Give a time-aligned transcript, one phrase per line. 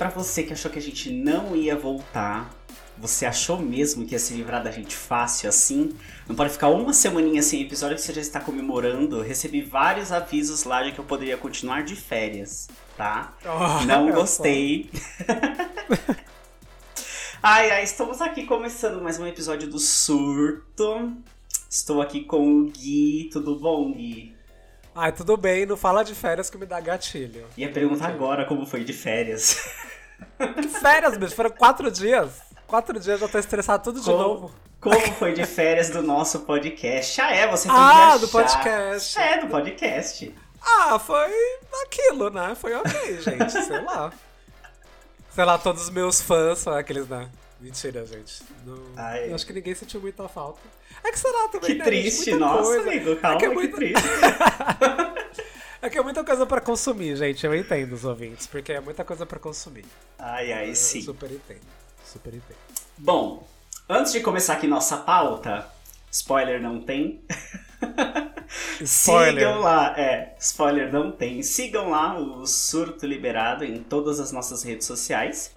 [0.00, 2.50] Pra você que achou que a gente não ia voltar.
[2.96, 5.94] Você achou mesmo que ia se livrar da gente fácil assim?
[6.26, 9.20] Não pode ficar uma semaninha sem episódio que você já está comemorando.
[9.20, 13.36] Recebi vários avisos lá de que eu poderia continuar de férias, tá?
[13.44, 14.88] Oh, não gostei.
[17.42, 21.12] ai, ai, estamos aqui começando mais um episódio do Surto.
[21.68, 23.28] Estou aqui com o Gui.
[23.30, 24.34] Tudo bom, Gui?
[24.94, 27.46] Ai, tudo bem, não fala de férias que me dá gatilho.
[27.56, 29.56] Ia perguntar agora como foi de férias.
[30.60, 31.34] Que férias, bicho?
[31.34, 32.40] Foram quatro dias.
[32.66, 34.54] Quatro dias já tô estressado tudo de Como- novo.
[34.80, 37.20] Como foi de férias do nosso podcast?
[37.20, 39.18] Ah, é, você foi Ah, do podcast.
[39.18, 40.34] É, do podcast.
[40.62, 41.30] Ah, foi
[41.84, 42.54] aquilo, né?
[42.54, 44.10] Foi ok, gente, sei lá.
[45.30, 47.28] Sei lá, todos os meus fãs são aqueles, né?
[47.60, 48.42] Mentira, gente.
[48.64, 50.60] Não, acho que ninguém sentiu muita falta.
[51.02, 52.88] É que sei lá também, Que né, triste, nossa, coisa.
[52.90, 53.16] amigo.
[53.16, 54.02] Calma, é que, é que muito- triste.
[55.82, 57.46] É que é muita coisa pra consumir, gente.
[57.46, 59.86] Eu entendo os ouvintes, porque é muita coisa pra consumir.
[60.18, 61.00] Ai, ai, Eu sim.
[61.00, 61.62] super entendo.
[62.04, 62.58] Super entendo.
[62.98, 63.48] Bom,
[63.88, 65.66] antes de começar aqui nossa pauta,
[66.12, 67.22] spoiler não tem.
[68.82, 69.44] Spoiler.
[69.46, 71.42] Sigam lá, é, spoiler não tem.
[71.42, 75.54] Sigam lá o Surto Liberado em todas as nossas redes sociais.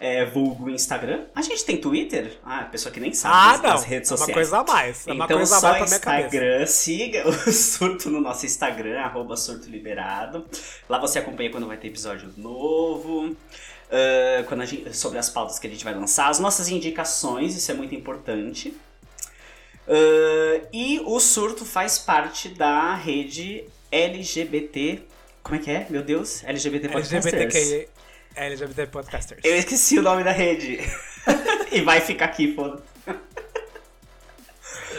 [0.00, 1.24] É, vulgo Instagram.
[1.34, 2.36] A gente tem Twitter?
[2.44, 3.70] Ah, pessoa que nem sabe Ah, as- não.
[3.70, 4.34] as redes é uma sociais.
[4.34, 5.06] coisa a mais.
[5.08, 6.26] É uma então coisa a mais pra minha cabeça.
[6.26, 10.44] Instagram, siga o Surto no nosso Instagram, arroba Surto Liberado.
[10.88, 13.34] Lá você acompanha quando vai ter episódio novo,
[13.90, 17.54] ah, quando a gente- sobre as pautas que a gente vai lançar, as nossas indicações,
[17.56, 18.76] isso é muito importante.
[19.88, 25.02] Ah, e o Surto faz parte da rede LGBT.
[25.42, 25.86] Como é que é?
[25.90, 27.26] Meu Deus, LGBT Podcasters.
[27.34, 27.88] LGBTQI.
[28.36, 29.40] LGBT Podcasters.
[29.44, 30.78] Eu esqueci o nome da rede.
[31.70, 32.82] e vai ficar aqui, foda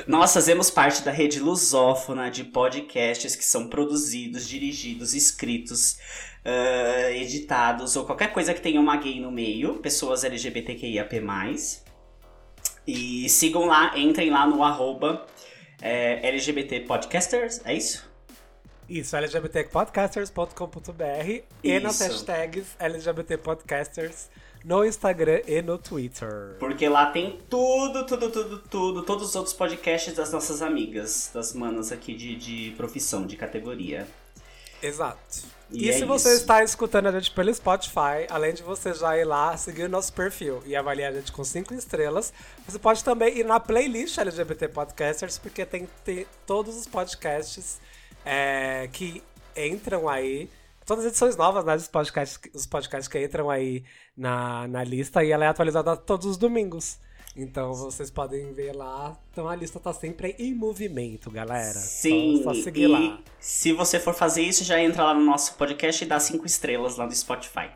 [0.08, 5.98] Nós fazemos parte da rede lusófona de podcasts que são produzidos, dirigidos, escritos,
[6.46, 11.22] ah, editados ou qualquer coisa que tenha uma gay no meio, pessoas LGBTQIAP+.
[12.88, 15.26] E sigam lá, entrem lá no arroba
[15.82, 18.08] eh, LGBT Podcasters, é isso?
[18.88, 24.30] Isso, lgbtpodcasters.com.br e nas hashtags LGBT Podcasters
[24.64, 26.56] no Instagram e no Twitter.
[26.60, 31.54] Porque lá tem tudo, tudo, tudo, tudo, todos os outros podcasts das nossas amigas, das
[31.54, 34.08] manas aqui de, de profissão, de categoria.
[34.82, 35.44] Exato.
[35.72, 36.42] E E, é se você isso.
[36.42, 40.14] está escutando a gente pelo Spotify, além de você já ir lá seguir o nosso
[40.14, 42.34] perfil e avaliar a gente com 5 estrelas,
[42.68, 47.80] você pode também ir na playlist LGBT Podcasters, porque tem, tem todos os podcasts
[48.26, 49.22] é, que
[49.56, 50.50] entram aí.
[50.86, 51.76] Todas as edições novas, né?
[51.76, 53.84] Dos podcasts, os podcasts que entram aí
[54.16, 57.00] na, na lista e ela é atualizada todos os domingos.
[57.36, 59.18] Então vocês podem ver lá.
[59.32, 61.74] Então a lista tá sempre em movimento, galera.
[61.80, 63.20] Sim, Só, só seguir e lá.
[63.40, 66.96] se você for fazer isso, já entra lá no nosso podcast e dá cinco estrelas
[66.98, 67.70] lá no Spotify.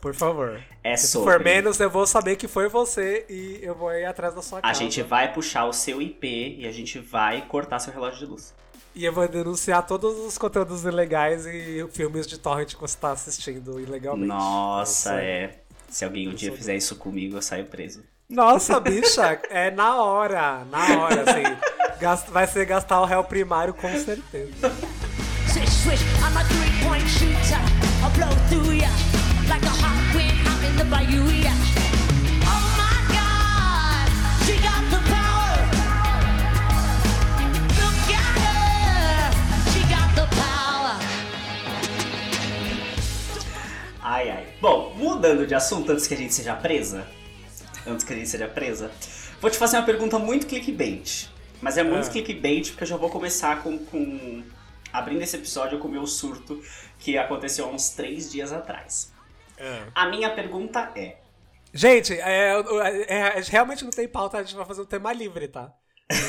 [0.00, 0.60] Por favor.
[0.82, 1.34] É Se sobre.
[1.34, 4.58] for menos, eu vou saber que foi você e eu vou ir atrás da sua
[4.60, 4.80] A casa.
[4.80, 8.54] gente vai puxar o seu IP e a gente vai cortar seu relógio de luz.
[8.94, 13.12] E eu vou denunciar todos os conteúdos ilegais e filmes de torrent que você tá
[13.12, 14.26] assistindo ilegalmente.
[14.26, 15.60] Nossa, é.
[15.88, 18.02] Se alguém um dia fizer isso comigo, eu saio preso.
[18.28, 22.30] Nossa, bicha, é na hora, na hora, assim.
[22.30, 24.72] Vai ser gastar o réu primário com certeza.
[25.52, 27.60] Swish, swish, I'm a three-point shooter.
[28.02, 28.88] I'll blow through ya
[29.48, 31.28] like a hot wind out in the bayou.
[31.42, 31.79] yeah.
[44.10, 44.46] Ai, ai.
[44.60, 47.06] Bom, mudando de assunto antes que a gente seja presa.
[47.86, 48.90] Antes que a gente seja presa.
[49.40, 51.28] Vou te fazer uma pergunta muito clickbait.
[51.62, 52.10] Mas é muito Ah.
[52.10, 54.42] clickbait porque eu já vou começar com, com.
[54.92, 56.60] Abrindo esse episódio com o meu surto
[56.98, 59.12] que aconteceu há uns três dias atrás.
[59.94, 61.18] A minha pergunta é:
[61.72, 62.54] Gente, é,
[63.06, 65.72] é, é, realmente não tem pauta, a gente vai fazer um tema livre, tá?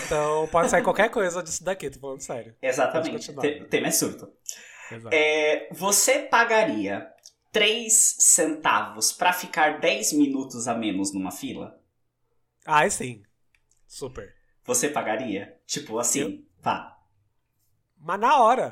[0.05, 2.55] Então pode sair qualquer coisa disso daqui, tô falando sério.
[2.61, 4.29] exatamente, o tema é surto.
[4.91, 5.15] Exato.
[5.15, 7.07] É, você pagaria
[7.51, 11.79] 3 centavos pra ficar 10 minutos a menos numa fila?
[12.65, 13.23] Ai, sim.
[13.87, 14.33] Super.
[14.63, 15.59] Você pagaria?
[15.65, 16.97] Tipo assim, vá.
[17.97, 18.71] Mas na hora.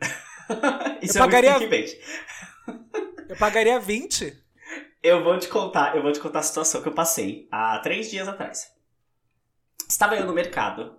[1.02, 1.98] Isso Eu é pagaria-.
[3.28, 4.36] Eu pagaria 20.
[5.02, 8.10] Eu vou te contar, eu vou te contar a situação que eu passei há três
[8.10, 8.72] dias atrás.
[9.88, 10.96] Estava eu no mercado,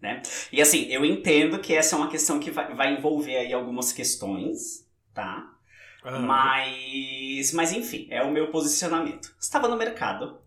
[0.00, 0.22] né?
[0.52, 3.92] E assim, eu entendo que essa é uma questão que vai, vai envolver aí algumas
[3.92, 5.51] questões, tá?
[6.04, 9.34] Mas, mas enfim, é o meu posicionamento.
[9.40, 10.40] Estava no mercado,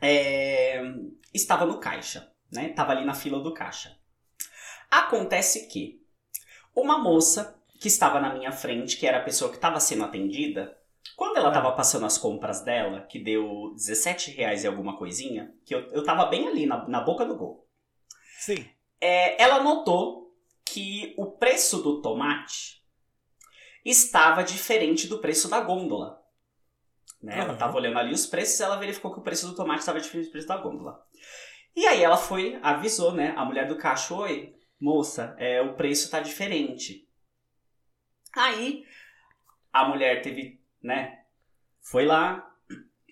[0.00, 0.82] é,
[1.32, 2.70] estava no caixa, né?
[2.70, 3.96] Estava ali na fila do caixa.
[4.90, 6.02] Acontece que
[6.74, 10.76] uma moça que estava na minha frente, que era a pessoa que estava sendo atendida,
[11.16, 11.50] quando ela Ah.
[11.50, 16.04] estava passando as compras dela, que deu 17 reais e alguma coisinha, que eu, eu
[16.04, 17.68] tava bem ali, na, na boca do gol,
[18.38, 18.64] Sim.
[19.00, 20.32] é, ela notou
[20.64, 22.81] que o preço do tomate
[23.84, 26.22] estava diferente do preço da gôndola.
[27.22, 27.34] Né?
[27.34, 27.52] Ela Aham.
[27.54, 30.26] estava olhando ali os preços e ela verificou que o preço do tomate estava diferente
[30.26, 31.06] do preço da gôndola.
[31.74, 33.32] E aí ela foi, avisou, né?
[33.36, 37.08] A mulher do caixa, oi, moça, é, o preço tá diferente.
[38.34, 38.84] Aí
[39.72, 41.22] a mulher teve, né?
[41.80, 42.54] Foi lá,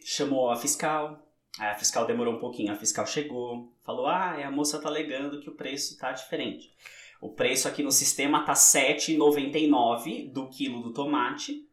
[0.05, 1.27] chamou a fiscal.
[1.59, 5.41] Aí a fiscal demorou um pouquinho, a fiscal chegou, falou: Ah, a moça tá alegando
[5.41, 6.75] que o preço tá diferente.
[7.21, 11.69] O preço aqui no sistema tá R$ 7,99 do quilo do tomate.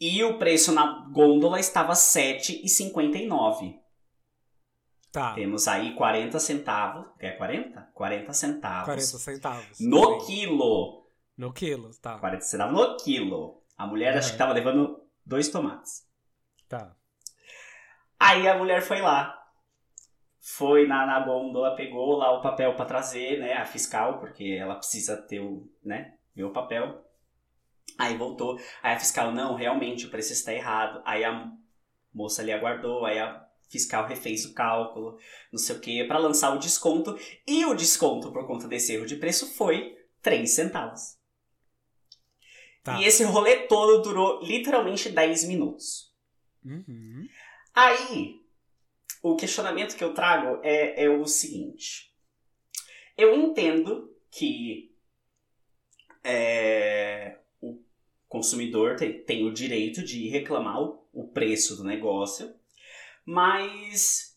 [0.00, 3.78] E o preço na gôndola estava R$ 7,59.
[5.12, 5.34] Tá.
[5.34, 7.06] Temos aí 40 centavos.
[7.18, 7.80] É 40?
[7.94, 8.84] 40 centavos.
[8.84, 9.80] 40 centavos.
[9.80, 10.26] No Sim.
[10.26, 11.06] quilo.
[11.36, 12.18] No quilo, tá.
[12.18, 13.62] 40 centavos no quilo.
[13.76, 14.32] A mulher acho Uhum.
[14.32, 16.06] que tava levando dois tomates.
[16.68, 16.94] Tá.
[18.18, 19.37] Aí a mulher foi lá.
[20.40, 23.54] Foi na, na gôndola, pegou lá o papel pra trazer, né?
[23.54, 26.14] A fiscal, porque ela precisa ter o, né?
[26.34, 27.04] Ver o papel.
[27.98, 28.58] Aí voltou.
[28.82, 31.02] Aí a fiscal, não, realmente o preço está errado.
[31.04, 31.50] Aí a
[32.14, 35.18] moça ali aguardou, aí a fiscal refez o cálculo,
[35.52, 37.18] não sei o que, pra lançar o desconto.
[37.46, 41.18] E o desconto por conta desse erro de preço foi 3 centavos.
[42.82, 42.98] Tá.
[42.98, 46.14] E esse rolê todo durou literalmente 10 minutos.
[46.64, 47.28] Uhum.
[47.74, 48.37] Aí,
[49.32, 52.12] o questionamento que eu trago é, é o seguinte.
[53.16, 54.94] Eu entendo que
[56.22, 57.80] é, o
[58.28, 62.54] consumidor tem, tem o direito de reclamar o, o preço do negócio,
[63.24, 64.36] mas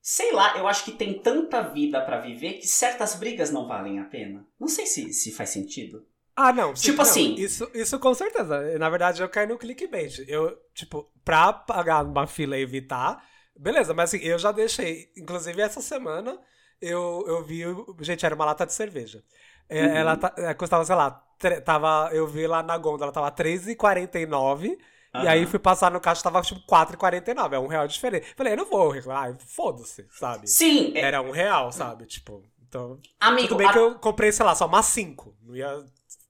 [0.00, 3.98] sei lá, eu acho que tem tanta vida pra viver que certas brigas não valem
[3.98, 4.46] a pena.
[4.58, 6.06] Não sei se, se faz sentido.
[6.34, 6.72] Ah, não.
[6.72, 8.78] Tipo não, assim- Isso, isso com certeza.
[8.78, 10.20] Na verdade, eu caí no clickbait.
[10.28, 13.22] Eu, tipo, pra pagar uma fila e evitar,
[13.58, 15.10] beleza, mas assim, eu já deixei.
[15.16, 16.38] Inclusive, essa semana,
[16.80, 17.62] eu, eu vi.
[18.00, 19.22] Gente, era uma lata de cerveja.
[19.68, 19.96] É, Uhum.
[19.96, 21.10] Ela ta- é, custava, sei lá,
[21.64, 24.78] tava, eu vi lá na gôndola, tava R$3,49.
[25.22, 27.56] E aí fui passar no caixa, tava tipo R$4,49.
[27.56, 28.32] É um real diferente.
[28.36, 30.46] Falei, eu não vou reclamar, foda-se, sabe?
[30.46, 32.06] Sim, é- Era um real, sabe?
[32.06, 33.00] Tipo, então.
[33.20, 35.34] amigo, Tudo bem a- que eu comprei, sei lá, só umas 5.
[35.42, 35.84] Não ia.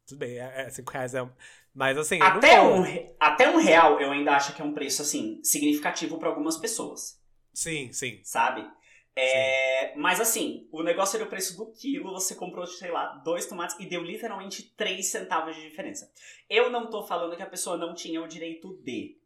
[0.06, 1.28] Tudo bem, é, é 5 reais é.
[1.74, 2.82] Mas assim, até, um,
[3.20, 7.17] até um real eu ainda acho que é um preço assim significativo pra algumas pessoas.
[7.62, 8.14] Sim, sim.
[8.22, 8.68] sabe?
[9.16, 13.46] É, mas assim, o negócio era o preço do quilo, você comprou, sei lá, dois
[13.46, 16.12] tomates e deu literalmente 3 centavos de diferença.
[16.48, 19.18] Eu não tô falando que a pessoa não tinha o direito de.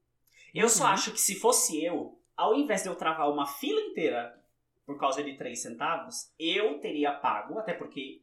[0.55, 0.91] Eu só Uhum.
[0.91, 4.41] acho que se fosse eu, ao invés de eu travar uma fila inteira
[4.87, 8.23] por causa de 3 centavos, eu teria pago, até porque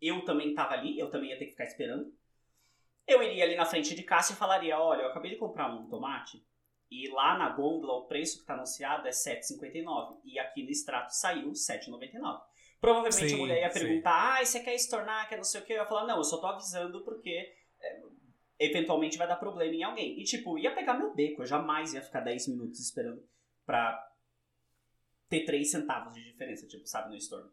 [0.00, 2.12] eu também tava ali, eu também ia ter que ficar esperando.
[3.06, 5.88] Eu iria ali na frente de caixa e falaria, olha, eu acabei de comprar um
[5.88, 6.44] tomate,
[6.90, 10.20] e lá na gôndola o preço que está anunciado é R$ 7,59.
[10.24, 12.42] E aqui no extrato saiu R$ 7,99.
[12.80, 13.80] Provavelmente a Sim, mulher ia sim.
[13.80, 15.72] perguntar, ah, você quer estornar, quer não sei o que?
[15.72, 18.00] Eu ia falar, não, eu só tô avisando porque é,
[18.58, 20.20] eventualmente vai dar problema em alguém.
[20.20, 23.22] E tipo, ia pegar meu beco, eu jamais ia ficar 10 minutos esperando
[23.66, 24.06] pra
[25.28, 27.50] ter 3 centavos de diferença, tipo, sabe, no estorno.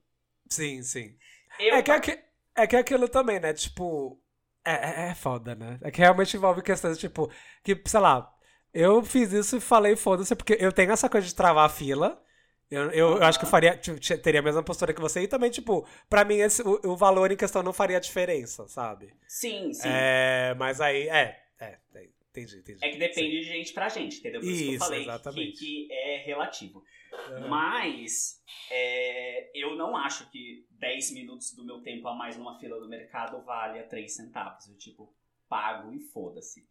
[0.49, 1.17] Sim, sim.
[1.59, 2.23] Eu, É que, é, que,
[2.55, 3.53] é que aquilo também, né?
[3.53, 4.21] Tipo.
[4.63, 5.79] É, é, é foda, né?
[5.83, 7.31] É que realmente envolve questões, tipo,
[7.63, 8.34] que, sei lá,
[8.75, 12.21] eu fiz isso e falei foda-se, porque eu tenho essa coisa de travar a fila.
[12.69, 13.79] Eu, eu, eu acho que eu faria,
[14.21, 17.31] teria a mesma postura que você, e também, tipo, pra mim esse, o, o valor
[17.31, 19.13] em questão não faria diferença, sabe?
[19.27, 19.87] Sim, sim.
[19.87, 22.79] É, mas aí, é, é, é, entendi, entendi.
[22.85, 24.41] É que depende de gente pra gente, entendeu?
[24.41, 25.59] Por isso, que eu Isso, falei que, exatamente.
[25.59, 26.83] que é relativo.
[27.13, 27.49] Aham.
[27.49, 28.41] Mas
[28.71, 32.89] é, eu não acho que 10 minutos do meu tempo a mais numa fila do
[32.89, 34.67] mercado valha 3 centavos.
[34.67, 35.13] Eu, tipo,
[35.47, 36.67] pago e foda-se.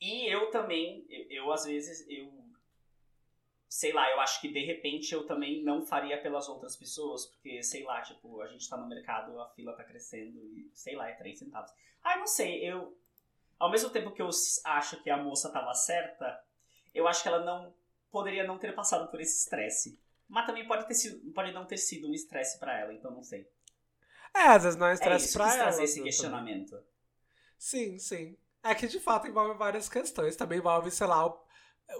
[0.00, 2.32] E eu também, eu, eu, às vezes, eu.
[3.68, 7.60] Sei lá, eu acho que de repente eu também não faria pelas outras pessoas, porque,
[7.62, 11.08] sei lá, tipo, a gente tá no mercado, a fila tá crescendo e, sei lá,
[11.08, 11.72] é 3 centavos.
[12.02, 12.96] Ah, não sei, eu.
[13.58, 14.28] Ao mesmo tempo que eu
[14.64, 16.40] acho que a moça tava certa,
[16.94, 17.74] eu acho que ela não
[18.10, 19.98] poderia não ter passado por esse estresse.
[20.28, 23.22] Mas também pode, ter sido, pode não ter sido um estresse pra ela, então não
[23.22, 23.48] sei.
[24.34, 25.62] É, às vezes não é É estresse isso, pra ela.
[25.64, 26.10] trazer esse né, também.
[26.10, 26.84] questionamento.
[27.58, 28.36] Sim, sim.
[28.64, 30.36] É que de fato envolve várias questões.
[30.36, 31.38] Também envolve, sei lá, o,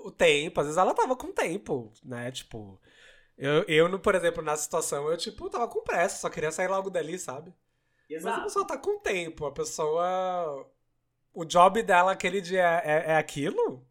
[0.06, 0.60] o tempo.
[0.60, 2.30] Às vezes ela tava com tempo, né?
[2.32, 2.80] Tipo,
[3.38, 6.90] eu, eu, por exemplo, na situação, eu, tipo, tava com pressa, só queria sair logo
[6.90, 7.52] dali, sabe?
[8.10, 8.42] Mas a Exato.
[8.44, 9.46] pessoa tá com tempo.
[9.46, 10.68] A pessoa.
[11.32, 13.86] O job dela aquele dia é, é aquilo?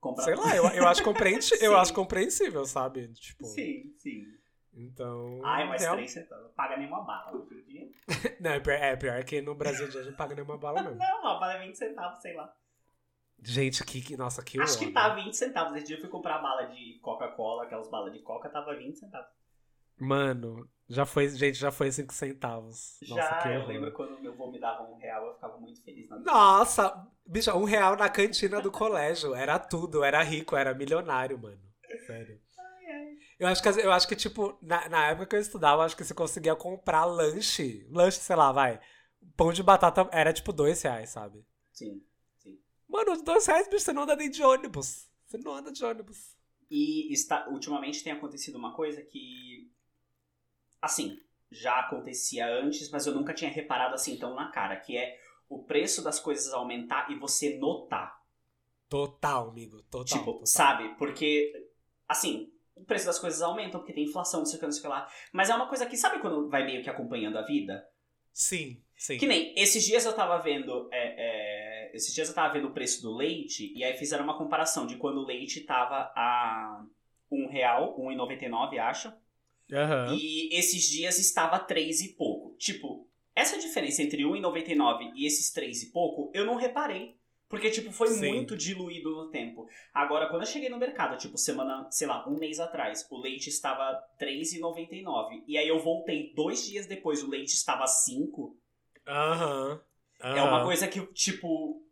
[0.00, 3.08] Comprar- Sei lá, eu, eu, acho compreensi- eu acho compreensível, sabe?
[3.14, 4.24] Tipo, Sim, sim.
[4.72, 5.40] Então.
[5.44, 6.44] Ai, mas real- 3 centavos.
[6.44, 7.88] Não paga nenhuma bala dia.
[8.40, 10.96] Não, é pior, é pior que no Brasil a gente não paga nenhuma bala mesmo.
[10.98, 12.52] Não, uma bala é 20 centavos, sei lá.
[13.42, 14.94] Gente, que, que- nossa, que Acho que onda.
[14.94, 15.74] tá 20 centavos.
[15.76, 19.28] Esse dia eu fui comprar bala de Coca-Cola, aquelas balas de Coca, tava 20 centavos.
[19.98, 22.98] Mano, já foi, gente, já foi 5 centavos.
[23.08, 23.68] Nossa, Já, que eu horror.
[23.68, 26.30] lembro quando meu avô me dava um real, eu ficava muito feliz na vida.
[26.30, 29.34] Nossa, bicho, um real na cantina do colégio.
[29.34, 31.60] Era tudo, era rico, era milionário, mano.
[32.06, 32.40] Sério.
[33.40, 35.96] Eu acho que, eu acho que tipo, na, na época que eu estudava, eu acho
[35.96, 37.86] que você conseguia comprar lanche.
[37.90, 38.78] Lanche, sei lá, vai.
[39.34, 41.42] Pão de batata era tipo dois reais, sabe?
[41.72, 42.04] Sim,
[42.36, 42.60] sim.
[42.86, 45.08] Mano, dois reais, bicho, você não anda nem de ônibus.
[45.24, 46.36] Você não anda de ônibus.
[46.70, 49.72] E está, ultimamente tem acontecido uma coisa que.
[50.82, 51.18] Assim,
[51.50, 55.18] já acontecia antes, mas eu nunca tinha reparado assim tão na cara, que é
[55.48, 58.20] o preço das coisas aumentar e você notar.
[58.86, 59.82] Total, amigo.
[59.84, 60.04] Total.
[60.04, 60.46] tipo, total.
[60.46, 60.94] sabe?
[60.98, 61.70] Porque,
[62.06, 64.80] assim, o preço das coisas aumenta porque tem inflação, não sei o que, não sei
[64.80, 65.08] o que lá.
[65.32, 67.84] Mas é uma coisa que, sabe quando vai meio que acompanhando a vida?
[68.32, 69.18] Sim, sim.
[69.18, 70.88] Que nem, esses dias eu tava vendo.
[70.92, 74.38] é, é, esses dias eu tava vendo o preço do leite e aí fizeram uma
[74.38, 76.84] comparação de quando o leite tava a
[77.30, 79.12] um real, um e noventa e nove, acho.
[79.72, 80.16] Aham.
[80.16, 82.56] E esses dias estava três e pouco.
[82.56, 86.44] Tipo, essa diferença entre um e noventa e nove e esses três e pouco, eu
[86.44, 87.19] não reparei.
[87.50, 88.28] Porque, tipo, foi Sim.
[88.28, 89.66] muito diluído no tempo.
[89.92, 93.48] Agora, quando eu cheguei no mercado, tipo, semana, sei lá, um mês atrás, o leite
[93.48, 95.42] estava R$3,99.
[95.48, 98.56] E aí eu voltei dois dias depois, o leite estava 5.
[99.04, 99.80] Aham.
[100.20, 101.82] É uma coisa que, tipo,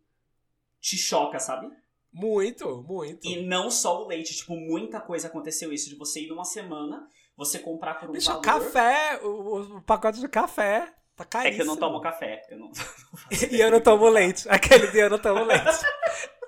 [0.81, 1.69] te choca, sabe?
[2.13, 3.27] Muito, muito.
[3.27, 5.89] E não só o leite, tipo, muita coisa aconteceu isso.
[5.89, 8.43] De você ir numa semana, você comprar por um Bicho, valor...
[8.43, 11.57] café, o, o pacote de café tá É caríssimo.
[11.57, 12.43] que eu não tomo café.
[12.51, 12.71] Eu não...
[13.51, 14.49] E eu não tomo leite.
[14.49, 15.65] Aquele dia eu não tomo leite.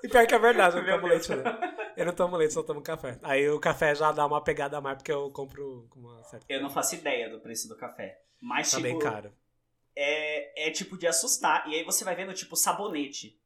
[0.03, 1.43] E pior que é verdade, eu não tomo leite, né?
[1.97, 3.19] Eu não tomo leite, só tomo café.
[3.23, 6.47] Aí o café já dá uma pegada a mais, porque eu compro com uma certa...
[6.49, 8.19] Eu não faço ideia do preço do café.
[8.41, 9.33] Mas, Tá tipo, bem caro.
[9.95, 11.69] é, é tipo de assustar.
[11.69, 13.39] E aí você vai vendo, tipo, sabonete.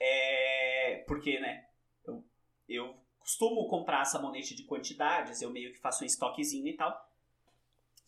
[0.00, 1.04] É.
[1.06, 1.64] Porque, né?
[2.06, 2.24] Eu,
[2.68, 7.09] eu costumo comprar sabonete de quantidades, eu meio que faço um estoquezinho e tal.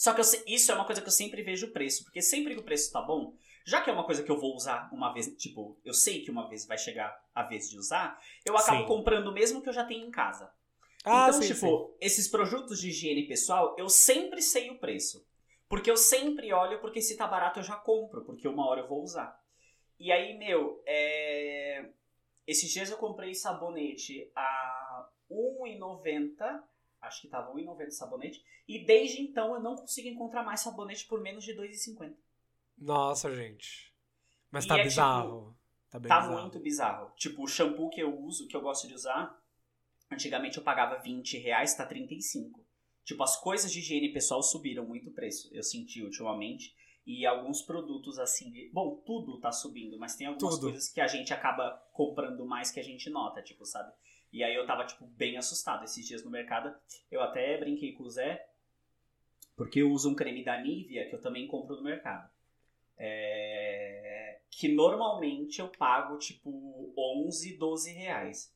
[0.03, 2.03] Só que eu isso é uma coisa que eu sempre vejo o preço.
[2.03, 4.53] Porque sempre que o preço tá bom, já que é uma coisa que eu vou
[4.53, 8.21] usar uma vez, tipo, eu sei que uma vez vai chegar a vez de usar,
[8.45, 8.89] eu acabo Sim.
[8.89, 10.53] comprando mesmo que eu já tenho em casa.
[11.05, 11.97] Ah, então, sim, tipo, sim.
[12.01, 15.25] esses produtos de higiene pessoal, eu sempre sei o preço.
[15.69, 18.89] Porque eu sempre olho, porque se tá barato eu já compro, porque uma hora eu
[18.89, 19.41] vou usar.
[20.01, 21.91] E aí, meu, é...
[22.45, 26.61] esses dias eu comprei sabonete a R$1,90.
[27.03, 28.43] Acho que tava R$1,90 o sabonete.
[28.67, 32.15] E desde então eu não consigo encontrar mais sabonete por menos de R$2,50.
[32.79, 33.93] Nossa, gente.
[34.51, 35.57] Mas E tá é, bizarro.
[35.91, 36.41] tá bem Tá bizarro.
[36.43, 37.13] muito bizarro.
[37.17, 39.37] Tipo, o shampoo que eu uso, que eu gosto de usar,
[40.11, 42.65] antigamente eu pagava 20 reais, tá 35.
[43.05, 45.49] Tipo, as coisas de higiene pessoal subiram muito o preço.
[45.53, 46.75] Eu senti ultimamente.
[47.05, 48.71] E alguns produtos assim.
[48.73, 50.71] Bom, tudo tá subindo, mas tem algumas Tudo.
[50.71, 53.93] coisas que a gente acaba comprando mais que a gente nota, tipo, sabe?
[54.33, 56.75] E aí eu tava, tipo, bem assustado esses dias no mercado.
[57.11, 58.49] Eu até brinquei com o Zé,
[59.55, 62.31] porque eu uso um creme da Nivea que eu também compro no mercado.
[62.97, 68.53] É, Que normalmente eu pago, tipo, 11, 12 reais.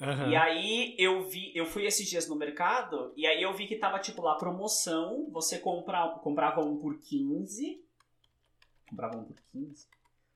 [0.00, 0.30] Aham.
[0.30, 3.76] E aí eu vi, eu fui esses dias no mercado e aí eu vi que
[3.76, 7.80] tava tipo lá promoção, você compra, comprava um por 15.
[8.88, 9.86] Comprava um por 15?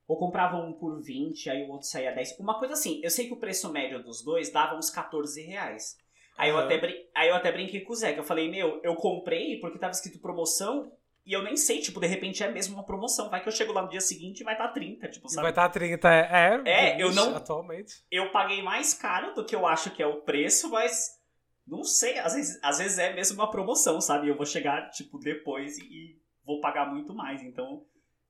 [0.09, 2.37] Ou comprava um por 20, aí o outro saía 10.
[2.41, 5.97] Uma coisa assim, eu sei que o preço médio dos dois dava uns 14 reais.
[6.39, 8.81] Aí, eu até, brin- aí eu até brinquei com o Zé, que eu falei, meu,
[8.83, 10.91] eu comprei porque tava escrito promoção
[11.27, 13.29] e eu nem sei, tipo, de repente é mesmo uma promoção.
[13.29, 15.43] Vai que eu chego lá no dia seguinte e vai estar 30, tipo, sabe?
[15.43, 16.63] vai estar 30, é.
[16.65, 18.03] É, eu vixe, não- Atualmente.
[18.11, 21.19] eu paguei mais caro do que eu acho que é o preço, mas
[21.67, 24.29] não sei, às vezes, às vezes é mesmo uma promoção, sabe?
[24.29, 27.43] Eu vou chegar, tipo, depois e vou pagar muito mais.
[27.43, 27.85] Então,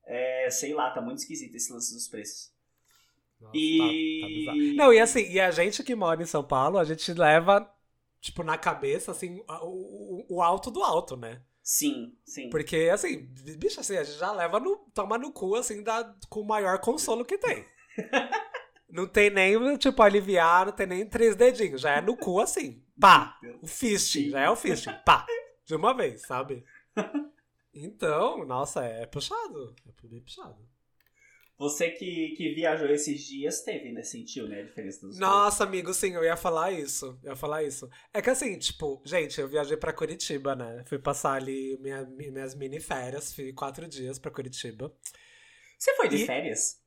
[0.09, 2.51] é, sei lá, tá muito esquisito esse lance dos preços.
[3.41, 4.59] Nossa, E- tá- tá bizarro.
[4.77, 7.71] Não, e assim, e a gente que mora em São Paulo, a gente leva,
[8.21, 11.41] tipo, na cabeça, assim, o- o alto do alto, né?
[11.63, 12.49] Sim, sim.
[12.51, 14.77] Porque, assim, bicho, assim, a gente já leva no.
[14.95, 17.65] Toma no cu, assim, da, com o maior consolo que tem.
[18.91, 21.83] Não tem nem, tipo, aliviar, não tem nem três dedinhos.
[21.83, 22.83] Já é no cu, assim.
[22.99, 23.39] Pá!
[23.61, 24.95] O fisting, já é o fisting.
[25.05, 25.27] Pá!
[25.67, 26.65] De uma vez, sabe?
[27.85, 29.75] Então, nossa, é puxado.
[29.87, 30.57] É bem puxado.
[31.59, 34.03] Você que, que viajou esses dias teve, né?
[34.05, 34.61] Sentiu, né?
[34.61, 37.19] A diferença dos Nossa, amigo, sim, eu ia falar isso.
[37.23, 37.91] Eu ia falar isso.
[38.15, 40.85] É que assim, tipo, gente, eu viajei pra Curitiba, né?
[40.87, 44.95] Fui passar ali minha- minhas mini férias, fui quatro dias pra Curitiba.
[45.77, 46.81] Você foi de E- férias?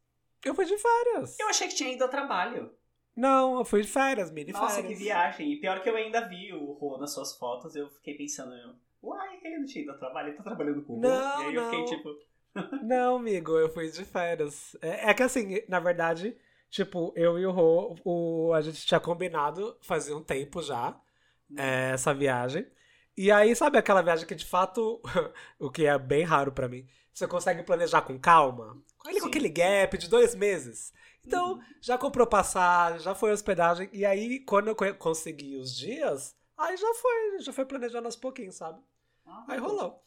[0.46, 1.38] Eu fui de férias.
[1.38, 2.74] Eu achei que tinha ido a trabalho.
[3.14, 4.98] Não, eu fui de férias, mini Nossa, férias.
[4.98, 5.52] que viagem.
[5.52, 8.54] E pior que eu ainda vi o Rô nas suas fotos, eu fiquei pensando,
[9.04, 11.00] uai, ele não tinha ido ao trabalho, ele tá trabalhando com o.
[11.00, 11.64] Não, E aí eu não.
[11.64, 12.10] fiquei tipo,
[12.82, 14.76] Não, amigo, eu fui de férias.
[14.82, 16.36] É, é que assim, na verdade,
[16.70, 21.00] tipo, eu e o Rô, o, a gente tinha combinado fazia um tempo já
[21.58, 22.68] é, essa viagem.
[23.18, 25.02] E aí, sabe aquela viagem que de fato,
[25.60, 28.82] o que é bem raro pra mim, você consegue planejar com calma?
[29.08, 30.94] Ele com aquele gap de dois meses.
[31.26, 31.64] Então, Uhum.
[31.82, 33.90] já comprou passagem, já foi hospedagem.
[33.94, 38.16] E aí, quando eu co- consegui os dias, aí já foi, já foi planejando aos
[38.16, 38.82] pouquinhos, sabe?
[39.48, 40.02] Aí rolou.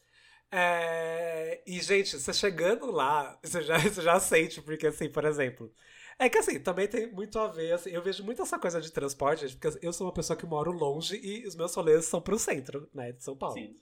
[0.50, 5.72] É, E, gente, você chegando lá, você já, você já sente, porque assim, por exemplo.
[6.18, 8.92] É que assim, também tem muito a ver, assim, eu vejo muito essa coisa de
[8.92, 12.20] transporte, gente, porque eu sou uma pessoa que moro longe e os meus rolês são
[12.20, 13.56] pro centro, né, de São Paulo.
[13.56, 13.74] Sim.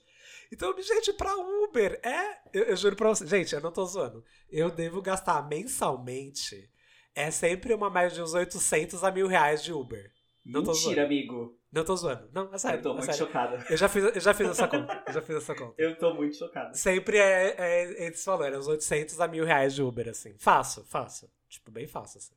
[0.51, 2.39] Então, gente, pra Uber, é.
[2.53, 3.25] Eu, eu juro pra você.
[3.25, 4.23] Gente, eu não tô zoando.
[4.49, 6.69] Eu devo gastar mensalmente.
[7.15, 10.11] É sempre uma média de uns 800 a mil reais de Uber.
[10.45, 11.01] Não Mentira, zoando.
[11.01, 11.59] amigo.
[11.71, 12.29] Não tô zoando.
[12.33, 12.77] Não, é sério.
[12.79, 13.19] eu tô é muito sério.
[13.25, 13.65] chocada.
[13.69, 15.03] Eu já, fiz, eu já fiz essa conta.
[15.07, 15.73] Eu já fiz essa conta.
[15.77, 16.73] Eu tô muito chocada.
[16.73, 20.35] Sempre é, é esses valores, uns 800 a mil reais de Uber, assim.
[20.37, 21.29] Fácil, fácil.
[21.47, 22.33] Tipo, bem fácil, assim.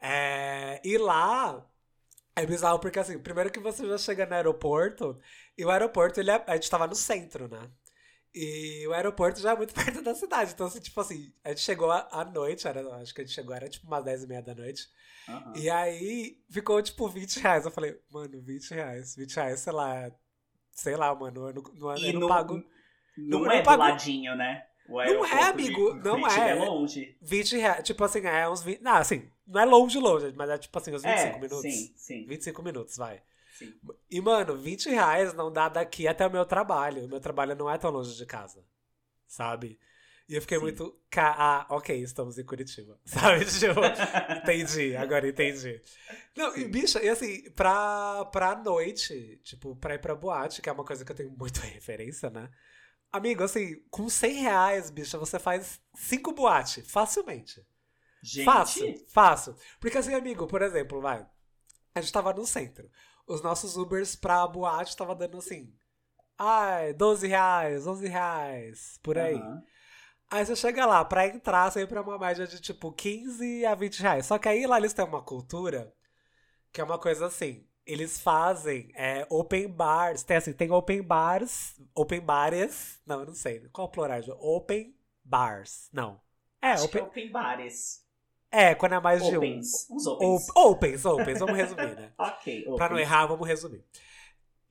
[0.00, 1.66] É, e lá
[2.36, 5.18] é bizarro porque, assim, primeiro que você já chega no aeroporto,
[5.56, 7.70] e o aeroporto, ele é, a gente tava no centro, né?
[8.38, 10.52] E o aeroporto já é muito perto da cidade.
[10.52, 13.54] Então, assim, tipo assim, a gente chegou à noite, era, acho que a gente chegou,
[13.54, 14.86] era tipo umas 10 e meia da noite.
[15.26, 15.52] Aham.
[15.56, 17.64] E aí ficou tipo 20 reais.
[17.64, 19.16] Eu falei, mano, 20 reais.
[19.16, 20.12] 20 reais, sei lá.
[20.70, 21.48] Sei lá, mano.
[21.48, 22.62] Eu não, não, E eu não não- pago.
[23.16, 24.66] Não, não é pago- ladinho, né?
[24.88, 26.50] Não é, amigo, de não é.
[26.50, 27.16] é longe.
[27.20, 27.82] 20 reais.
[27.84, 28.80] Tipo assim, é uns 20.
[28.82, 31.60] Não, assim, não é longe, longe, mas é tipo assim, uns 25 é, minutos.
[31.62, 33.20] sim, sim, 25 minutos, vai.
[33.58, 33.74] Sim.
[34.10, 37.04] E, mano, 20 reais não dá daqui até o meu trabalho.
[37.04, 38.64] O meu trabalho não é tão longe de casa.
[39.26, 39.78] Sabe?
[40.28, 40.62] E eu fiquei Sim.
[40.64, 41.00] muito.
[41.16, 42.98] Ah, ok, estamos em Curitiba.
[43.06, 43.44] Sabe?
[43.44, 43.80] Tipo,
[44.42, 45.80] entendi, agora entendi.
[46.36, 46.68] Não, e Sim.
[46.68, 51.04] bicha, e assim, pra, pra noite, tipo, pra ir pra boate, que é uma coisa
[51.04, 52.50] que eu tenho muito referência, né?
[53.12, 57.64] Amigo, assim, com 100 reais, bicha, você faz cinco boates, facilmente.
[58.20, 59.56] Gente, Fácil, fácil.
[59.78, 61.24] Porque assim, amigo, por exemplo, vai.
[61.94, 62.90] A gente tava no centro.
[63.26, 65.72] Os nossos Ubers pra boate tava dando assim.
[66.38, 69.34] Ai, 12 reais, 11 reais, por aí.
[69.34, 69.62] aham.
[70.28, 74.00] Aí você chega lá, pra entrar sempre é uma média de tipo 15 a 20
[74.00, 74.26] reais.
[74.26, 75.94] Só que aí lá eles têm uma cultura
[76.72, 77.66] que é uma coisa assim.
[77.84, 80.24] Eles fazem é, open bars.
[80.24, 83.00] Tem assim, tem open bars, open bares.
[83.06, 83.60] Não, eu não sei.
[83.68, 84.20] Qual é o plural?
[84.40, 85.88] Open bars.
[85.92, 86.20] Não.
[86.60, 88.04] É, Acho open, é open bares.
[88.56, 89.38] É, quando é mais de um.
[89.38, 89.86] Opens.
[89.90, 90.50] Uns Op- opens.
[90.56, 92.12] Opens, opens, vamos resumir, né?
[92.18, 92.76] Ok, opens.
[92.76, 93.84] Pra não errar, vamos resumir.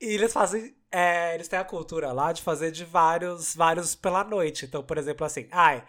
[0.00, 0.76] E eles fazem.
[0.90, 4.64] é, eles têm a cultura lá de fazer de vários, vários pela noite.
[4.66, 5.84] Então, por exemplo, assim, ai,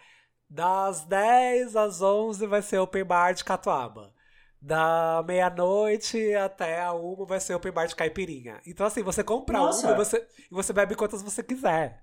[0.48, 4.14] das 10 às 11 vai ser open bar de catuaba.
[4.60, 8.60] Da meia-noite até a uma vai ser open bar de caipirinha.
[8.66, 9.86] Então, assim, você compra Nossa.
[9.86, 12.02] uma e você, e você bebe quantas você quiser.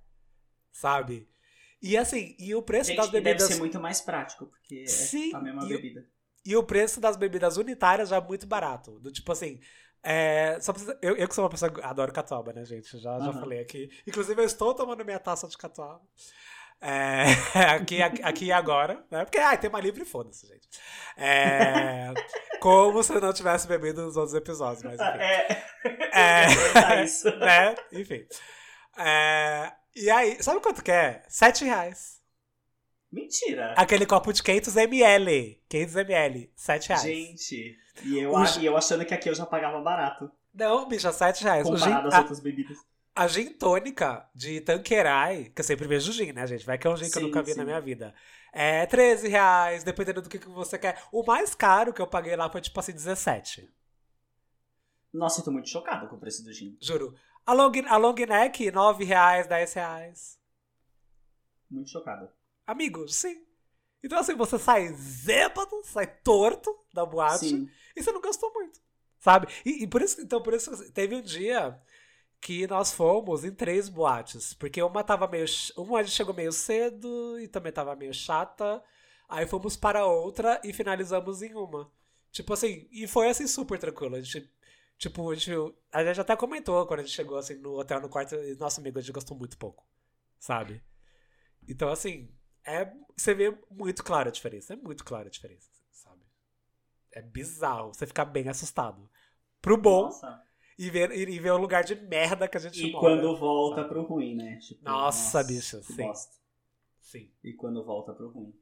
[0.72, 1.28] Sabe?
[1.82, 3.48] E assim, e o preço Gente, das e deve bebidas.
[3.48, 6.06] ser muito mais prático, porque Sim, é a mesma e bebida.
[6.46, 9.00] E o preço das bebidas unitárias já é muito barato.
[9.00, 9.60] Do tipo assim.
[10.04, 12.98] é, só precisa- eu, eu que sou uma pessoa que adoro catuaba, né, gente?
[13.00, 13.40] Já, já Aham.
[13.40, 13.90] falei aqui.
[14.08, 16.02] Inclusive, eu estou tomando minha taça de catuaba.
[16.82, 17.24] É,
[17.76, 19.24] aqui, aqui, aqui e agora, né?
[19.26, 20.68] Porque ai, tem uma livre, foda-se, gente.
[21.18, 22.14] É,
[22.62, 25.20] como se eu não tivesse bebido nos outros episódios, mas enfim.
[25.20, 25.64] É,
[26.14, 26.46] É.
[27.00, 27.30] é isso.
[27.38, 27.76] né?
[27.92, 28.26] Enfim.
[28.98, 31.24] É, e aí, sabe quanto que é?
[31.28, 32.22] Sete reais.
[33.12, 33.74] Mentira.
[33.78, 35.60] Aquele copo de 500ml.
[35.70, 36.50] 500ml.
[36.56, 37.04] Sete reais.
[37.04, 41.12] Gente, e eu, O e eu achando que aqui eu já pagava barato, Não, bicha,
[41.12, 41.70] 7 reais.
[41.70, 42.78] O gin, comparado às a, outras bebidas.
[43.16, 46.66] a gin tônica de Tanqueray, que eu sempre vejo gin, né, gente?
[46.66, 47.58] Vai que é um gin que eu Sim, nunca vi sim.
[47.58, 48.14] na minha vida.
[48.54, 51.02] É 13 reais, dependendo do que, que você quer.
[51.12, 53.70] O mais caro que eu paguei lá foi tipo assim, 17.
[55.14, 56.78] Nossa, eu tô muito chocada com o preço do gin.
[56.82, 57.16] Juro.
[57.46, 60.40] A long, a long neck, 9 reais, 10 reais.
[61.70, 62.34] Muito chocada.
[62.66, 63.46] Amigo, sim.
[64.04, 67.50] Então assim, você sai zêbado, sai torto da boate.
[67.50, 67.70] Sim.
[67.96, 68.80] E você não gastou muito,
[69.20, 69.48] sabe?
[69.66, 71.80] E, e por isso, então, por isso teve um dia
[72.42, 75.46] que nós fomos em três boates, porque uma tava meio,
[75.78, 78.84] uma chegou meio cedo e também tava meio chata.
[79.28, 81.92] Aí fomos para outra e finalizamos em uma.
[82.32, 84.16] Tipo assim, e foi assim super tranquilo.
[84.16, 84.48] A gente
[84.98, 85.52] tipo, a gente,
[85.92, 88.80] a gente até comentou quando a gente chegou assim no hotel no quarto, e nosso
[88.80, 89.88] amigo a gente gastou muito pouco,
[90.40, 90.84] sabe?
[91.68, 92.30] Então assim,
[92.66, 96.22] é você vê muito clara a diferença, é muito clara a diferença, sabe?
[97.12, 97.94] É bizarro.
[97.94, 99.10] Você fica bem assustado.
[99.62, 100.44] Pro bom Nossa.
[100.78, 103.00] e ver, e ver o lugar de merda que a gente E mora.
[103.00, 103.90] quando volta sabe?
[103.90, 104.58] pro ruim, né?
[104.60, 106.04] Tipo, Nossa, bicha, que sim.
[106.04, 106.36] bosta.
[107.02, 108.54] Sim, E quando volta pro ruim.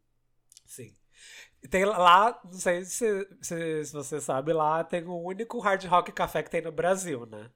[0.65, 0.93] sim.
[1.69, 6.11] Tem lá, não sei se, se, se você sabe, lá tem o único hard rock
[6.11, 7.49] café que tem no Brasil, né?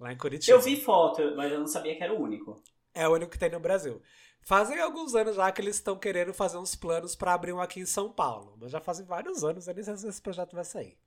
[0.00, 0.56] Lá em Curitiba.
[0.56, 2.62] Eu vi foto, mas eu não sabia que era o único.
[2.94, 4.00] É o único que tem no Brasil.
[4.42, 7.80] Fazem alguns anos já que eles estão querendo fazer uns planos pra abrir um aqui
[7.80, 8.56] em São Paulo.
[8.60, 10.98] Mas já fazem vários anos, eu nem sei se esse projeto vai sair.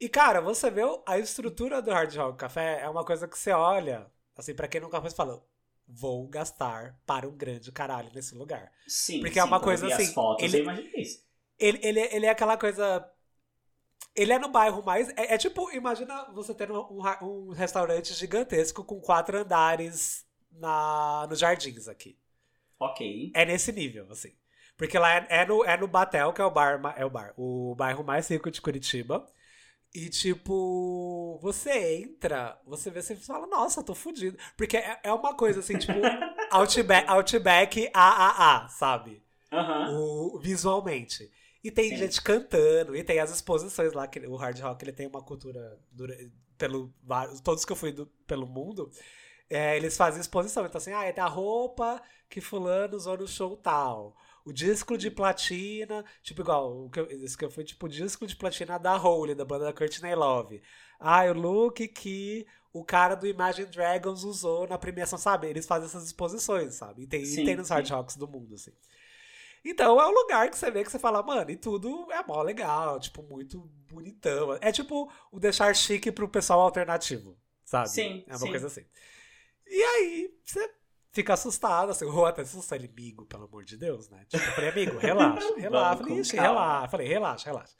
[0.00, 3.52] E, cara, você vê a estrutura do Hard Rock Café é uma coisa que você
[3.52, 5.42] olha, assim, pra quem nunca foi, fala,
[5.86, 8.72] vou gastar para um grande caralho nesse lugar.
[8.86, 10.62] Sim, Porque é sim, uma quando coisa assim, As fotos, ele-
[10.96, 11.24] isso.
[11.58, 13.08] Ele, ele, ele é aquela coisa.
[14.14, 15.08] Ele é no bairro mais.
[15.10, 21.38] É, é tipo, imagina você tendo um, um restaurante gigantesco com quatro andares na, nos
[21.38, 22.18] jardins aqui.
[22.78, 23.00] Ok.
[23.34, 24.32] É nesse nível, assim.
[24.76, 27.34] Porque lá é, é no, é no Batel, que é o bar, é o bar,
[27.36, 29.26] o bairro mais rico de Curitiba.
[29.94, 34.38] E, tipo, você entra, você vê, você fala, nossa, tô fudido.
[34.56, 35.98] Porque é, é uma coisa assim, tipo,
[36.50, 39.22] Outback, Outback AAA, sabe?
[39.52, 40.02] Aham.
[40.34, 41.30] o, visualmente.
[41.64, 41.96] E tem Sim.
[41.96, 45.78] gente cantando, e tem as exposições lá, que o hard rock ele tem uma cultura
[46.58, 46.92] pelo
[47.44, 48.90] todos que eu fui do- pelo mundo,
[49.50, 50.64] é, eles fazem exposição.
[50.66, 54.16] Então assim, ah, é da roupa que fulano usou no show tal.
[54.44, 57.88] O disco de platina, tipo igual, o que eu, esse que eu fui, tipo, o
[57.88, 60.62] disco de platina da Hole, da banda da Courtney Love.
[60.98, 65.48] Ah, o look que o cara do Imagine Dragons usou na premiação, sabe?
[65.48, 67.02] Eles fazem essas exposições, sabe?
[67.02, 68.72] E tem, e Sim, tem nos hard rocks do mundo, assim.
[69.64, 72.42] Então é um lugar que você vê que você fala, mano, e tudo é mó
[72.42, 74.58] legal, tipo, muito bonitão.
[74.60, 77.88] É tipo o deixar chique pro pessoal alternativo, sabe?
[77.88, 78.50] Sim, É uma sim.
[78.50, 78.84] coisa assim.
[79.66, 80.70] E aí você
[81.12, 84.24] fica assustado, assim, o Rô até assusta ele, amigo, pelo amor de Deus, né?
[84.28, 85.94] Tipo, eu falei, amigo, relaxa, relaxa.
[85.94, 86.88] Vamos falei, ixi, relaxa.
[86.88, 87.74] Falei, relaxa, relaxa.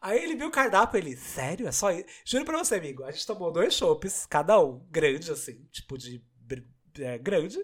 [0.00, 1.66] Aí ele viu o cardápio, ele, sério?
[1.66, 2.04] É só isso?
[2.24, 6.22] Juro pra você, amigo, a gente tomou dois chopes, cada um, grande, assim, tipo de
[7.00, 7.58] é, grande.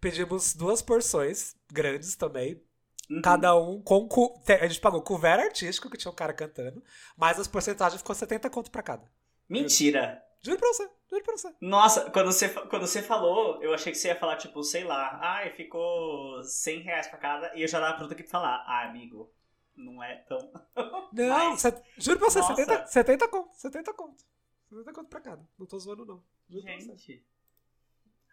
[0.00, 2.62] Pedimos duas porções, grandes também,
[3.10, 3.20] Uhum.
[3.20, 4.06] Cada um com.
[4.08, 6.82] cu- A gente pagou couvert artístico, que tinha um cara cantando,
[7.16, 9.02] mas as porcentagens ficou 70 conto pra cada.
[9.50, 10.22] Mentira.
[10.40, 11.54] Juro pra você, juro pra você.
[11.60, 15.18] Nossa, quando você, quando você falou, eu achei que você ia falar, tipo, sei lá,
[15.22, 18.88] ai, ficou 100 reais pra cada, e eu já dava pronto aqui pra falar, ah,
[18.88, 19.32] amigo,
[19.76, 20.38] não é tão.
[21.12, 21.62] Não, Mas-
[21.98, 22.54] juro pra você, Nossa.
[22.56, 24.24] 70, 70 conto, 70 conto.
[24.70, 25.46] 70 conto pra cada.
[25.58, 26.24] Não tô zoando, não.
[26.48, 26.86] Juro pra você.
[26.86, 27.26] Gente,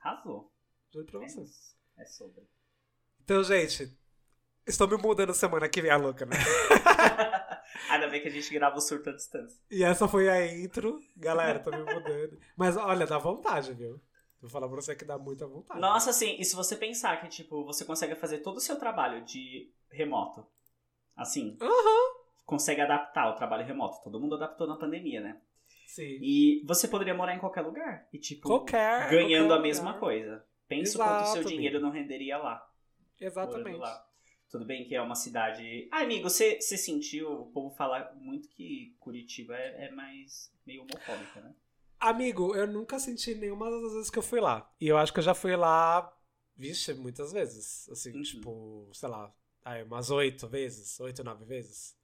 [0.02, 0.52] arrasou.
[0.94, 1.42] Juro pra É, você.
[1.44, 1.76] isso.
[1.98, 2.48] é sobre.
[3.22, 3.98] Então, gente,
[4.70, 6.36] estou me mudando semana que vem, a louca, né?
[7.90, 9.60] Ainda bem que a gente grava o surto à distância.
[9.70, 11.00] E essa foi a intro.
[11.18, 12.40] Galera, tô me mudando.
[12.56, 14.00] Mas olha, dá vontade, viu?
[14.42, 15.80] Vou falar pra você que dá muita vontade.
[15.80, 19.24] Nossa, assim, e se você pensar que, tipo, você consegue fazer todo o seu trabalho
[19.26, 20.46] de remoto,
[21.16, 22.14] assim, Aham.
[22.46, 24.02] consegue adaptar o trabalho remoto.
[24.04, 25.42] Todo mundo adaptou na pandemia, né?
[25.88, 26.20] Sim.
[26.22, 28.08] E você poderia morar em qualquer lugar.
[28.14, 29.10] E, tipo, Qualquer.
[29.10, 30.00] ganhando qualquer a mesma lugar.
[30.00, 30.46] coisa.
[30.68, 32.64] Pensa quanto o seu dinheiro não renderia lá.
[33.20, 33.78] Exatamente.
[33.78, 34.06] lá.
[34.50, 35.88] Tudo bem que é uma cidade.
[35.92, 41.40] Ah, amigo, você, sentiu o povo falar muito que Curitiba é, é mais meio homofóbica,
[41.42, 41.54] né?
[42.00, 44.72] Amigo, eu nunca senti nenhuma das vezes que eu fui lá.
[44.80, 46.12] E eu acho que eu já fui lá,
[46.58, 47.88] vixe, muitas vezes.
[47.90, 48.22] Assim, Uhum.
[48.24, 49.32] tipo, sei lá,
[49.64, 51.96] aí, umas oito vezes, oito, nove vezes.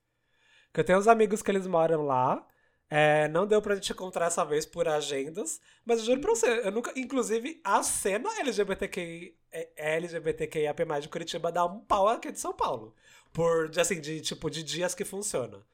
[0.67, 2.45] Porque eu tenho uns amigos que eles moram lá.
[2.89, 6.47] É, não deu pra gente encontrar essa vez por agendas, mas eu juro pra você,
[6.65, 6.91] eu nunca.
[6.97, 12.95] Inclusive, a cena LGBTQI, é, LGBTQIAP+, de Curitiba dá um pau aqui de São Paulo.
[13.33, 15.65] Por, assim, de tipo, de dias que funciona.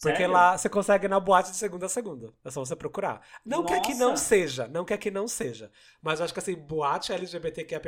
[0.00, 0.32] Porque Sério?
[0.32, 2.32] lá você consegue ir na boate de segunda a segunda.
[2.44, 3.26] É só você procurar.
[3.44, 4.24] Não quer que não Nossa.
[4.24, 5.70] seja, não quer que não seja.
[6.02, 7.80] Mas eu acho que assim, boate LGBTQIA+,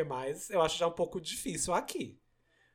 [0.50, 2.18] eu acho já um pouco difícil aqui.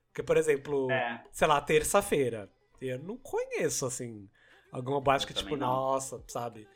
[0.08, 1.23] Porque, por exemplo, É.
[1.32, 2.51] sei lá, terça-feira.
[2.82, 4.30] Eu não conheço, assim,
[4.71, 5.67] alguma boate que, tipo, não.
[5.67, 6.67] nossa, sabe?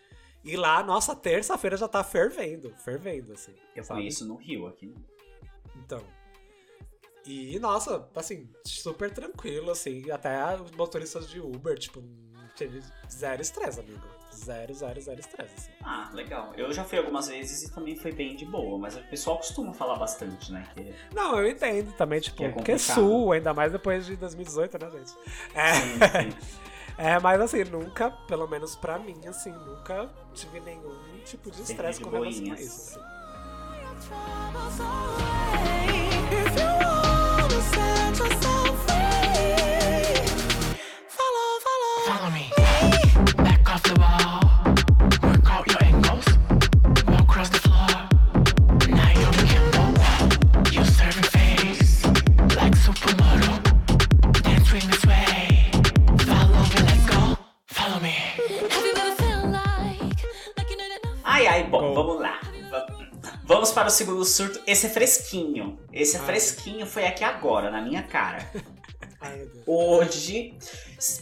[0.43, 3.53] E lá, nossa, terça-feira já tá fervendo, fervendo, assim.
[3.75, 4.01] Eu sabe?
[4.01, 4.93] conheço no Rio aqui.
[5.75, 6.03] Então.
[7.25, 10.11] E, nossa, assim, super tranquilo, assim.
[10.11, 12.03] Até os motoristas de Uber, tipo,
[12.55, 12.79] teve
[13.11, 14.03] zero estresse, amigo.
[14.31, 15.71] Zero, zero, zero estresse, assim.
[15.81, 16.53] Ah, legal.
[16.55, 19.73] Eu já fui algumas vezes e também foi bem de boa, mas o pessoal costuma
[19.73, 20.67] falar bastante, né?
[20.75, 24.15] Que Não, eu entendo também, tipo, Que é porque é sul, ainda mais depois de
[24.15, 25.13] 2018, né, gente?
[25.55, 26.37] É, Sim, sim.
[26.97, 32.01] é, mas assim, nunca, pelo menos pra mim, assim, nunca tive nenhum tipo de estresse
[32.01, 33.15] com relação a isso, assim.
[34.07, 36.09] troubles away.
[36.31, 38.54] If you wanna set yourself
[63.95, 64.59] segundo surto.
[64.67, 65.79] Esse é fresquinho.
[65.91, 66.25] Esse é Ai.
[66.25, 68.47] fresquinho, foi aqui agora, na minha cara.
[69.21, 69.47] Ai.
[69.65, 70.53] Hoje,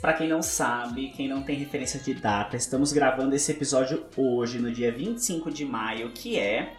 [0.02, 4.60] pra quem não sabe, quem não tem referência de data, estamos gravando esse episódio hoje,
[4.60, 6.74] no dia 25 de maio, que é,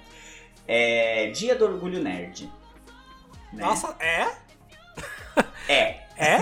[0.66, 2.50] é Dia do Orgulho Nerd.
[3.52, 3.64] né?
[3.64, 4.26] Nossa, é?
[5.68, 6.04] É.
[6.16, 6.36] É?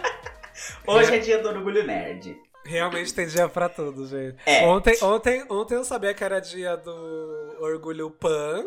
[0.86, 2.36] Hoje é Dia do Orgulho Nerd.
[2.64, 4.36] Realmente tem dia pra tudo, gente.
[4.44, 4.66] É.
[4.66, 8.64] Ontem, ontem, ontem eu sabia que era dia do Orgulho Pan.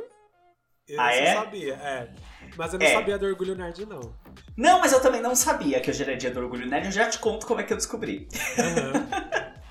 [0.87, 1.33] Eu Ah, não é?
[1.35, 2.09] sabia, é.
[2.57, 2.93] Mas eu não É.
[2.93, 4.13] sabia do Orgulho Nerd, não.
[4.57, 7.07] Não, mas eu também não sabia que hoje era Dia do Orgulho Nerd, eu já
[7.09, 8.27] te conto como é que eu descobri.
[8.57, 9.07] Aham.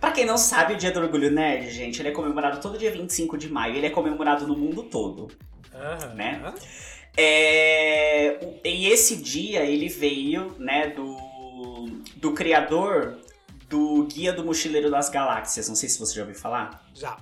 [0.00, 2.90] Pra quem não sabe, o Dia do Orgulho Nerd, gente, ele é comemorado todo dia
[2.90, 5.28] 25 de maio, ele é comemorado no mundo todo.
[5.74, 6.14] Aham.
[6.14, 6.54] Né?
[7.16, 11.16] É, e esse dia ele veio, né, do,
[12.16, 13.18] do criador
[13.70, 15.68] do Guia do Mochileiro das Galáxias.
[15.68, 16.86] Não sei se você já ouviu falar.
[16.94, 17.16] Já.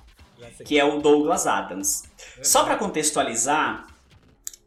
[0.65, 2.05] Que é o Douglas Adams.
[2.43, 3.87] Só pra contextualizar,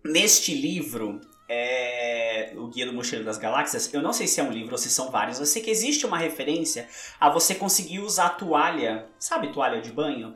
[0.03, 4.51] neste livro, é, o Guia do Mochileiro das Galáxias, eu não sei se é um
[4.51, 5.39] livro ou se são vários.
[5.39, 6.87] Eu sei que existe uma referência
[7.19, 10.35] a você conseguir usar toalha, sabe, toalha de banho?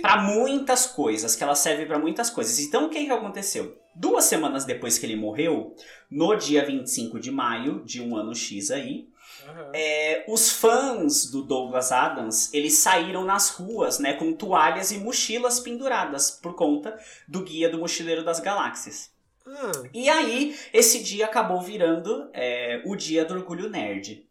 [0.00, 2.58] Pra muitas coisas, que ela serve pra muitas coisas.
[2.58, 3.78] Então o que, que aconteceu?
[3.94, 5.74] Duas semanas depois que ele morreu,
[6.10, 9.08] no dia 25 de maio de um ano X aí,
[9.48, 9.70] Aham.
[9.72, 15.58] é, os fãs do Douglas Adams, eles saíram nas ruas, né, com toalhas e mochilas
[15.60, 19.10] penduradas por conta do Guia do Mochileiro das Galáxias.
[19.46, 24.26] Ah, E aí, esse dia acabou virando é, o Dia do Orgulho Nerd.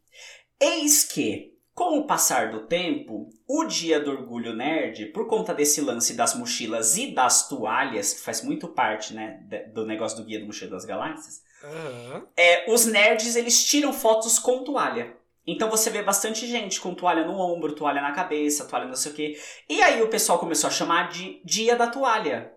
[0.59, 5.81] Eis que, com o passar do tempo, o Dia do Orgulho Nerd, por conta desse
[5.81, 9.39] lance das mochilas e das toalhas, que faz muito parte né,
[9.73, 12.27] do negócio do Guia do Mochileiro das Galáxias, aham.
[12.35, 15.15] é, os nerds eles tiram fotos com toalha.
[15.45, 19.11] Então você vê bastante gente com toalha no ombro, toalha na cabeça, toalha não sei
[19.11, 19.39] o quê.
[19.69, 22.51] E aí o pessoal começou a chamar de Dia da Toalha.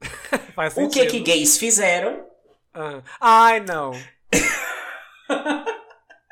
[0.76, 2.24] O que que gays fizeram?
[2.72, 3.02] Ah.
[3.20, 3.92] Ai, não.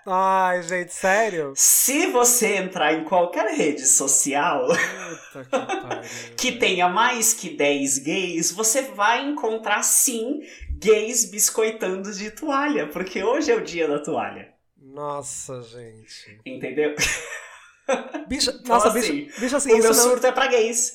[0.07, 1.55] Ai, gente, sério?
[1.57, 4.67] Se você entrar em qualquer rede social
[6.37, 10.41] que que tenha mais que 10 gays, você vai encontrar sim
[10.85, 14.53] gays biscoitando de toalha, porque hoje é o dia da toalha.
[14.77, 16.41] Nossa, gente.
[16.45, 16.95] Entendeu?
[18.27, 20.03] Bicho, nossa, assim, bicho, bicho assim, o isso meu não...
[20.03, 20.95] surto é pra gays.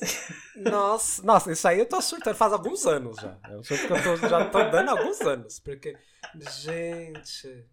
[0.56, 3.38] Nossa, nossa, isso aí eu tô surtando faz alguns anos já.
[3.48, 5.60] É um surto que eu tô, já tô dando há alguns anos.
[5.60, 5.96] Porque,
[6.34, 7.64] gente.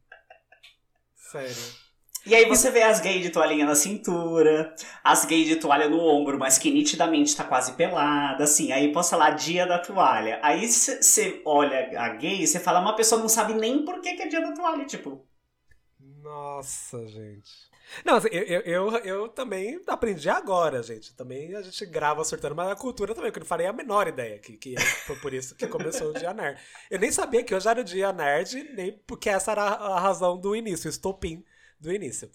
[1.15, 1.86] Sério.
[2.27, 5.97] E aí você vê as gays de toalhinha na cintura, as gays de toalha no
[5.97, 8.69] ombro, mas que nitidamente tá quase pelada, assim.
[8.73, 10.37] Aí posta lá dia da toalha.
[10.43, 14.13] Aí você olha a gay e você fala, uma pessoa não sabe nem por que,
[14.13, 15.25] que é dia da toalha, tipo.
[16.21, 17.49] Nossa, gente.
[18.03, 21.15] Não, assim, eu, eu, eu, eu também aprendi agora, gente.
[21.15, 24.05] Também a gente grava surtando, mas a cultura também, que eu não farei a menor
[24.05, 24.37] ideia.
[24.37, 26.59] Que, que foi por isso que começou o dia nerd.
[26.91, 30.37] Eu nem sabia que hoje era o dia nerd, nem porque essa era a razão
[30.37, 31.41] do início, o estopim
[31.79, 32.29] do início.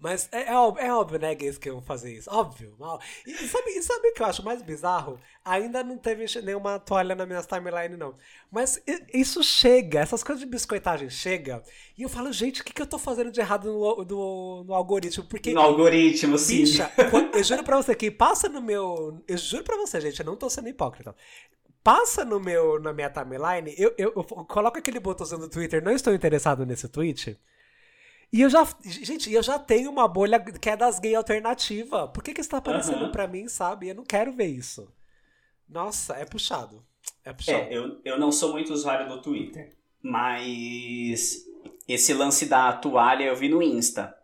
[0.00, 2.30] Mas é, é, óbvio, é óbvio, né, gays, que vão fazer isso.
[2.32, 2.76] Óbvio.
[2.78, 3.00] mal.
[3.26, 5.18] E sabe, e sabe o que eu acho mais bizarro?
[5.44, 8.14] Ainda não teve nenhuma toalha na minha timeline, não.
[8.48, 8.80] Mas
[9.12, 11.64] isso chega, essas coisas de biscoitagem chega.
[11.96, 14.74] E eu falo, gente, o que, que eu tô fazendo de errado no, no, no
[14.74, 15.24] algoritmo?
[15.24, 15.52] Porque.
[15.52, 16.58] No algoritmo, sim.
[16.58, 19.20] Bicha, quando- eu juro pra você que passa no meu.
[19.26, 21.12] Eu juro pra você, gente, eu não tô sendo hipócrita.
[21.82, 25.92] Passa no meu, na minha timeline, eu, eu, eu coloco aquele botãozinho do Twitter, não
[25.92, 27.36] estou interessado nesse tweet.
[28.32, 28.66] E eu já.
[28.84, 32.08] Gente, eu já tenho uma bolha que é das gay alternativa.
[32.08, 33.10] Por que, que isso tá aparecendo Aham.
[33.10, 33.88] pra mim, sabe?
[33.88, 34.92] Eu não quero ver isso.
[35.68, 36.84] Nossa, é puxado.
[37.24, 37.58] É puxado.
[37.58, 41.44] É, eu, eu não sou muito usuário do Twitter, mas
[41.86, 44.14] esse lance da toalha eu vi no Insta.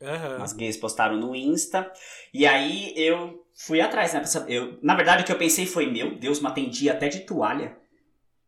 [0.00, 0.42] Aham.
[0.42, 1.92] As gays postaram no Insta.
[2.34, 4.22] E aí eu fui atrás, né?
[4.48, 7.20] Eu, na verdade, o que eu pensei foi, meu Deus, mas tem dia até de
[7.20, 7.76] toalha.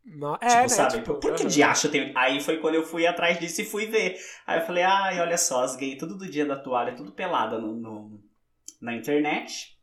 [0.07, 0.69] É, tipo, né?
[0.69, 0.99] sabe?
[0.99, 1.51] Tipo, Por que aham.
[1.51, 2.12] de acho eu tenho.
[2.19, 4.19] Aí foi quando eu fui atrás disso e fui ver.
[4.47, 7.59] Aí eu falei, ai, olha só, as gays, tudo do dia da toalha, tudo pelada
[7.59, 8.21] no, no-
[8.81, 9.79] na internet.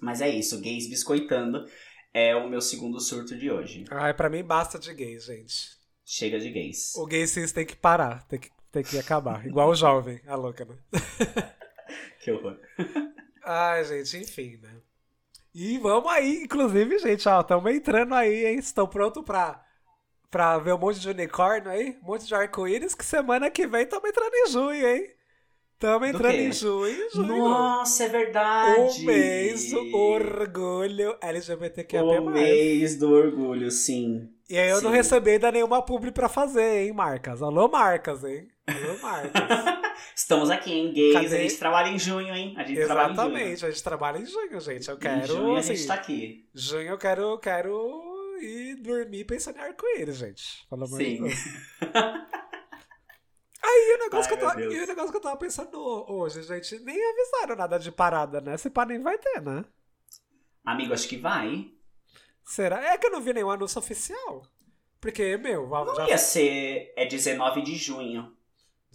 [0.00, 1.64] Mas é isso, gays biscoitando
[2.14, 3.84] é o meu segundo surto de hoje.
[3.90, 5.76] Ai, pra mim basta de gays, gente.
[6.04, 6.94] Chega de gays.
[6.94, 9.44] O gay cis tem que parar, tem que, tem que acabar.
[9.46, 10.76] Igual o jovem, a louca, né?
[12.20, 12.58] Que horror.
[13.44, 14.80] Ai, gente, enfim, né?
[15.58, 18.58] E vamos aí, inclusive, gente, ó, estamos entrando aí, hein?
[18.58, 19.64] Estão prontos pra,
[20.30, 21.96] pra ver um monte de unicórnio aí?
[22.02, 25.10] Um monte de arco-íris, que semana que vem estamos entrando em junho, hein?
[25.72, 27.26] Estamos Do entrando em junho, junho.
[27.26, 29.00] Nossa, é verdade.
[29.02, 32.02] O mês do orgulho LGBTQIA+.
[32.02, 34.28] O mês do orgulho, sim.
[34.50, 34.96] E aí eu não Sim.
[34.96, 37.40] recebi ainda nenhuma publi pra fazer, hein, marcas?
[37.40, 38.46] Alô, marcas, hein?
[38.66, 39.80] Alô, marcas.
[40.14, 41.12] Estamos aqui, hein, gays.
[41.12, 41.36] Cadê?
[41.36, 42.54] A gente trabalha em junho, hein?
[42.56, 43.38] A gente trabalha em junho.
[43.38, 44.88] Exatamente, a gente trabalha em junho, gente.
[44.88, 46.48] Eu Em quero, junho a assim, gente tá aqui.
[46.54, 50.66] junho eu quero, quero ir dormir pensando em arco-íris, gente.
[50.68, 51.22] Pelo amor de Sim.
[51.22, 51.34] Deus.
[53.62, 56.42] Aí o negócio, Ai, que eu tava, e o negócio que eu tava pensando hoje,
[56.42, 58.56] gente, nem avisaram nada de parada, né?
[58.56, 59.64] Se pá, nem vai ter, né?
[60.64, 61.70] Amigo, acho que vai.
[62.44, 62.92] Será?
[62.92, 64.42] É que eu não vi nenhum anúncio oficial.
[65.00, 66.92] Porque, meu, Não já ia ser.
[66.96, 68.35] É 19 de junho.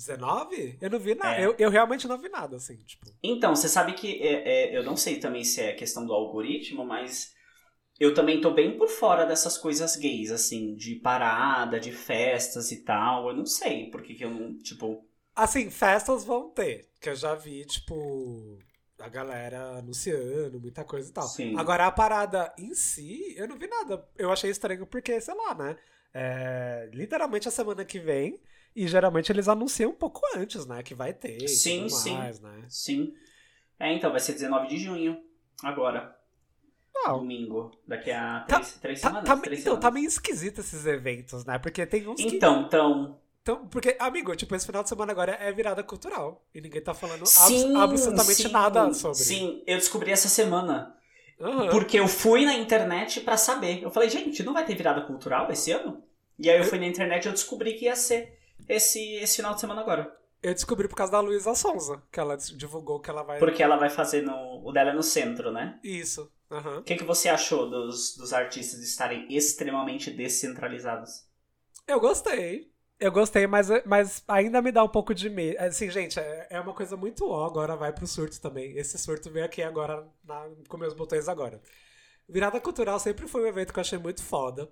[0.02, 0.78] 19?
[0.82, 1.40] Eu não vi nada.
[1.40, 1.46] É.
[1.46, 3.06] Eu, eu realmente não vi nada, assim, tipo.
[3.22, 6.86] Então, você sabe que é, é, eu não sei também se é questão do algoritmo,
[6.86, 7.34] mas
[8.00, 12.84] eu também tô bem por fora dessas coisas gays, assim, de parada, de festas e
[12.84, 13.30] tal.
[13.30, 15.06] Eu não sei porque que eu não, tipo.
[15.36, 16.90] Assim, festas vão ter.
[17.00, 18.60] Que eu já vi, tipo,
[19.00, 21.28] a galera anunciando, muita coisa e tal.
[21.28, 21.58] Sim.
[21.58, 24.04] Agora, a parada em si, eu não vi nada.
[24.18, 25.78] Eu achei estranho porque, sei lá, né?
[26.14, 28.40] É, literalmente a semana que vem.
[28.76, 30.82] E geralmente eles anunciam um pouco antes, né?
[30.84, 31.48] Que vai ter.
[31.48, 32.14] Sim, sim.
[32.16, 32.64] mais, né?
[32.70, 33.14] Sim.
[33.80, 35.18] É, então, vai ser 19 de junho.
[35.64, 36.16] Agora.
[36.94, 37.20] Não.
[37.20, 37.72] Domingo.
[37.88, 39.30] Daqui a Tá- três, três Tá, semanas.
[39.30, 39.94] tá- três então, tá semanas.
[39.96, 41.58] meio esquisito esses eventos, né?
[41.58, 42.28] Porque tem uns que.
[42.36, 43.20] Então, então.
[43.42, 46.46] Então, porque, amigo, tipo, esse final de semana agora é virada cultural.
[46.54, 49.18] E ninguém tá falando Sim, absolutamente sim, nada sobre.
[49.18, 50.96] Sim, eu descobri essa semana.
[51.40, 51.70] Aham.
[51.72, 53.82] Porque eu fui na internet pra saber.
[53.82, 56.04] Eu falei, gente, não vai ter virada cultural esse ano?
[56.38, 59.54] E aí eu fui na internet e eu descobri que ia ser esse, esse final
[59.54, 60.16] de semana agora.
[60.42, 63.38] Eu descobri por causa da Luísa Sonza, que ela divulgou que ela vai.
[63.38, 64.66] Porque ela vai fazer no.
[64.66, 65.80] O dela é no centro, né?
[65.84, 66.32] Isso.
[66.50, 71.26] O que, que você achou dos, dos artistas estarem extremamente descentralizados?
[71.88, 72.72] Eu gostei.
[73.00, 75.58] Eu gostei, mas, mas ainda me dá um pouco de medo.
[75.60, 78.78] Assim, gente, é, é uma coisa muito ó, agora vai pro surto também.
[78.78, 81.62] Esse surto veio aqui agora na, com meus botões agora.
[82.28, 84.72] Virada Cultural sempre foi um evento que eu achei muito foda.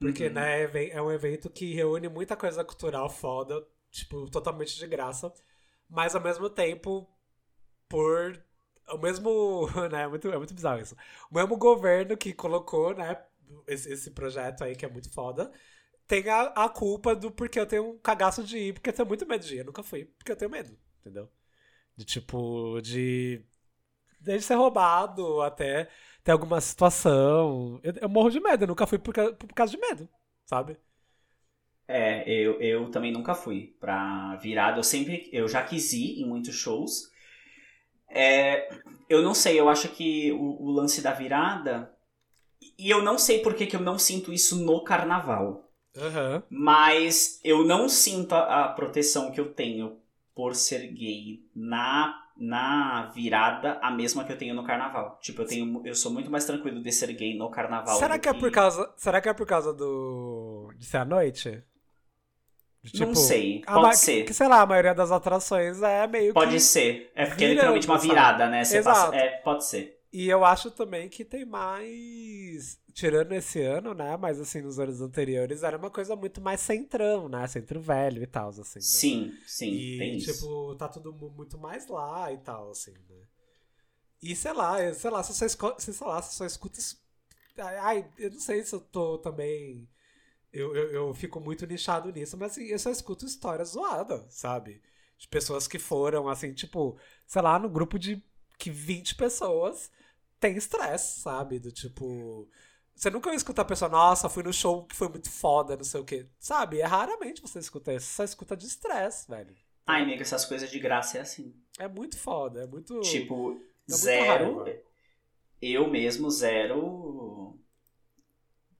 [0.00, 0.30] Porque, Uhum.
[0.30, 5.32] né, é é um evento que reúne muita coisa cultural foda, tipo, totalmente de graça.
[5.88, 7.08] Mas ao mesmo tempo,
[7.88, 8.42] por.
[8.90, 9.66] O mesmo.
[9.92, 10.96] Né, é, muito, é muito bizarro isso.
[11.30, 13.22] O mesmo governo que colocou, né,
[13.66, 15.50] esse, esse projeto aí que é muito foda,
[16.06, 19.08] tem a, a culpa do porque eu tenho um cagaço de ir, porque eu tenho
[19.08, 19.58] muito medo de ir.
[19.60, 21.30] Eu nunca fui, porque eu tenho medo, entendeu?
[21.96, 23.44] De tipo, de.
[24.20, 25.88] Desde ser roubado até
[26.28, 27.80] ter alguma situação.
[27.82, 30.06] Eu, eu morro de medo, eu nunca fui por, por causa de medo,
[30.46, 30.78] sabe?
[31.86, 34.78] É, eu, eu também nunca fui pra virada.
[34.78, 35.28] Eu sempre.
[35.32, 37.10] Eu já quis ir em muitos shows.
[38.10, 38.68] É,
[39.08, 41.94] eu não sei, eu acho que o, o lance da virada.
[42.78, 45.70] E eu não sei por que, que eu não sinto isso no carnaval.
[45.96, 46.42] Aham.
[46.50, 50.00] Mas eu não sinto a, a proteção que eu tenho
[50.34, 55.18] por ser gay na, na virada a mesma que eu tenho no carnaval.
[55.20, 57.98] Tipo, eu tenho eu sou muito mais tranquilo de ser gay no carnaval.
[57.98, 58.92] Será que é por causa.
[58.96, 60.72] Será que é por causa do.
[60.76, 61.62] de ser à noite?
[62.80, 64.24] De, Não sei, pode ma- ser.
[64.24, 66.60] Que, sei lá, a maioria das atrações é meio Pode que.
[66.60, 67.10] ser.
[67.14, 68.08] É porque é literalmente uma sabe?
[68.08, 68.64] virada, né?
[68.64, 69.10] Você Exato.
[69.10, 69.97] passa, é, pode ser.
[70.12, 72.78] E eu acho também que tem mais.
[72.94, 74.16] Tirando esse ano, né?
[74.16, 77.46] Mas assim, nos anos anteriores era uma coisa muito mais centrão, né?
[77.46, 78.80] Centro velho e tal, assim.
[78.90, 79.02] Né?
[79.02, 80.50] Sim, sim, E, tem isso.
[80.56, 83.16] tipo, tá tudo mu- muito mais lá e tal, assim, né?
[84.22, 86.78] E sei lá, sei lá, se você, se, sei lá, se só escuta.
[86.80, 87.00] es-
[87.58, 89.88] Ai, ai, eu não sei se eu tô também.
[90.52, 94.82] Eu, eu, eu fico muito nichado nisso, mas assim, eu só escuto história zoada, sabe?
[95.18, 98.22] De pessoas que foram, assim, tipo, sei lá, no grupo de
[98.58, 99.90] que 20 pessoas
[100.40, 101.58] tem estresse, sabe?
[101.58, 102.48] Do tipo.
[102.94, 105.84] Você nunca vai escutar a pessoa, nossa, fui no show que foi muito foda, não
[105.84, 106.26] sei o quê.
[106.38, 106.80] Sabe?
[106.80, 108.06] É raramente você escuta isso.
[108.06, 109.54] Você só escuta de estresse, velho.
[109.86, 111.54] Ai, amiga, essas coisas de graça é assim.
[111.78, 113.00] É muito foda, é muito.
[113.00, 114.58] Tipo, muita zero.
[114.58, 114.80] raiva.
[115.62, 117.47] Eu mesmo, zero.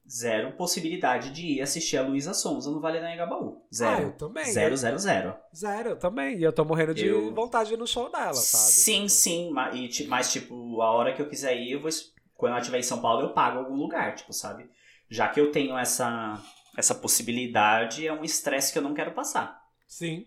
[0.09, 3.61] Zero possibilidade de ir assistir a Luísa Sonza no Vale da Engabaú.
[3.63, 4.01] Ah, Zero.
[4.03, 4.45] eu também.
[4.45, 5.35] Zero, eu- zero, zero.
[5.55, 6.37] Zero, eu também.
[6.39, 8.73] E eu tô morrendo de Eu- vontade de ir no show dela, sabe?
[8.73, 9.49] Sim, Tipo, sim.
[9.51, 11.91] ma- ti- mas, tipo, a hora que eu quiser ir, eu vou.
[12.35, 14.67] Quando ela estiver em São Paulo, eu pago algum lugar, tipo, sabe?
[15.09, 16.41] Já que eu tenho essa,
[16.77, 19.61] essa possibilidade, é um estresse que eu não quero passar.
[19.87, 20.25] Sim.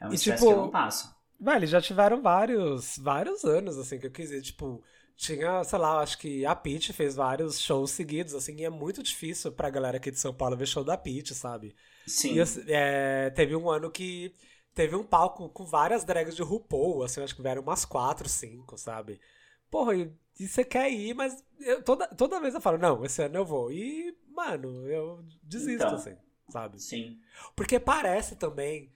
[0.00, 1.14] É um estresse tipo, que eu não passo.
[1.40, 4.40] Velho, já tiveram vários, vários anos, assim, que eu quis ir.
[4.40, 4.82] Tipo,
[5.16, 9.02] tinha, sei lá, acho que a Pitty fez vários shows seguidos, assim, e é muito
[9.02, 11.74] difícil pra galera aqui de São Paulo ver show da Pitty, sabe?
[12.06, 12.34] Sim.
[12.34, 14.34] E assim, é, teve um ano que
[14.74, 18.76] teve um palco com várias drags de RuPaul, assim, acho que vieram umas quatro, cinco,
[18.76, 19.20] sabe?
[19.70, 23.22] Porra, e, e você quer ir, mas eu- toda, toda vez eu falo, não, esse
[23.22, 23.70] ano eu vou.
[23.72, 25.94] E, mano, eu desisto, Então.
[25.94, 26.16] assim,
[26.48, 26.80] sabe?
[26.82, 27.18] Sim.
[27.56, 28.92] Porque parece também.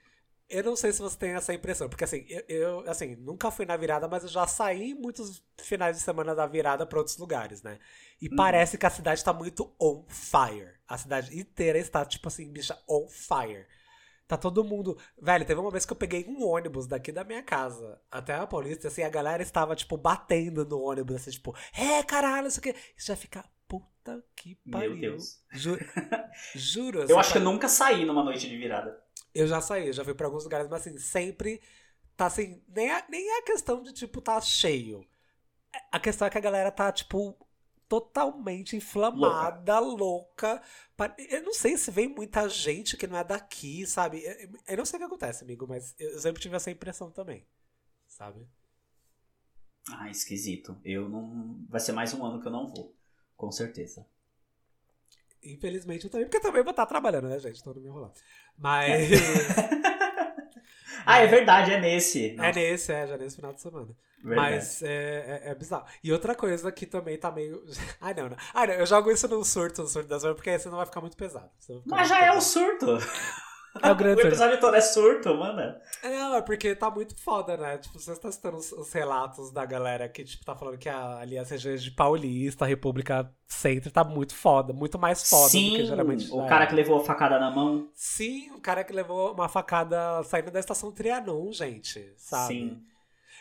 [0.49, 3.67] Eu não sei se você tem essa impressão, porque assim, eu, eu, assim, nunca fui
[3.67, 7.63] na virada, mas eu já saí muitos finais de semana da virada pra outros lugares,
[7.63, 7.79] né?
[8.21, 8.35] E Uhum.
[8.35, 10.73] parece que a cidade tá muito on fire.
[10.89, 13.67] A cidade inteira está, tipo assim, bicha, on fire.
[14.27, 14.99] Tá todo mundo.
[15.21, 18.47] Velho, teve uma vez que eu peguei um ônibus daqui da minha casa até a
[18.47, 22.75] Paulista, assim, a galera estava, tipo, batendo no ônibus, assim, tipo, é, caralho, isso aqui.
[22.97, 24.91] Isso já fica, puta que pariu.
[24.93, 25.41] Meu Deus.
[25.53, 25.79] Ju-
[26.55, 27.01] Juro.
[27.01, 29.03] Eu assim, acho que eu nunca saí numa noite de virada.
[29.35, 31.61] Eu já saí, já fui pra alguns lugares, mas assim, sempre
[32.16, 35.07] tá assim, nem a, nem é a questão de, tipo, tá cheio.
[35.93, 37.37] A questão é que a galera tá, tipo,
[37.89, 40.62] totalmente inflamada, louca.
[40.97, 44.22] Pa- Eu não sei se vem muita gente que não é daqui, sabe?
[44.24, 47.47] Eu- Eu não sei o que acontece, amigo, mas eu sempre tive essa impressão também,
[48.09, 48.49] sabe?
[49.93, 50.79] Ah, esquisito.
[50.85, 51.64] Eu não.
[51.68, 52.95] Vai ser mais um ano que eu não vou.
[53.37, 54.07] Com certeza.
[55.43, 57.62] Infelizmente eu também, porque eu também vou estar trabalhando, né, gente?
[57.62, 58.14] Tô no meu rolando.
[58.57, 59.09] Mas.
[61.11, 62.36] Ah, é verdade, é nesse.
[62.39, 63.89] É nesse, é, já nesse final de semana.
[64.22, 64.57] Verdade.
[64.57, 65.86] Mas é, é, é bizarro.
[66.05, 67.64] E outra coisa que também tá meio.
[67.99, 68.36] Ai, não, não.
[68.53, 70.76] Ai, não, eu jogo isso no surto, no surto das horas, porque aí você não
[70.76, 71.49] vai ficar muito pesado.
[71.59, 72.43] Ficar Mas muito já é o pesado.
[72.45, 72.86] surto.
[73.89, 75.81] É o grande o episódio todo é surto, manda.
[76.03, 77.79] Não, é porque tá muito foda, né?
[77.79, 81.18] Tipo, você tá citando os, os relatos da galera que, tipo, tá falando que a,
[81.18, 85.76] ali as regiões de Paulista, República Centro, tá muito foda, muito mais foda do Sim,
[85.76, 86.31] que geralmente.
[86.31, 86.49] o é.
[86.49, 87.89] cara que levou a facada na mão.
[87.95, 92.55] Sim, o cara que levou uma facada saindo da estação Trianon, gente, sabe?
[92.55, 92.83] Sim.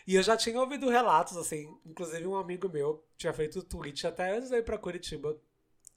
[0.07, 4.37] E eu já tinha ouvido relatos, assim, inclusive um amigo meu tinha feito tweet até
[4.37, 5.35] antes de ir pra Curitiba,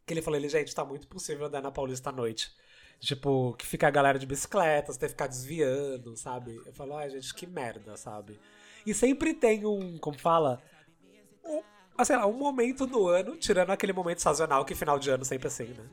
[0.04, 2.50] que ele falou, ele, gente, tá muito possível andar na Paulista à noite.
[3.00, 6.60] Tipo, que fica a galera de bicicleta, você tem que ficar desviando, sabe?
[6.66, 8.38] Eu falo, ai, gente, que merda, sabe?
[8.84, 10.62] E sempre tem um, como fala,
[11.42, 11.62] um,
[11.96, 15.24] ah, sei lá, um momento no ano, tirando aquele momento sazonal, que final de ano
[15.24, 15.84] sempre é assim, né?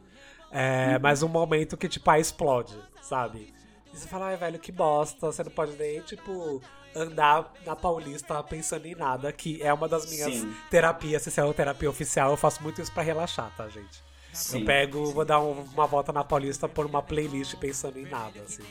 [0.52, 3.54] É, mas um momento que, tipo, aí explode, sabe?
[3.94, 6.62] E você fala, ai, velho, que bosta, você não pode nem, tipo,
[6.94, 10.54] andar na Paulista pensando em nada, que é uma das minhas Sim.
[10.70, 14.07] terapias, se é uma terapia oficial, eu faço muito isso pra relaxar, tá, gente?
[14.38, 14.60] Sim.
[14.60, 18.40] Eu pego, vou dar um- uma volta na Paulista por uma playlist pensando em nada,
[18.46, 18.64] assim.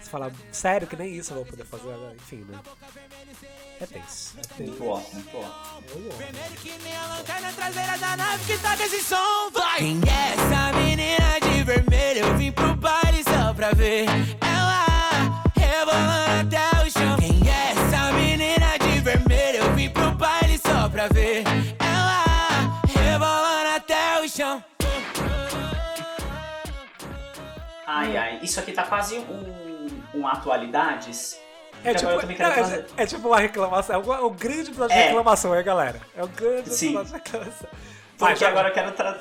[0.00, 2.14] Você fala, sério, que nem isso eu vou poder fazer agora?
[2.14, 2.58] Enfim, né?
[3.80, 4.34] É tenso.
[4.38, 4.70] É tenso.
[4.70, 5.40] Muito ó, muito ó.
[5.88, 6.12] Eu amo.
[6.14, 9.78] Primeiro que me alancar na traseira da nave que toca esse som, vai!
[9.78, 12.20] Quem é essa menina de vermelho?
[12.26, 14.06] Eu vim pro baile só pra ver
[14.40, 14.86] ela
[28.48, 31.38] Isso aqui tá quase um, um atualidades.
[31.84, 32.86] É tipo, não, trazer.
[32.96, 33.94] é, é tipo uma reclamação.
[33.94, 35.06] É o, o grande episódio de É.
[35.08, 36.00] reclamação, é, galera?
[36.16, 36.96] É o grande Sim.
[36.96, 37.68] episódio de reclamação.
[38.16, 39.20] Vai, Porque agora eu quero, tra-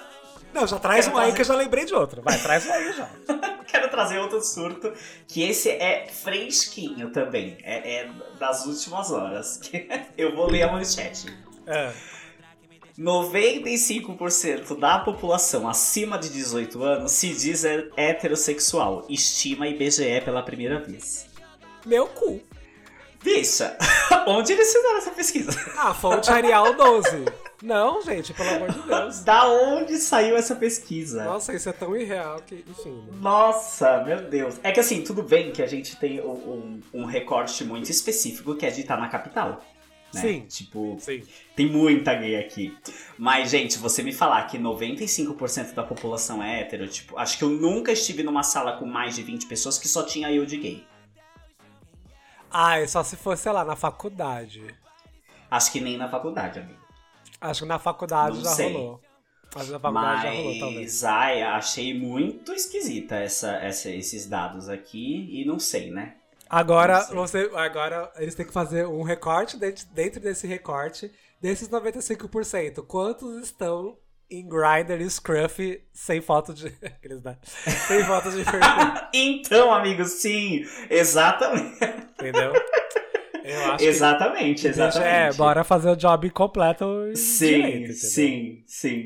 [0.54, 2.22] Não, já traz quero um aí trazer- que eu já lembrei de outro.
[2.24, 3.08] Vai, traz um aí já.
[3.68, 4.92] quero trazer outro surto.
[5.28, 7.58] Que esse é fresquinho também.
[7.64, 8.10] É, é
[8.40, 9.60] das últimas horas.
[10.18, 11.28] eu vou ler a manchete.
[11.68, 11.92] É.
[12.98, 20.80] 95% da população acima de 18 anos se diz he- heterossexual, estima IBGE pela primeira
[20.80, 21.28] vez.
[21.86, 22.42] Meu cu.
[23.24, 23.76] Bicha,
[24.28, 25.52] onde eles fizeram essa pesquisa?
[25.78, 27.26] Ah, fonte Arial 12.
[27.64, 29.24] Não, gente, pelo amor de Deus.
[29.24, 31.24] Da onde saiu essa pesquisa?
[31.24, 32.92] Nossa, isso é tão irreal que, enfim.
[33.08, 33.18] né?
[33.20, 34.56] Nossa, meu Deus.
[34.62, 36.30] É que assim, tudo bem que a gente tem um,
[36.94, 39.64] um, um recorte muito específico que é de estar na capital.
[40.18, 40.22] Né?
[40.22, 40.42] Sim.
[40.48, 41.24] Tipo, Sim.
[41.56, 42.78] tem muita gay aqui.
[43.18, 47.50] Mas, gente, você me falar que 95% da população é hétero, tipo, acho que eu
[47.50, 50.88] nunca estive numa sala com mais de 20 pessoas que só tinha eu de gay.
[52.50, 54.64] Ah, é só se fosse, sei lá, na faculdade.
[55.50, 56.80] Acho que nem na faculdade, amigo.
[57.40, 58.74] Acho que na faculdade Não já sei.
[58.74, 59.02] rolou.
[59.50, 60.82] Que na faculdade já rolou, talvez.
[60.94, 66.16] Mas, ai, achei muito esquisita essa, essa- esses dados aqui e não sei, né?
[66.50, 71.12] Agora, você, agora eles têm que fazer um recorte dentro, dentro desse recorte.
[71.42, 73.98] Desses 95%, quantos estão
[74.30, 76.68] em Grindr e Scruff sem foto de.
[76.84, 77.38] Aqueles, né?
[77.88, 78.62] Sem foto de perfil,
[79.14, 81.78] Então, amigo, sim, exatamente.
[82.20, 82.54] entendeu?
[83.80, 84.68] Exatamente, que.
[84.68, 85.08] exatamente.
[85.10, 89.06] É, bora fazer o job completo e Sim, direito, sim, sim.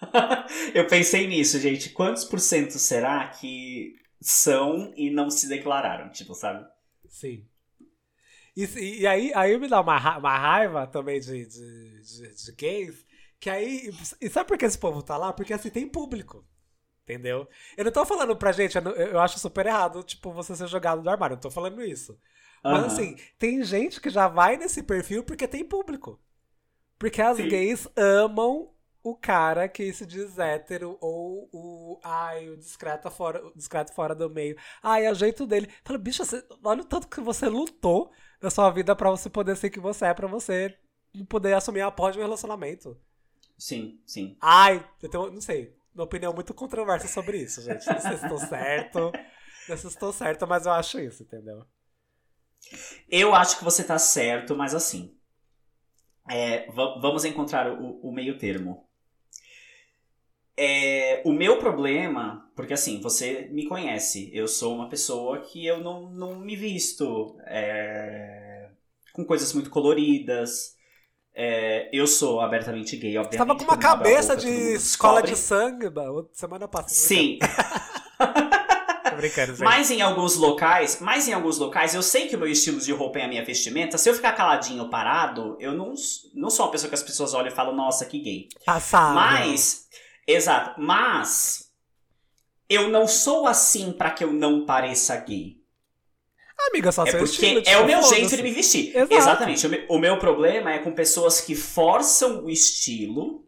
[0.74, 1.90] Eu pensei nisso, gente.
[1.90, 6.10] Quantos por cento será que são e não se declararam?
[6.10, 6.66] Tipo, sabe?
[7.08, 7.48] Sim.
[8.56, 8.64] E,
[9.00, 13.04] e aí, aí me dá uma, ra- uma raiva também de, de, de, de gays,
[13.38, 13.90] que aí.
[14.20, 15.32] E sabe por que esse povo tá lá?
[15.32, 16.46] Porque assim, tem público.
[17.04, 17.48] Entendeu?
[17.76, 20.68] Eu não tô falando pra gente, eu, não- eu acho super errado, tipo, você ser
[20.68, 22.18] jogado do armário, eu não tô falando isso.
[22.68, 26.20] Mas assim, tem gente que já vai nesse perfil porque tem público.
[26.98, 27.46] Porque as Sim.
[27.46, 28.70] gays amam
[29.10, 32.00] o cara que se diz hétero ou o.
[32.04, 34.56] Ai, o discreto fora, o discreto fora do meio.
[34.82, 35.68] Ai, é o jeito dele.
[35.84, 38.10] Fala, bicho, você, olha o tanto que você lutou
[38.42, 40.76] na sua vida pra você poder ser quem você é, pra você
[41.28, 42.98] poder assumir a porra de um relacionamento.
[43.58, 44.36] Sim, sim.
[44.40, 47.90] Ai, eu tenho, não sei, uma opinião muito controversa sobre isso, gente.
[47.92, 48.98] Não sei se estou certo.
[49.68, 51.64] Não sei se estou certo, mas eu acho isso, entendeu?
[53.08, 55.16] Eu acho que você tá certo, mas assim.
[56.28, 58.85] é, va- vamos encontrar o, o meio termo.
[60.58, 65.80] É, o meu problema, porque assim, você me conhece, eu sou uma pessoa que eu
[65.80, 68.70] não, não me visto é,
[69.12, 70.74] com coisas muito coloridas.
[71.34, 73.36] É, eu sou abertamente gay, Você obviamente.
[73.36, 75.32] tava com uma cabeça de escola descobre.
[75.32, 76.94] de samba semana passada.
[76.94, 77.38] Sim,
[79.10, 82.48] Tô brincando, mas em alguns locais, mas em alguns locais, eu sei que o meu
[82.48, 83.98] estilo de roupa é a minha vestimenta.
[83.98, 85.94] Se eu ficar caladinho, parado, eu não,
[86.34, 88.48] não sou uma pessoa que as pessoas olham e falam, nossa, que gay.
[88.64, 89.14] Passado.
[89.14, 89.86] Mas,
[90.26, 91.72] exato, mas
[92.68, 95.56] eu não sou assim pra que eu não pareça gay.
[96.70, 98.96] Amiga, só É porque estilo, é o meu jeito de me vestir.
[98.96, 99.14] Exato.
[99.14, 99.66] Exatamente.
[99.66, 103.44] O meu, o meu problema é com pessoas que forçam o estilo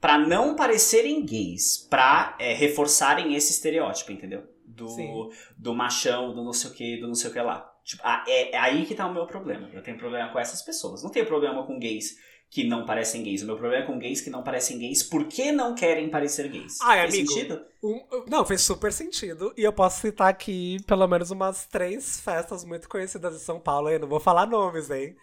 [0.00, 4.44] pra não parecerem gays, pra é, reforçarem esse estereótipo, entendeu?
[4.64, 5.28] Do, Sim.
[5.58, 7.70] do machão, do não sei o que, do não sei o que lá.
[7.84, 9.68] Tipo, é, é aí que tá o meu problema.
[9.72, 11.02] Eu tenho problema com essas pessoas.
[11.02, 12.16] Não tenho problema com gays
[12.50, 13.42] que não parecem gays.
[13.42, 16.78] O meu problema é com gays que não parecem gays porque não querem parecer gays.
[16.82, 17.28] Ai, Faz amigo.
[17.30, 17.64] sentido?
[17.82, 19.54] Um- não, fez super sentido.
[19.56, 23.88] E eu posso citar aqui pelo menos umas três festas muito conhecidas de São Paulo.
[23.88, 25.16] Eu não vou falar nomes, hein?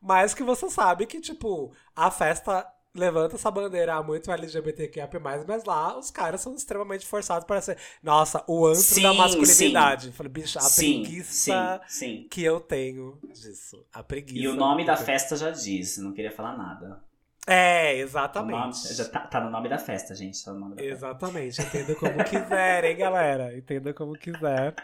[0.00, 5.08] Mas que você sabe que, tipo, a festa levanta essa bandeira muito LGBTQIA+,
[5.46, 10.12] mas lá os caras são extremamente forçados para ser, nossa, o antro Sim, da masculinidade.
[10.12, 12.28] Falei, bicho, a sim, preguiça sim, sim.
[12.30, 13.84] que eu tenho disso.
[13.92, 14.38] A preguiça.
[14.38, 17.02] E o nome da festa já diz, não queria falar nada.
[17.46, 18.58] É, exatamente.
[18.58, 20.42] nome- já tá, tá no nome da festa, gente.
[20.42, 20.90] Tá no da festa.
[20.92, 23.56] Exatamente, entenda como quiser, hein, galera?
[23.56, 24.74] Entenda como quiser.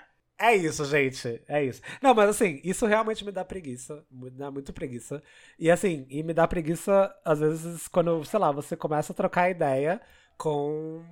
[0.41, 1.43] É isso, gente.
[1.47, 1.83] É isso.
[2.01, 4.03] Não, mas assim, isso realmente me dá preguiça.
[4.11, 5.23] Me dá muito preguiça.
[5.59, 9.51] E assim, e me dá preguiça, às vezes, quando, sei lá, você começa a trocar
[9.51, 10.01] ideia
[10.39, 11.05] com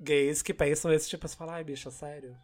[0.00, 2.34] gays que pensam esse tipo, você fala, ai, bicho, sério?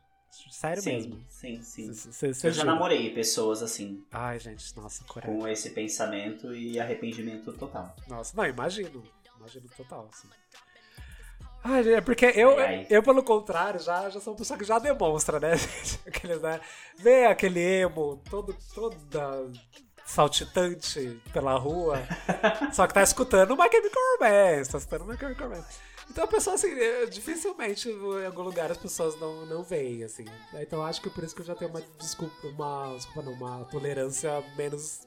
[0.50, 1.24] Sério sim, mesmo?
[1.30, 1.92] sim, sim.
[1.94, 5.38] Cê Eu já namorei pessoas assim, Ai, gente, nossa, coragem.
[5.38, 7.96] com esse pensamento e arrependimento total.
[8.06, 9.02] Nossa, não, imagino.
[9.38, 10.28] Imagino total, assim.
[11.64, 12.56] É porque eu,
[12.88, 15.56] eu, pelo contrário, já, já sou uma pessoa que já demonstra, né?
[15.58, 16.00] gente?
[16.06, 16.60] Aqueles, né?
[16.96, 19.50] Vê aquele emo todo, toda
[20.06, 21.98] saltitante pela rua,
[22.72, 25.78] só que tá escutando My Chemical Romance, tá escutando My Chemical Romance.
[26.10, 30.24] Então a pessoa, assim, é, dificilmente em algum lugar as pessoas não, não veem, assim.
[30.54, 33.64] Então acho que por isso que eu já tenho uma desculpa, uma, desculpa não, uma
[33.66, 35.00] tolerância menos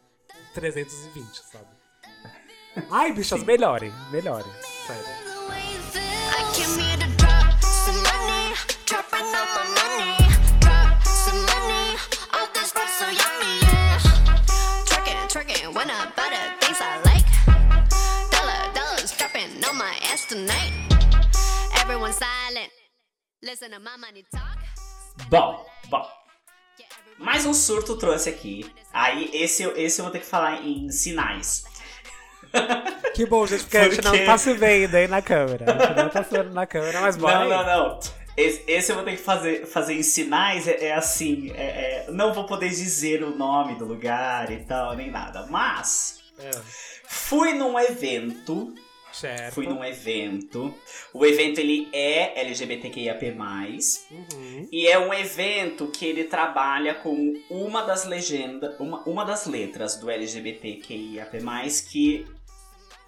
[0.54, 1.66] 320, sabe?
[2.92, 4.52] Ai, bichas, melhorem, melhorem.
[4.86, 5.31] Sério.
[20.32, 20.72] Tonight.
[21.82, 22.72] Everyone silent,
[23.44, 24.58] listen to my money talk.
[25.30, 26.08] Bom, bom.
[27.20, 28.66] Mais um surto trouxe aqui.
[28.94, 31.64] Aí, esse, eu- esse eu vou ter que falar em sinais.
[33.14, 35.66] Que bom, gente, porque a gente não Porque- tá se vendo aí na câmera.
[35.70, 37.50] A gente não tá se vendo na câmera, mas bora Não, aí.
[37.50, 38.00] não, não.
[38.38, 42.12] Esse, esse eu vou ter que fazer, fazer em sinais, é, é assim, é- é,
[42.12, 45.46] não vou poder dizer o nome do lugar e tal, nem nada.
[45.50, 46.52] Mas, É,
[47.06, 48.74] fui num evento,
[49.12, 49.54] certo.
[49.54, 50.74] fui num evento,
[51.14, 53.32] o evento ele é LGBTQIAP+,
[54.12, 54.68] Uhum.
[54.72, 59.96] e é um evento que ele trabalha com uma das legendas, uma, uma das letras
[59.98, 61.38] do LGBTQIAP+,
[61.90, 62.26] que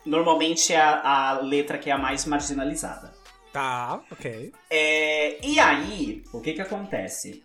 [0.06, 3.14] normalmente é a, a letra que é a mais marginalizada.
[3.52, 4.52] Tá, ok.
[4.70, 7.44] É, e aí, o que que acontece?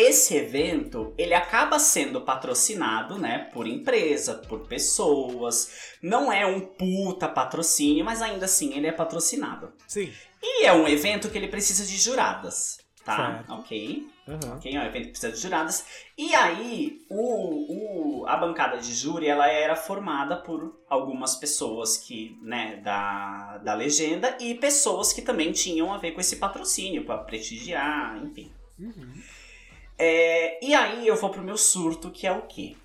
[0.00, 5.96] Esse evento, ele acaba sendo patrocinado, né, por empresa, por pessoas.
[6.02, 9.72] Não é um puta patrocínio, mas ainda assim ele é patrocinado.
[9.86, 10.12] Sim.
[10.42, 13.16] E é um evento que ele precisa de juradas, tá?
[13.16, 13.52] Certo.
[13.54, 14.06] Ok?
[14.28, 14.56] Uhum.
[14.56, 15.84] Ok, é um evento que precisa de juradas.
[16.16, 22.38] E aí, o, o- a bancada de júri, ela era formada por algumas pessoas que,
[22.42, 27.18] né, da, da legenda e pessoas que também tinham a ver com esse patrocínio, pra
[27.18, 28.52] prestigiar, enfim.
[28.78, 29.12] Uhum.
[29.98, 32.76] É, e aí eu vou pro meu surto, que é o quê?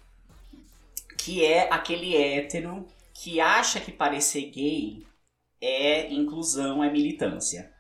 [1.18, 5.06] Que é aquele hétero que acha que parecer gay
[5.62, 7.72] é inclusão, é militância.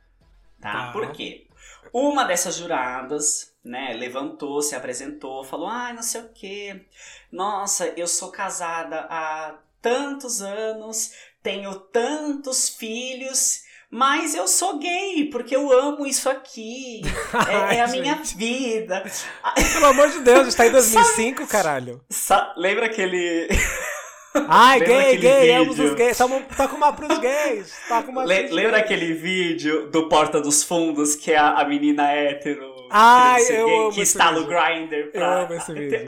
[0.62, 0.72] Tá?
[0.72, 0.92] Tá.
[0.94, 1.48] Por quê?
[1.92, 6.86] Uma dessas juradas, né, levantou, se apresentou, falou: ai, não sei o quê.
[7.32, 11.12] Nossa, eu sou casada há tantos anos,
[11.42, 13.64] tenho tantos filhos.
[13.94, 17.02] Mas eu sou gay, porque eu amo isso aqui.
[17.48, 18.36] É, é a Ai, minha gente.
[18.38, 19.04] vida.
[19.74, 22.02] Pelo amor de Deus, a gente tá em 2005, caralho.
[22.10, 23.48] Sa- lembra aquele.
[24.48, 25.90] Ai, Lembra gay, gay, amo vídeo?
[25.90, 26.18] os gays.
[26.58, 27.72] Tá com uma pros gays.
[27.88, 28.84] Tá com uma Le- lembra gays.
[28.84, 33.80] aquele vídeo do Porta dos Fundos que é a, a menina hétero Ai, eu gay,
[33.80, 34.58] amo que está no vídeo.
[34.60, 35.22] grinder pra.
[35.22, 36.04] Eu amo esse vídeo.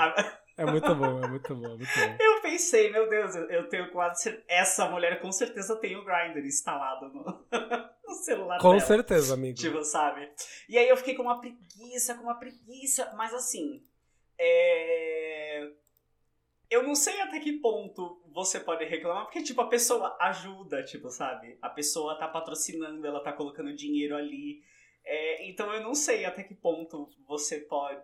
[0.58, 2.18] É muito bom, é muito bom, é muito bom.
[2.20, 7.10] Eu pensei, meu Deus, eu, tenho quase essa mulher com certeza tem o grinder instalado
[7.10, 7.46] no.
[8.08, 8.82] no celular Com dela.
[8.82, 9.58] certeza, amigo.
[9.58, 10.32] Tipo, sabe?
[10.70, 13.84] E aí eu fiquei com uma preguiça, com uma preguiça, mas assim.
[14.40, 15.72] É...
[16.70, 21.10] Eu não sei até que ponto você pode reclamar, porque, tipo, a pessoa ajuda, tipo,
[21.10, 21.58] sabe?
[21.62, 24.64] A pessoa tá patrocinando, ela tá colocando dinheiro ali.
[25.04, 28.02] É, então eu não sei até que ponto você pode.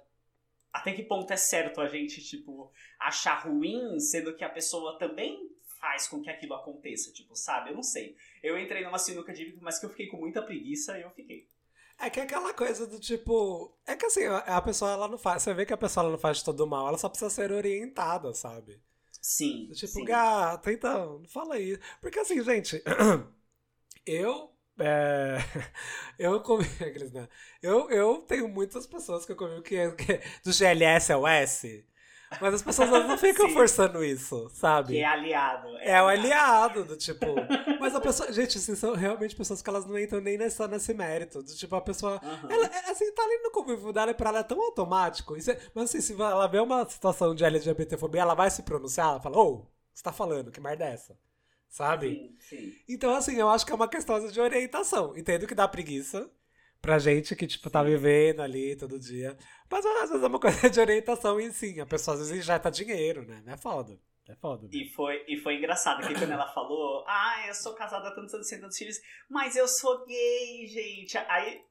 [0.74, 5.50] Até que ponto é certo a gente, tipo, achar ruim, sendo que a pessoa também
[5.80, 7.72] faz com que aquilo aconteça, tipo, sabe?
[7.72, 8.16] Eu não sei.
[8.42, 11.10] Eu entrei numa sinuca de bico, mas que eu fiquei com muita preguiça e eu
[11.10, 11.48] fiquei.
[12.00, 13.78] É que é aquela coisa do tipo.
[13.86, 15.44] É que assim, a pessoa ela não faz.
[15.44, 18.34] Você vê que a pessoa ela não faz todo mal, ela só precisa ser orientada,
[18.34, 18.82] sabe?
[19.22, 19.70] Sim.
[19.74, 20.06] Tipo, sim.
[20.06, 21.80] gata, então, não fala isso.
[22.00, 22.82] Porque assim, gente,
[24.06, 24.52] eu.
[24.82, 25.38] É,
[26.20, 26.66] eu comi.
[27.62, 31.28] Eu, eu tenho muitas pessoas que eu comi que, é- que é do GLS ao
[31.28, 31.86] S,
[32.40, 33.54] mas as pessoas não ficam Sim.
[33.54, 34.94] forçando isso, sabe?
[34.94, 35.68] Que é aliado.
[35.80, 37.26] É o aliado, do tipo.
[37.80, 38.32] Mas a pessoa.
[38.34, 41.44] Gente, assim, são realmente pessoas que elas não entram nem nessa, nesse mérito.
[41.44, 42.20] Do tipo, a pessoa.
[42.24, 42.48] Aham.
[42.52, 45.38] Ela, é, assim, tá ali no convívio dela e pra ela é tão automático.
[45.38, 49.10] Isso é- mas assim, se ela vê uma situação de LGBTfobia, ela vai se pronunciar,
[49.10, 50.52] ela fala, ô, o que você tá falando?
[50.52, 51.16] Que merda é essa?
[51.72, 52.10] Sabe?
[52.10, 52.76] Sim, sim.
[52.88, 55.18] Então, assim, eu acho que é uma questão de orientação.
[55.18, 56.30] Entendo que dá preguiça
[56.82, 59.38] pra gente que, tipo, tá vivendo ali todo dia.
[59.72, 62.70] Mas às vezes é uma coisa de orientação e sim, a pessoa às vezes injeta
[62.70, 63.42] dinheiro, né?
[63.48, 63.98] É foda.
[64.28, 64.68] É foda.
[64.70, 68.34] E foi, e foi engraçado que quando ela falou, ah, eu sou casada há tantos
[68.34, 68.98] anos sem tantos filhos,
[69.30, 71.18] mas eu sou gay, gente.
[71.18, 71.62] Aí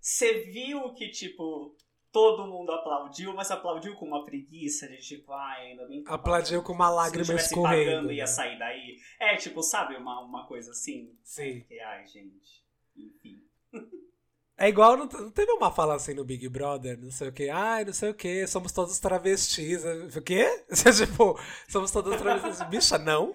[0.00, 1.74] você viu que, tipo,
[2.14, 6.08] todo mundo aplaudiu, mas aplaudiu com uma preguiça de tipo, ai, ainda bem que.
[6.08, 7.90] Aplaudiu com uma Se lágrima tivesse escorrendo.
[7.90, 8.26] pagando, ia né?
[8.28, 8.96] sair daí.
[9.18, 11.18] É, tipo, sabe, uma, uma coisa assim?
[11.24, 11.62] Sim.
[11.62, 12.64] Que, ai, gente.
[12.96, 13.42] Enfim.
[14.56, 17.50] É igual, não, não teve uma fala assim no Big Brother, não sei o que,
[17.50, 19.82] ai, não sei o que, somos todos travestis.
[20.16, 20.64] O quê?
[20.96, 21.36] tipo,
[21.68, 22.62] somos todos travestis.
[22.68, 23.34] Bicha, não.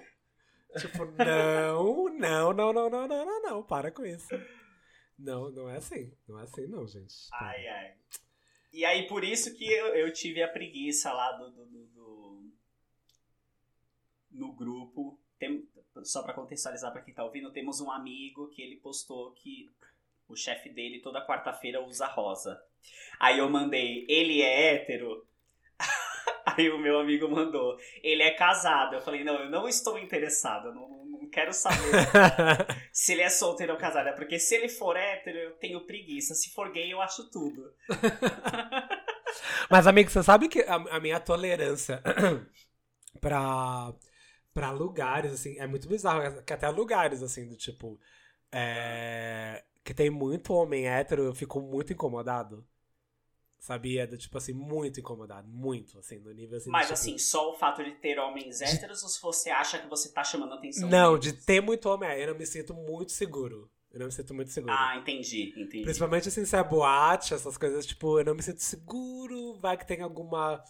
[0.78, 4.30] Tipo, não, não, não, não, não, não, não, não, para com isso.
[5.18, 6.10] Não, não é assim.
[6.26, 7.14] Não é assim, não, gente.
[7.34, 7.94] Ai, ai.
[8.74, 11.51] E aí, por isso que eu, eu tive a preguiça lá do.
[11.51, 12.51] do, do- do-
[14.32, 15.20] no grupo.
[15.38, 15.67] Tem,
[16.03, 19.70] só pra contextualizar pra quem tá ouvindo, temos um amigo que ele postou que
[20.28, 22.61] o chefe dele toda quarta-feira usa rosa.
[23.20, 25.26] Aí eu mandei, ele é hétero?
[26.45, 28.95] Aí o meu amigo mandou, ele é casado.
[28.95, 32.08] Eu falei, não, eu não estou interessado, eu não quero saber
[32.92, 34.10] se ele é solteiro ou casado.
[34.10, 36.36] É porque se ele for hétero, eu tenho preguiça.
[36.36, 37.74] Se for gay, eu acho tudo.
[39.70, 42.02] Mas, amigo, você sabe que a, a minha tolerância
[43.22, 43.94] pra,
[44.54, 46.44] pra lugares, assim, é muito bizarro.
[46.44, 48.00] Que até lugares, assim, do tipo.
[48.54, 52.68] é, que tem muito homem hétero, eu fico muito incomodado.
[53.60, 54.07] Sabia?
[54.07, 55.47] Do tipo assim, muito incomodado.
[55.47, 56.70] Muito, assim, no nível assim.
[56.70, 59.88] Mas tipo, assim, só o fato de ter homens héteros ou se você acha que
[59.88, 60.89] você tá chamando atenção?
[60.89, 61.36] Não, deles?
[61.36, 63.70] de ter muito homem hétero, eu não me sinto muito seguro.
[63.91, 64.74] Eu não me sinto muito seguro.
[64.74, 65.82] Ah, entendi, entendi.
[65.82, 69.86] Principalmente assim, se é boate, essas coisas, tipo, eu não me sinto seguro, vai que
[69.86, 70.64] tem alguma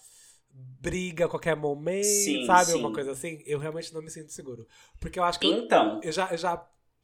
[0.52, 2.72] briga a qualquer momento, Sim, sabe?
[2.72, 2.80] sim.
[2.80, 3.44] Uma coisa assim.
[3.46, 4.68] Eu realmente não me sinto seguro.
[5.00, 6.58] Porque eu acho que eu, Então, eu já, eu já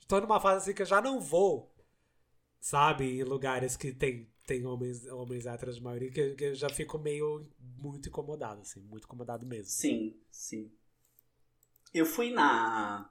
[0.07, 1.73] tô numa fase assim que eu já não vou,
[2.59, 3.19] sabe?
[3.19, 6.99] Em lugares que tem, tem homens, homens héteros de maioria, que, que eu já fico
[6.99, 9.65] meio muito incomodado, assim, muito incomodado mesmo.
[9.65, 10.71] sim, sim.
[11.93, 13.09] Eu fui na.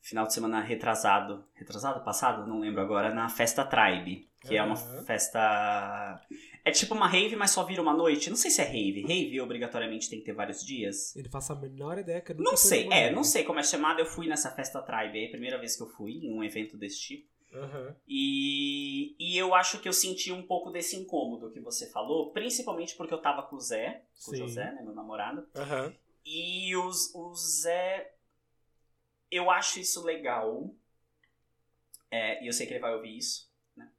[0.00, 1.44] Final de semana retrasado.
[1.52, 2.04] Retrasado?
[2.04, 2.46] Passado?
[2.46, 3.12] Não lembro agora.
[3.12, 4.30] Na Festa Tribe.
[4.40, 6.20] Que é uma festa.
[6.64, 8.30] É tipo uma rave, mas só vira uma noite.
[8.30, 9.02] Não sei se é rave.
[9.02, 11.16] Rave obrigatoriamente tem que ter vários dias.
[11.16, 13.98] Ele faça a menor ideia que eu Não sei, é, não sei como é chamado.
[13.98, 15.24] Eu fui nessa Festa Tribe.
[15.24, 17.28] É a primeira vez que eu fui em um evento desse tipo.
[17.56, 17.96] Aham.
[18.06, 22.94] E, e eu acho que eu senti um pouco desse incômodo que você falou, principalmente
[22.94, 24.46] porque eu tava com o Zé, com o Sim.
[24.46, 25.48] José, né, meu namorado.
[25.54, 25.94] Aham.
[26.24, 28.12] E os, o Zé.
[29.30, 30.74] Eu acho isso legal.
[32.10, 33.50] É, e eu sei que ele vai ouvir isso.
[33.76, 33.90] Né?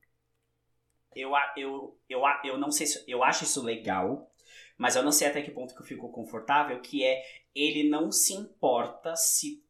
[1.15, 3.03] Eu, eu, eu, eu não sei se.
[3.07, 4.31] Eu acho isso legal.
[4.77, 6.79] Mas eu não sei até que ponto que eu fico confortável.
[6.81, 7.23] Que é
[7.55, 9.63] ele não se importa se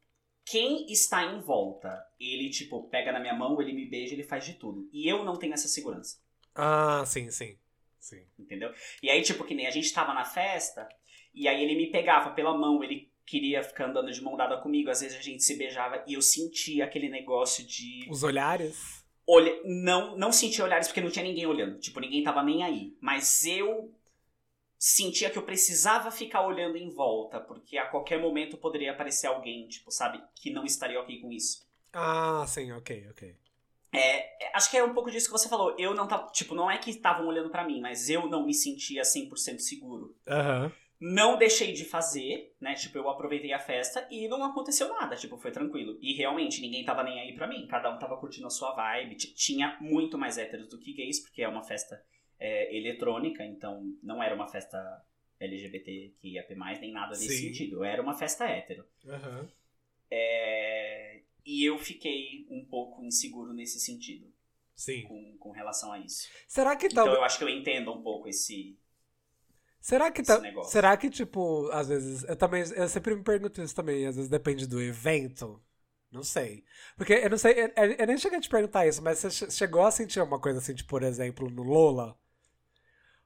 [0.44, 2.07] quem está em volta.
[2.18, 4.88] Ele, tipo, pega na minha mão, ele me beija, ele faz de tudo.
[4.92, 6.18] E eu não tenho essa segurança.
[6.54, 7.56] Ah, sim, sim.
[8.00, 8.24] Sim.
[8.38, 8.72] Entendeu?
[9.02, 10.88] E aí, tipo, que nem a gente tava na festa,
[11.34, 14.90] e aí ele me pegava pela mão, ele queria ficar andando de mão dada comigo,
[14.90, 18.06] às vezes a gente se beijava e eu sentia aquele negócio de.
[18.10, 19.04] Os olhares.
[19.26, 21.78] Olha, não, não sentia olhares porque não tinha ninguém olhando.
[21.78, 22.96] Tipo, ninguém tava nem aí.
[22.98, 23.92] Mas eu
[24.78, 29.68] sentia que eu precisava ficar olhando em volta, porque a qualquer momento poderia aparecer alguém,
[29.68, 31.67] tipo, sabe, que não estaria ok com isso.
[31.92, 33.36] Ah, sim, ok, ok.
[33.92, 35.74] É, é, acho que é um pouco disso que você falou.
[35.78, 36.30] Eu não tava.
[36.30, 40.14] Tipo, não é que estavam olhando pra mim, mas eu não me sentia 100% seguro.
[40.26, 40.72] Aham.
[41.00, 42.74] Não deixei de fazer, né?
[42.74, 45.96] Tipo, eu aproveitei a festa e não aconteceu nada, tipo, foi tranquilo.
[46.02, 49.14] E realmente, ninguém tava nem aí pra mim, cada um tava curtindo a sua vibe.
[49.14, 52.04] Tinha muito mais héteros do que gays, porque é uma festa
[52.38, 54.76] é, eletrônica, então não era uma festa
[55.38, 57.48] LGBTQIAP+, nem nada nesse Sim.
[57.48, 57.84] sentido.
[57.84, 58.84] Era uma festa hétero.
[59.06, 59.48] Aham.
[60.10, 61.17] É,
[61.50, 64.30] E eu fiquei um pouco inseguro nesse sentido,
[64.74, 65.04] Sim.
[65.08, 66.28] com, com relação a isso.
[66.46, 67.16] Será que Então talvez.
[67.16, 68.78] eu acho que eu entendo um pouco esse...
[69.80, 70.70] Será que esse negócio.
[70.70, 74.28] será que tipo, às vezes, eu também, eu sempre me pergunto isso também, às vezes
[74.30, 75.62] depende do evento.
[76.10, 76.64] Não sei.
[76.96, 79.50] Porque eu não sei, eu, eu nem cheguei a te perguntar isso, mas você che-
[79.50, 82.18] chegou a sentir uma coisa assim, tipo, por exemplo, no Lola?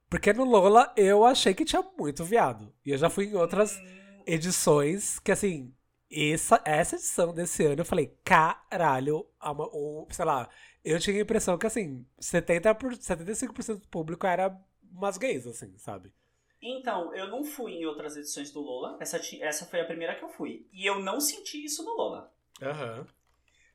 [0.09, 2.73] Porque no Lola eu achei que tinha muito viado.
[2.85, 3.81] E eu já fui em outras
[4.27, 5.75] edições que assim,
[6.13, 10.49] essa, essa edição desse ano eu falei, caralho, ou, sei lá,
[10.85, 14.57] eu tinha a impressão que assim, 70 por, 75% do público era
[14.93, 16.13] umas gays, assim, sabe?
[16.61, 18.97] Então, eu não fui em outras edições do Lola.
[19.01, 20.69] Essa, essa foi a primeira que eu fui.
[20.73, 22.33] E eu não senti isso no Lola.
[22.63, 23.05] Aham.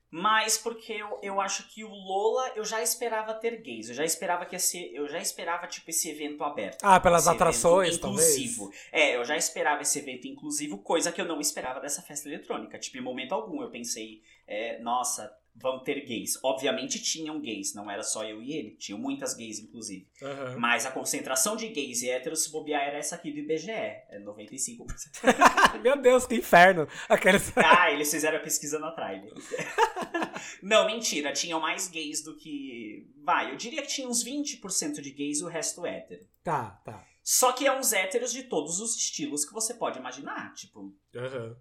[0.10, 3.90] Mas porque eu, eu acho que o Lola eu já esperava ter gays.
[3.90, 4.90] Eu já esperava que ser.
[4.94, 6.82] Eu já esperava, tipo, esse evento aberto.
[6.82, 8.72] Ah, pelas esse atrações, inclusivo.
[8.92, 12.80] É, eu já esperava esse evento inclusivo, coisa que eu não esperava dessa festa eletrônica.
[12.80, 16.38] Tipo, em momento algum eu pensei, é, nossa, vão ter gays.
[16.44, 18.72] Obviamente tinham gays, não era só eu e ele.
[18.72, 20.08] Tinham muitas gays, inclusive.
[20.22, 20.58] Aham.
[20.58, 23.72] Mas a concentração de gays e héteros, se bobear, era essa aqui do IBGE.
[23.72, 24.84] É 95%.
[25.82, 26.88] Meu Deus, que inferno!
[27.10, 27.52] Aqueles...
[27.58, 29.32] ah, eles fizeram a pesquisa na Tribe.
[30.62, 31.34] Não, mentira.
[31.34, 33.10] Tinham mais gays do que...
[33.24, 36.26] Vai, eu diria que tinha uns 20% de gays e o resto hétero.
[36.44, 37.06] Tá, tá.
[37.24, 40.54] Só que é uns héteros de todos os estilos que você pode imaginar.
[40.54, 41.58] Tipo, Aham.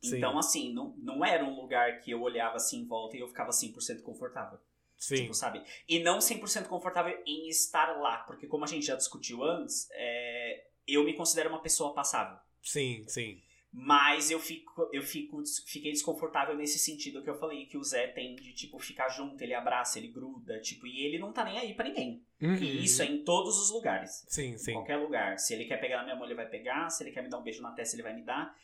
[0.00, 0.18] Sim.
[0.18, 3.28] então assim, não, não era um lugar que eu olhava assim em volta e eu
[3.28, 4.58] ficava 100% confortável.
[4.96, 5.14] Sim.
[5.16, 5.62] Tipo, sabe?
[5.88, 8.18] E não 100% confortável em estar lá.
[8.18, 12.36] Porque como a gente já discutiu antes, é, eu me considero uma pessoa passável.
[12.62, 13.40] Sim, sim.
[13.70, 18.08] Mas eu fico, eu fico, fiquei desconfortável nesse sentido que eu falei, que o Zé
[18.08, 21.58] tem de, tipo, ficar junto, ele abraça, ele gruda, tipo, e ele não tá nem
[21.58, 22.24] aí pra ninguém.
[22.40, 22.54] Uhum.
[22.54, 24.24] E isso é em todos os lugares.
[24.26, 24.72] Sim, Em sim.
[24.72, 25.38] qualquer lugar.
[25.38, 26.88] Se ele quer pegar na minha mão, ele vai pegar.
[26.88, 28.56] Se ele quer me dar um beijo na testa, ele vai me dar.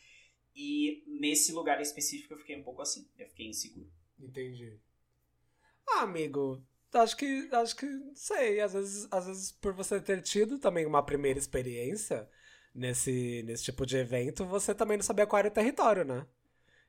[0.55, 3.07] E nesse lugar específico eu fiquei um pouco assim.
[3.17, 3.91] Eu fiquei inseguro.
[4.19, 4.77] Entendi.
[5.87, 10.59] Ah, amigo, acho que, acho que, sei, às vezes, às vezes por você ter tido
[10.59, 12.29] também uma primeira experiência
[12.73, 16.25] nesse, nesse tipo de evento, você também não sabia qual era o território, né?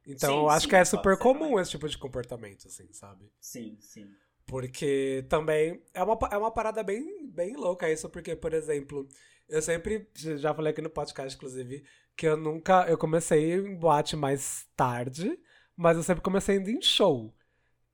[0.07, 1.61] Então Sim, eu acho sim, que é super comum também.
[1.61, 3.31] esse tipo de comportamento, assim, sabe?
[3.41, 4.14] Sim, sim.
[4.47, 9.09] Porque também é uma, é uma parada bem, bem louca isso, porque, por exemplo,
[9.49, 11.85] eu sempre, já falei aqui no podcast, inclusive,
[12.17, 15.39] que eu nunca, eu comecei em boate mais tarde,
[15.77, 17.35] mas eu sempre comecei indo em show.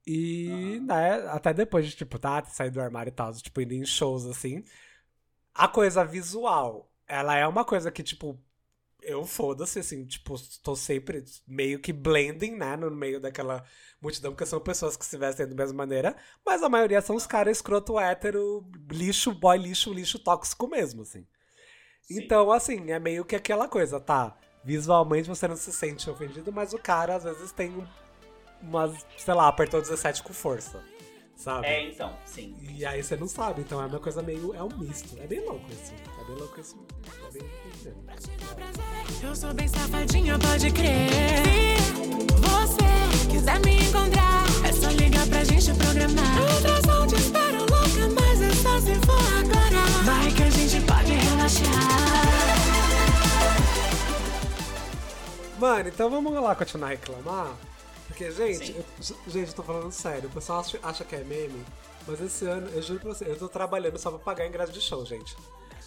[0.06, 0.86] E, Aham.
[0.86, 4.26] né, até depois de, tipo, tá, sair do armário e tal, tipo, indo em shows,
[4.26, 4.64] assim,
[5.54, 8.40] a coisa visual, ela é uma coisa que, tipo,
[9.02, 13.64] eu foda-se, assim, tipo, tô sempre meio que blending, né, no meio daquela
[14.00, 16.16] multidão, porque são pessoas que se vestem da mesma maneira,
[16.46, 21.26] mas a maioria são os caras escroto hétero, lixo, boy lixo, lixo tóxico mesmo, assim.
[22.02, 22.18] Sim.
[22.22, 24.34] Então, assim, é meio que aquela coisa, tá?
[24.64, 27.86] Visualmente você não se sente ofendido, mas o cara às vezes tem um-
[28.62, 30.80] umas, sei lá, apertou 17 com força,
[31.36, 31.66] sabe?
[31.66, 32.54] É, então, sim.
[32.76, 34.54] E aí você não sabe, então é uma coisa meio.
[34.54, 35.18] É um misto.
[35.20, 35.92] É bem louco isso.
[36.20, 36.78] É bem louco isso.
[37.28, 37.50] É bem.
[39.22, 41.78] Eu sou bem safadinha, pode crer.
[41.78, 46.38] Se você quiser me encontrar, é só ligar pra gente programar.
[46.38, 49.86] A atração te espera louca, mas é só se for agora.
[50.04, 50.91] Vai que a gente pode.
[55.58, 57.56] Mano, então vamos lá continuar a reclamar.
[58.08, 58.84] Porque, gente, eu,
[59.28, 60.28] gente, eu tô falando sério.
[60.28, 61.64] O pessoal acha, acha que é meme,
[62.06, 64.80] mas esse ano, eu juro pra você, eu tô trabalhando só pra pagar ingresso de
[64.80, 65.36] show, gente.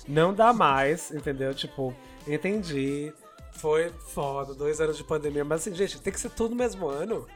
[0.08, 1.54] Não dá mais, entendeu?
[1.54, 1.94] Tipo,
[2.28, 3.14] entendi.
[3.52, 6.88] Foi foda, dois anos de pandemia, mas assim, gente, tem que ser tudo no mesmo
[6.88, 7.28] ano.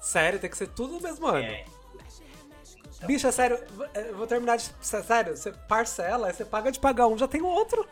[0.00, 1.44] Sério, tem que ser tudo no mesmo ano.
[1.44, 1.64] É,
[3.06, 3.58] Bicho, é sério,
[3.94, 4.70] eu vou terminar de.
[4.80, 7.86] sé- Sério, você parcela, você paga de pagar um, já tem o outro.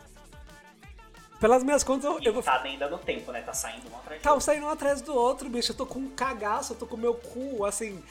[1.39, 3.41] Pelas minhas contas, eu, e eu vou tá nem dando tempo, né?
[3.41, 4.45] Tá saindo um atrás do Tá outro.
[4.45, 5.71] saindo um atrás do outro, bicho.
[5.71, 8.01] Eu tô com um cagaço, eu tô com o meu cu, assim,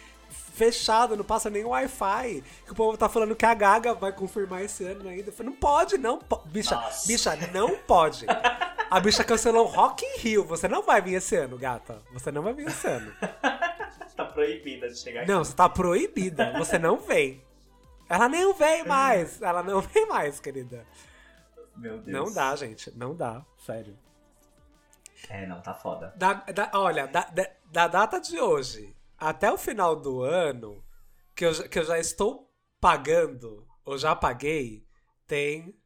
[0.54, 2.42] fechado, não passa nem Wi-Fi.
[2.66, 5.28] Que o povo tá falando que a Gaga vai confirmar esse ano ainda.
[5.28, 6.48] Eu falei, não pode, não pode.
[6.48, 7.06] Bicha, Nossa.
[7.06, 8.26] bicha, não pode.
[8.90, 10.44] A bicha cancelou Rock in Rio.
[10.46, 12.02] Você não vai vir esse ano, gata.
[12.12, 13.12] Você não vai vir esse ano.
[14.32, 15.30] Proibida de chegar aqui.
[15.30, 16.56] Não, você tá proibida.
[16.58, 17.42] Você não vem.
[18.08, 19.40] Ela nem vem mais.
[19.40, 20.86] Ela não vem mais, querida.
[21.76, 22.06] Meu Deus.
[22.26, 22.90] Não dá, gente.
[22.96, 23.44] Não dá.
[23.64, 23.96] Sério.
[25.28, 26.12] É, não, tá foda.
[26.16, 30.82] Da, da- olha, da, da, da data de hoje até o final do ano,
[31.34, 32.50] que eu, já- que eu já estou
[32.80, 34.84] pagando, ou já paguei,
[35.26, 35.78] tem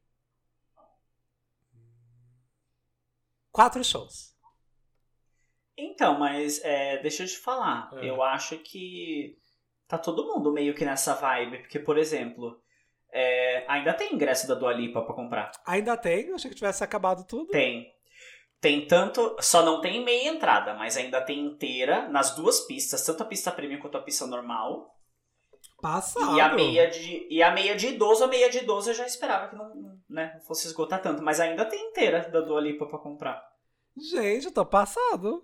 [3.52, 4.33] quatro shows.
[5.76, 7.90] Então, mas é, deixa eu te falar.
[7.94, 8.08] É.
[8.08, 9.36] Eu acho que
[9.88, 11.58] tá todo mundo meio que nessa vibe.
[11.58, 12.60] Porque, por exemplo,
[13.12, 15.50] é, ainda tem ingresso da Dua Lipa pra comprar.
[15.66, 17.50] Ainda tem, eu achei que tivesse acabado tudo.
[17.50, 17.92] Tem.
[18.60, 19.36] Tem tanto.
[19.40, 23.52] Só não tem meia entrada, mas ainda tem inteira nas duas pistas, tanto a pista
[23.52, 24.94] premium quanto a pista normal.
[25.80, 26.36] Passado.
[26.36, 27.26] E a meia de.
[27.28, 30.32] E a meia de idoso, a meia de idoso eu já esperava que não, né,
[30.34, 31.22] não fosse esgotar tanto.
[31.22, 33.42] Mas ainda tem inteira da Dua Lipa pra comprar.
[33.96, 35.42] Gente, eu tô passado.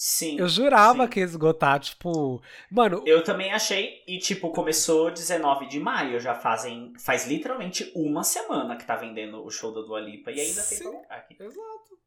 [0.00, 0.38] Sim.
[0.38, 1.10] Eu jurava sim.
[1.10, 2.40] que ia esgotar, tipo.
[2.70, 8.22] Mano, Eu também achei, e tipo, começou 19 de maio, já fazem, faz literalmente uma
[8.22, 10.84] semana que tá vendendo o show da Dua Lipa, e ainda tem Sim.
[10.84, 11.36] pra comprar aqui.
[11.40, 11.98] Exato.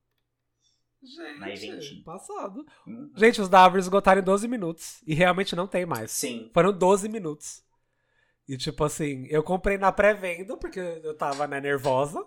[1.03, 2.65] Gente, passado.
[2.87, 3.11] Uhum.
[3.13, 5.01] Gente, os árvore esgotaram em 12 minutos.
[5.05, 6.11] E realmente não tem mais.
[6.11, 7.61] Sim, Foram 12 minutos.
[8.47, 12.25] E tipo assim, eu comprei na pré-venda, porque eu tava né, nervosa.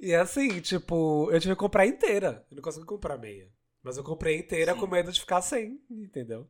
[0.00, 2.44] E assim, tipo, eu tive que comprar inteira.
[2.50, 3.48] Eu não consegui comprar meia.
[3.82, 4.80] Mas eu comprei inteira Sim.
[4.80, 6.48] com medo de ficar sem, entendeu?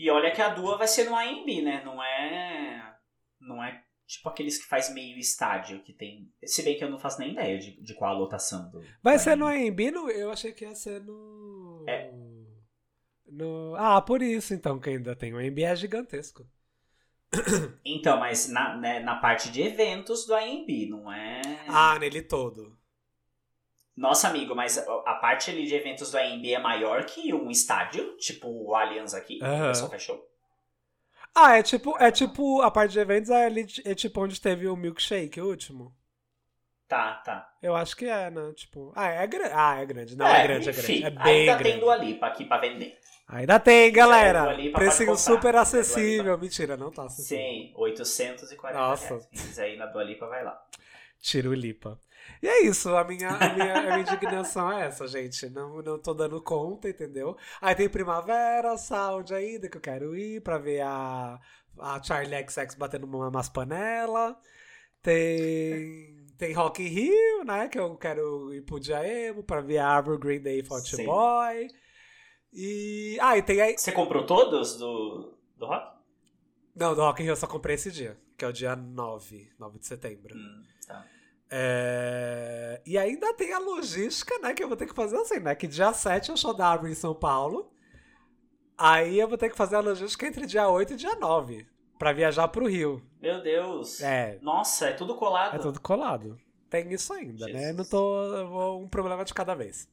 [0.00, 2.96] e olha que a Dua vai ser no AMB, né, não é,
[3.38, 6.98] não é tipo aqueles que faz meio estádio, que tem, se bem que eu não
[6.98, 9.46] faço nem ideia de, de qual a lotação do Vai do ser no.
[9.46, 9.90] AMB?
[9.92, 11.84] No, eu achei que ia ser no.
[11.86, 12.10] É.
[13.26, 13.74] no.
[13.76, 15.34] Ah, por isso então que ainda tem.
[15.34, 16.46] O AMB é gigantesco.
[17.84, 21.40] Então, mas na, né, na parte de eventos do AMB, não é...
[21.68, 22.76] Ah, nele todo.
[23.96, 28.16] Nossa, amigo, mas a parte ali de eventos do AMB é maior que um estádio,
[28.16, 30.30] tipo o Allianz aqui, o pessoal fechou.
[31.34, 33.48] Ah, é tipo, é tipo, a parte de eventos é,
[33.84, 35.94] é tipo onde teve o milkshake, o último.
[36.88, 37.48] Tá, tá.
[37.62, 38.52] Eu acho que é, né?
[38.52, 39.52] Tipo, ah, é grande.
[39.54, 40.16] Ah, é grande.
[40.16, 41.20] Não, é, grande, é enfim, grande.
[41.20, 41.70] É bem ainda grande.
[41.70, 42.98] tem Dua Lipa aqui pra vender.
[43.28, 44.52] Ainda tem, galera.
[44.52, 46.36] Lipa Precinho super acessível.
[46.36, 47.44] Mentira, não tá acessível.
[47.44, 49.08] Sim, 840 Nossa.
[49.08, 49.26] reais.
[49.26, 50.60] Quem quiser ir na Dua Lipa, vai lá.
[51.20, 51.96] Tiro Lipa.
[52.42, 55.48] E é isso, a minha, a minha, a minha indignação é essa, gente.
[55.50, 57.36] Não, não tô dando conta, entendeu?
[57.60, 61.38] Aí tem Primavera, Sound ainda, que eu quero ir pra ver a,
[61.78, 64.36] a Charlie XX batendo uma, umas panelas.
[65.02, 67.68] Tem, tem Rock in Rio, né?
[67.68, 71.06] Que eu quero ir pro Diaemo pra ver a Arbor Green Day Sim.
[71.06, 71.68] Boy.
[72.52, 73.16] E.
[73.20, 73.78] Ah, e tem aí.
[73.78, 76.00] Você comprou todos do, do rock?
[76.74, 79.52] Não, do Rock in Rio eu só comprei esse dia, que é o dia 9,
[79.58, 80.36] 9 de setembro.
[80.36, 80.62] Hum.
[81.50, 84.54] É, E ainda tem a logística, né?
[84.54, 85.54] Que eu vou ter que fazer assim, né?
[85.54, 87.72] Que dia 7 é o show da Árvore em São Paulo.
[88.78, 91.66] Aí eu vou ter que fazer a logística entre dia 8 e dia 9.
[91.98, 93.02] Pra viajar pro Rio.
[93.20, 94.00] Meu Deus.
[94.00, 94.38] É.
[94.40, 95.56] Nossa, é tudo colado.
[95.56, 96.40] É tudo colado.
[96.70, 97.52] Tem isso ainda, né?
[97.52, 97.76] Jesus.
[97.76, 98.46] Não tô.
[98.46, 99.88] vou um problema de cada vez.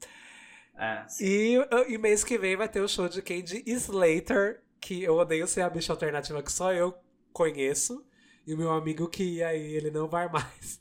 [0.77, 1.05] É.
[1.19, 1.57] E,
[1.89, 5.61] e mês que vem vai ter o show de Candy Slater, que eu odeio ser
[5.61, 6.95] a bicha alternativa que só eu
[7.33, 8.05] conheço.
[8.45, 10.79] E o meu amigo que ia aí, ele não vai mais.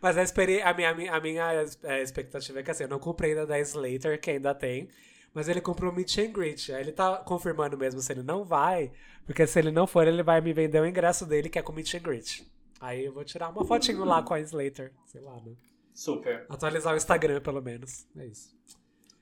[0.00, 3.46] Mas a, a minha, a minha, é, expectativa é que assim, eu não comprei ainda
[3.46, 4.88] da Slater, que ainda tem.
[5.34, 6.72] Mas ele comprou Meet and Greet.
[6.72, 8.90] Aí ele tá confirmando mesmo se ele não vai.
[9.26, 11.72] Porque se ele não for, ele vai me vender o ingresso dele, que é com
[11.72, 12.50] Meet and Greet.
[12.80, 14.92] Aí eu vou tirar uma fotinho lá com a Slater.
[15.06, 15.52] Sei lá, né?
[15.94, 16.46] Super.
[16.48, 18.06] Atualizar o Instagram, pelo menos.
[18.16, 18.56] É isso.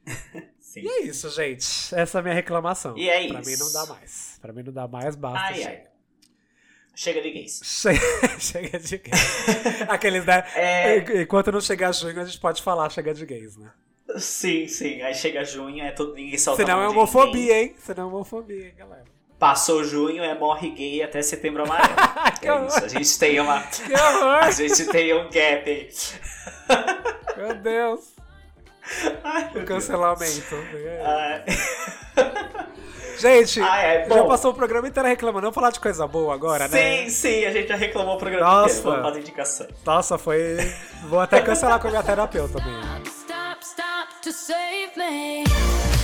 [0.61, 0.83] Sim.
[0.83, 1.67] E é isso, gente.
[1.95, 2.97] Essa é a minha reclamação.
[2.97, 3.51] E é Pra isso.
[3.51, 4.39] mim não dá mais.
[4.41, 5.55] Pra mim não dá mais, basta.
[5.55, 5.87] Ai, ai.
[6.99, 7.61] Chega de gays.
[7.63, 8.01] Chega,
[8.41, 9.21] chega de gays.
[9.87, 10.45] Aqueles, né?
[10.55, 11.21] É.
[11.23, 13.71] Enquanto não chegar junho, a gente pode falar chega de gays, né?
[14.17, 15.03] Sim, sim.
[15.03, 17.77] Aí chega junho, é todo ninguém solta Senão é homofobia, hein?
[17.79, 19.05] Senão é homofobia, hein, galera?
[19.39, 21.95] Passou junho, é morre gay até setembro amarelo.
[22.41, 22.69] Que é horror.
[22.69, 22.85] isso.
[22.85, 23.63] A gente tem uma.
[23.63, 24.39] Que horror!
[24.45, 25.91] A gente tem um gap aí.
[27.37, 28.01] Meu Deus!
[29.23, 29.69] Ai, meu O Deus.
[29.69, 30.57] cancelamento.
[33.19, 34.29] Gente, Ah, é, já bom.
[34.29, 35.43] passou o programa inteiro reclamando.
[35.43, 37.05] Vamos falar de coisa boa agora, né?
[37.05, 38.75] Sim, sim, a gente já reclamou o programa Nossa.
[38.79, 38.91] inteiro.
[38.91, 39.67] Vamos fazer indicação.
[39.85, 40.57] Nossa, foi.
[41.09, 43.03] Vou até cancelar com a minha terapeuta também.
[43.05, 45.96] Stop, stop to save me.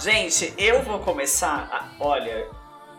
[0.00, 1.68] Gente, eu vou começar.
[1.70, 2.48] a- olha,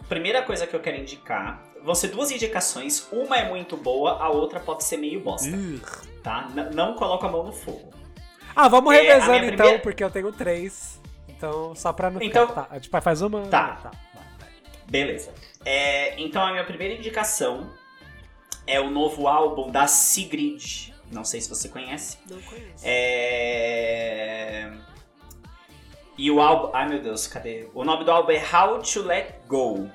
[0.08, 1.64] primeira coisa que eu quero indicar.
[1.84, 3.08] Vão ser duas indicações.
[3.12, 5.50] Uma é muito boa, a outra pode ser meio bosta.
[6.22, 6.48] Tá?
[6.54, 7.92] N- não coloca a mão no fogo.
[8.56, 11.02] Ah, vamos É, a revezando então, primeira- porque eu tenho três.
[11.28, 12.64] Então, só pra não Então- ficar.
[12.66, 13.48] Tá, tipo, faz uma.
[13.48, 13.92] Tá.
[14.88, 15.34] Beleza.
[15.66, 17.72] É, então a minha primeira indicação
[18.68, 20.92] é o novo álbum da Sigrid.
[21.12, 22.20] Não sei se você conhece.
[22.30, 22.84] Não conheço.
[22.84, 24.72] É...
[26.22, 26.70] E o álbum.
[26.72, 27.68] Ai meu Deus, cadê?
[27.74, 29.90] O nome do álbum é How to Let Go.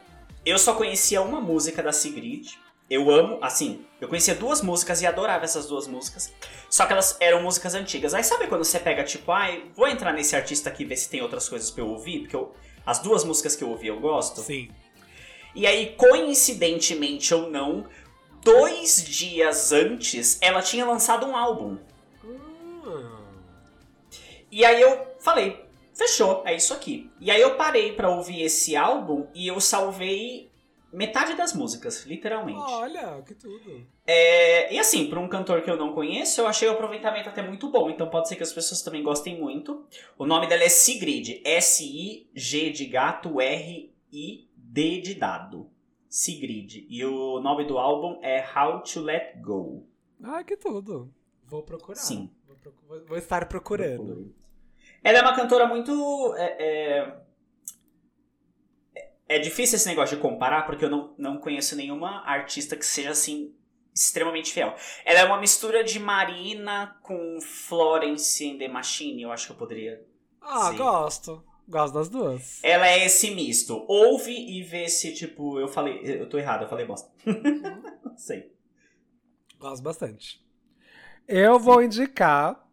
[0.45, 2.55] Eu só conhecia uma música da Sigrid.
[2.91, 6.35] Eu amo, assim, eu conhecia duas músicas e adorava essas duas músicas.
[6.69, 8.13] Só que elas eram músicas antigas.
[8.13, 11.09] Aí sabe quando você pega, tipo, ai, vou entrar nesse artista aqui e ver se
[11.09, 12.23] tem outras coisas pra eu ouvir?
[12.23, 12.53] Porque eu-
[12.85, 14.41] as duas músicas que eu ouvi eu gosto.
[14.41, 14.69] Sim.
[15.55, 17.87] E aí, coincidentemente ou não,
[18.43, 21.79] dois dias antes, ela tinha lançado um álbum.
[22.25, 23.11] Hum.
[24.51, 25.66] E aí eu falei,
[25.97, 27.11] fechou, é isso aqui.
[27.21, 30.51] E aí eu parei pra ouvir esse álbum e eu salvei
[30.93, 32.59] metade das músicas, literalmente.
[32.59, 33.87] Olha, que tudo.
[34.07, 37.43] É, e assim, pra um cantor que eu não conheço, eu achei o aproveitamento até
[37.43, 37.91] muito bom.
[37.91, 39.85] Então pode ser que as pessoas também gostem muito.
[40.17, 41.41] O nome dela é Sigrid.
[41.45, 45.69] S-I-G de gato, R-I-D de dado.
[46.09, 46.87] Sigrid.
[46.89, 49.87] E o nome do álbum é How to Let Go.
[50.23, 51.13] Ah, que tudo.
[51.45, 51.99] Vou procurar.
[52.01, 52.31] Sim.
[52.47, 52.57] Vou,
[52.89, 54.35] vou- vou estar procurando.
[55.09, 56.35] Ela é uma cantora muito.
[56.37, 57.17] É, é-
[59.29, 63.11] é difícil esse negócio de comparar, porque eu não, não conheço nenhuma artista que seja
[63.11, 63.55] assim.
[63.95, 64.75] Extremamente fiel.
[65.07, 69.57] Ela é uma mistura de Marina com Florence and the Machine, eu acho que eu
[69.57, 70.05] poderia.
[70.43, 70.77] Ah, Sim.
[70.77, 71.45] gosto.
[71.67, 72.61] Gosto das duas.
[72.63, 73.85] Ela é esse misto.
[73.89, 76.01] Ouve e vê se, tipo, eu falei.
[76.05, 77.11] Eu tô errado, eu falei bosta.
[78.05, 78.53] não sei.
[79.59, 80.45] Gosto bastante.
[81.27, 82.66] Eu vou indicar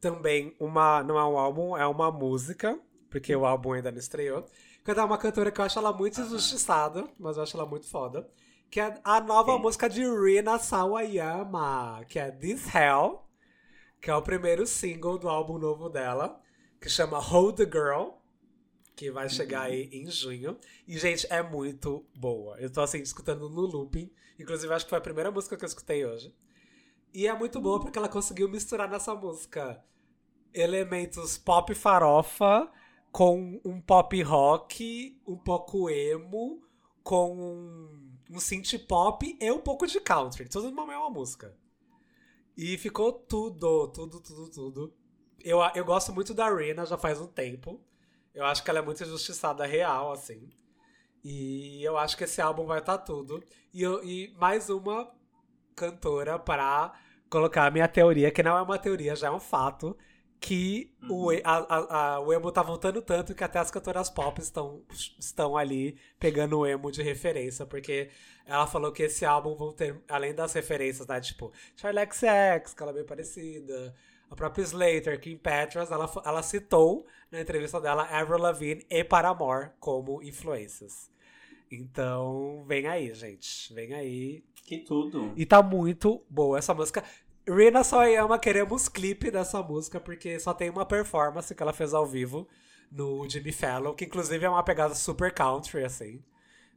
[0.00, 1.02] também uma.
[1.02, 2.78] Não é um álbum, é uma música,
[3.10, 4.46] porque o álbum ainda não estreou.
[4.82, 8.28] Cantar uma cantora que eu acho ela muito injustiçada, mas eu acho ela muito foda.
[8.70, 9.62] Que é a nova Quem?
[9.62, 13.22] música de Rina Sawayama, que é This Hell,
[14.00, 16.40] que é o primeiro single do álbum novo dela,
[16.80, 18.12] que chama Hold the Girl,
[18.96, 20.56] que vai chegar aí em junho.
[20.86, 22.58] E, gente, é muito boa.
[22.58, 24.10] Eu tô, assim, escutando no looping.
[24.38, 26.34] Inclusive, acho que foi a primeira música que eu escutei hoje.
[27.12, 29.82] E é muito boa porque ela conseguiu misturar nessa música
[30.54, 32.70] elementos pop farofa
[33.12, 36.62] com um pop rock, um pouco emo,
[37.02, 40.48] com um, um synth pop e um pouco de country.
[40.48, 41.56] Tudo numa mesma música.
[42.56, 44.94] E ficou tudo, tudo, tudo, tudo.
[45.42, 47.80] Eu, eu gosto muito da Rina já faz um tempo.
[48.34, 50.48] Eu acho que ela é muito injustiçada real, assim.
[51.24, 53.42] E eu acho que esse álbum vai estar tudo.
[53.72, 55.10] E, eu- e mais uma
[55.80, 56.92] cantora para
[57.28, 59.96] colocar a minha teoria, que não é uma teoria, já é um fato,
[60.40, 64.08] que o, e- a, a- a- o emo tá voltando tanto que até as cantoras
[64.10, 64.82] pop estão,
[65.18, 68.10] estão ali pegando o emo de referência, porque
[68.46, 72.82] ela falou que esse álbum vão ter, além das referências, né, tipo, Charlie XX, que
[72.82, 73.94] ela é bem parecida,
[74.30, 79.70] a própria Slater, Kim Petras, ela, ela citou na entrevista dela Avril Lavigne e Paramore
[79.78, 81.10] como influências.
[81.70, 83.72] Então, vem aí, gente.
[83.72, 84.44] Vem aí.
[84.66, 85.32] Que tudo.
[85.36, 87.04] E tá muito boa essa música.
[87.48, 92.06] Rina Sawayama, queremos clipe dessa música, porque só tem uma performance que ela fez ao
[92.06, 92.48] vivo
[92.90, 96.22] no Jimmy Fallon, que inclusive é uma pegada super country, assim.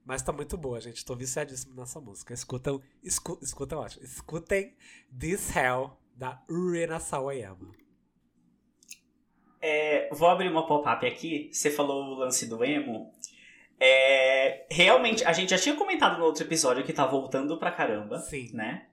[0.05, 1.05] Mas tá muito boa, gente.
[1.05, 2.33] Tô viciadíssimo nessa música.
[2.33, 4.03] Escutam, escu, escutam, acho.
[4.03, 4.75] Escutem
[5.17, 7.71] This Hell, da Rina Sawayama.
[9.61, 11.49] É, vou abrir uma pop-up aqui.
[11.53, 13.13] Você falou o lance do emo.
[13.80, 18.19] É, realmente, a gente já tinha comentado no outro episódio que tá voltando pra caramba.
[18.19, 18.49] Sim.
[18.53, 18.86] Né?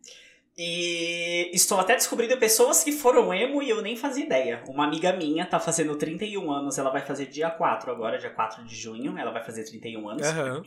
[0.59, 4.63] E estou até descobrindo pessoas que foram emo e eu nem fazia ideia.
[4.69, 8.65] Uma amiga minha tá fazendo 31 anos, ela vai fazer dia 4 agora, dia 4
[8.65, 10.27] de junho, ela vai fazer 31 anos.
[10.27, 10.63] Aham.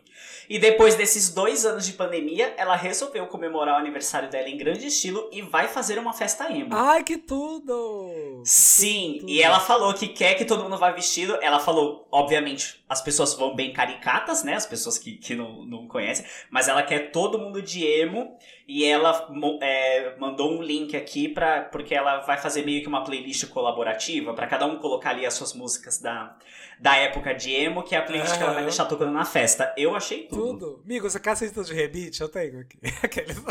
[0.49, 4.87] E depois desses dois anos de pandemia, ela resolveu comemorar o aniversário dela em grande
[4.87, 6.69] estilo e vai fazer uma festa emo.
[6.73, 8.41] Ai, que tudo!
[8.43, 9.29] Sim, Tudo.
[9.29, 11.37] e ela falou que quer que todo mundo vá vestido.
[11.41, 14.55] Ela falou, obviamente, as pessoas vão bem caricatas, né?
[14.55, 16.25] As pessoas que, que não, não conhecem.
[16.49, 18.37] Mas ela quer todo mundo de emo.
[18.65, 19.27] E ela
[19.61, 24.33] é, mandou um link aqui pra, porque ela vai fazer meio que uma playlist colaborativa
[24.33, 26.35] pra cada um colocar ali as suas músicas da,
[26.79, 29.73] da época de emo, que é a playlist que ela vai deixar tocando na festa.
[29.75, 30.59] Eu achei tudo.
[30.59, 30.81] Tudo.
[30.85, 32.21] Amigo, você quer cinto de rebite?
[32.21, 32.77] Eu tenho aqui.
[33.03, 33.35] Aqueles...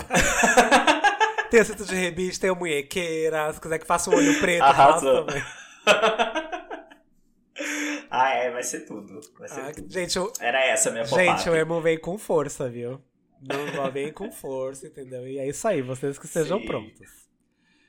[1.51, 3.53] tem o cinto de rebite, tem o munhequeira.
[3.53, 5.27] Se quiser que faça um olho preto, Arrasou.
[5.27, 5.43] também.
[8.11, 9.21] ah, é, vai ser tudo.
[9.39, 9.93] Vai ser Ah, tudo.
[9.93, 11.23] gente, o, Era essa a minha pop-up.
[11.39, 13.01] gente, o emo vem com força, viu?
[13.43, 15.27] Não vem com força, entendeu?
[15.27, 16.67] E é isso aí, vocês que estejam Sim.
[16.67, 17.23] prontos.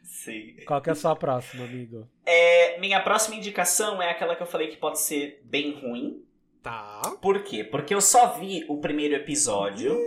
[0.04, 0.56] Sim.
[0.66, 2.08] Qual que é a sua próxima, amigo?
[2.26, 6.24] É, minha próxima indicação é aquela que eu falei que pode ser bem ruim.
[6.62, 7.02] Tá.
[7.22, 7.64] Por quê?
[7.64, 10.00] Porque eu só vi o primeiro episódio.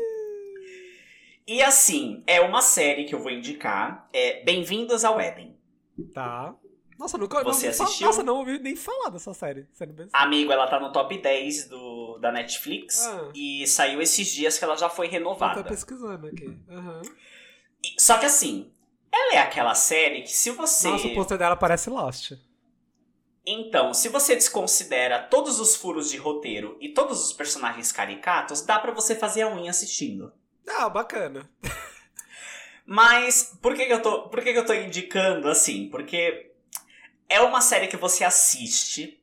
[1.47, 4.09] E assim, é uma série que eu vou indicar.
[4.13, 5.57] É Bem-vindos ao Éden.
[6.15, 6.55] Tá.
[6.99, 8.07] Nossa, nunca Você não, assistiu?
[8.07, 9.67] Nossa, não ouvi nem falar dessa série.
[10.13, 13.05] Amigo, ela tá no top 10 do, da Netflix.
[13.07, 13.31] Ah.
[13.35, 15.63] E saiu esses dias que ela já foi Eu renovada.
[15.63, 16.57] tô pesquisando aqui.
[16.71, 17.03] Aham.
[17.85, 18.73] E- só que assim,
[19.13, 20.89] ela é aquela série que se você.
[20.89, 22.33] Nossa, o pôster dela parece Lost.
[23.49, 28.79] Então, se você desconsidera todos os furos de roteiro e todos os personagens caricatos, dá
[28.79, 30.33] pra você fazer a unha assistindo.
[30.69, 31.49] Ah, bacana.
[32.85, 35.89] Mas por que, que eu tô, por que, que eu tô indicando assim?
[35.91, 36.53] Porque
[37.29, 39.21] é uma série que você assiste,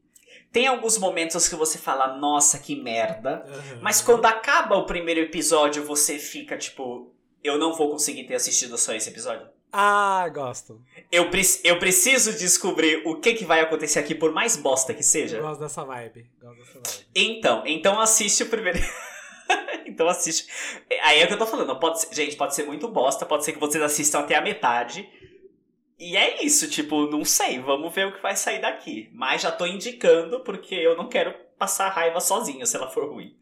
[0.52, 3.44] tem alguns momentos que você fala, nossa, que merda.
[3.48, 3.80] Aham.
[3.82, 7.12] Mas quando acaba o primeiro episódio, você fica tipo,
[7.44, 9.48] eu não vou conseguir ter assistido só esse episódio.
[9.76, 10.80] Ah, gosto.
[11.12, 15.02] Eu, pre- eu preciso descobrir o que, que vai acontecer aqui, por mais bosta que
[15.02, 15.42] seja.
[15.42, 16.30] Gosto dessa vibe.
[16.40, 17.06] Gosto dessa vibe.
[17.16, 18.78] Então, então assiste o primeiro.
[19.88, 20.46] então assiste.
[21.02, 21.76] Aí é o que eu tô falando.
[21.80, 25.10] Pode ser- gente, pode ser muito bosta, pode ser que vocês assistam até a metade.
[26.00, 29.10] E é isso, tipo, não sei, vamos ver o que vai sair daqui.
[29.14, 33.36] Mas já tô indicando porque eu não quero passar raiva sozinho se ela for ruim.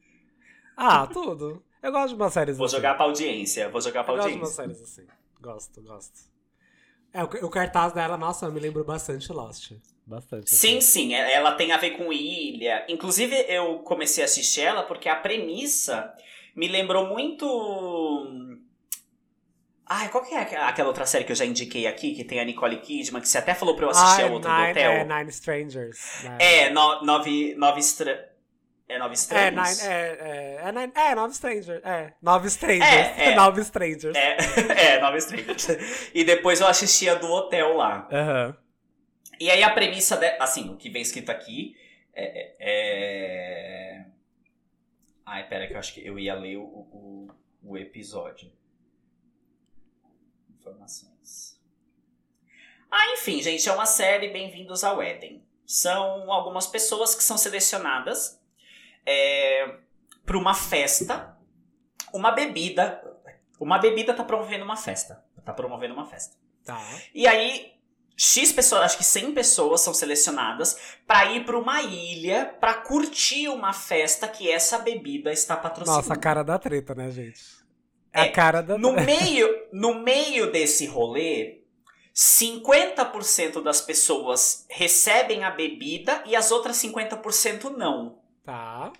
[0.75, 1.63] Ah, tudo.
[1.81, 2.69] Eu gosto de umas séries Vou assim.
[2.69, 4.55] jogar pra audiência, vou jogar pra Eu gosto de umas audiência.
[4.55, 5.07] séries assim.
[5.39, 6.19] Gosto, gosto.
[7.13, 9.73] É, o, o cartaz dela, nossa, me lembro bastante Lost.
[10.05, 10.49] Bastante.
[10.49, 10.81] Sim, assim.
[10.81, 12.85] sim, é- ela tem a ver com ilha.
[12.89, 16.13] Inclusive, eu comecei a assistir ela porque a premissa
[16.55, 17.45] me lembrou muito.
[19.93, 22.39] Ai, qual que é aqu- aquela outra série que eu já indiquei aqui, que tem
[22.39, 24.71] a Nicole Kidman, que você até falou pra eu assistir Ah, a outra do Nine,
[24.71, 24.91] hotel?
[24.91, 26.23] é, Nine Strangers.
[26.23, 26.37] né?
[26.39, 28.31] É, no- nove, nove estra...
[28.87, 29.79] É nove É, estranhos?
[29.79, 31.81] nine, é, é, é, nine, é, Nove Strangers.
[31.83, 32.89] É, Nove Strangers.
[33.17, 33.35] É, é.
[33.35, 34.15] Nove Strangers.
[34.17, 34.37] É,
[34.95, 35.67] é, nove estranhos.
[36.13, 38.07] E depois eu assisti a do hotel lá.
[38.11, 38.57] Aham.
[39.39, 40.25] E aí a premissa, de...
[40.39, 41.75] assim, o que vem escrito aqui
[42.13, 42.23] é...
[42.23, 44.05] é- é-
[45.25, 47.27] Ai, pera que eu acho que eu ia ler o, o,
[47.63, 48.51] o episódio.
[50.71, 51.59] Informações.
[52.89, 55.45] Ah, enfim, gente, é uma série Bem-vindos ao Éden.
[55.65, 58.39] São algumas pessoas que são selecionadas
[59.05, 59.79] é,
[60.25, 61.37] para uma festa,
[62.13, 63.03] uma bebida.
[63.59, 65.23] Uma bebida tá promovendo uma festa.
[65.43, 66.37] Tá promovendo uma festa.
[66.63, 66.81] Tá.
[67.13, 67.73] E aí,
[68.15, 73.49] X pessoas, acho que 100 pessoas são selecionadas pra ir pra uma ilha pra curtir
[73.49, 76.07] uma festa que essa bebida está patrocinando.
[76.07, 77.60] Nossa, cara da treta, né, gente?
[78.13, 81.59] É, É, a cara da No meio, no meio desse rolê,
[82.13, 88.19] 50% das pessoas recebem a bebida e as outras 50% não.
[88.45, 88.91] Tá.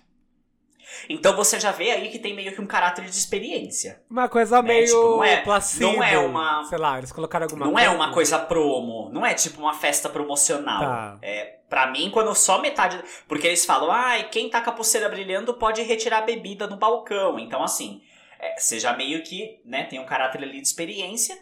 [1.08, 4.02] Então você já vê aí que tem meio que um caráter de experiência.
[4.10, 5.92] Uma coisa meio tipo, não é- placebo.
[5.92, 9.32] não é uma- Sei lá, eles colocaram alguma não é uma coisa promo, não é
[9.34, 10.80] tipo uma festa promocional.
[10.80, 11.18] Tá.
[11.22, 13.02] É, pra mim, quando só metade.
[13.26, 16.76] Porque eles falam, ai, quem tá com a pulseira brilhando pode retirar a bebida no
[16.76, 17.38] balcão.
[17.38, 18.02] Então, assim,
[18.42, 21.38] é, já meio que né, tem um caráter ali de experiência.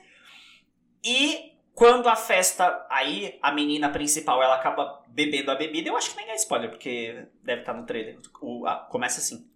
[1.02, 2.86] E quando a festa.
[2.90, 5.88] Aí a menina principal ela acaba bebendo a bebida.
[5.88, 8.18] Eu acho que nem é spoiler, porque deve estar no trailer.
[8.40, 9.48] O- a- começa assim.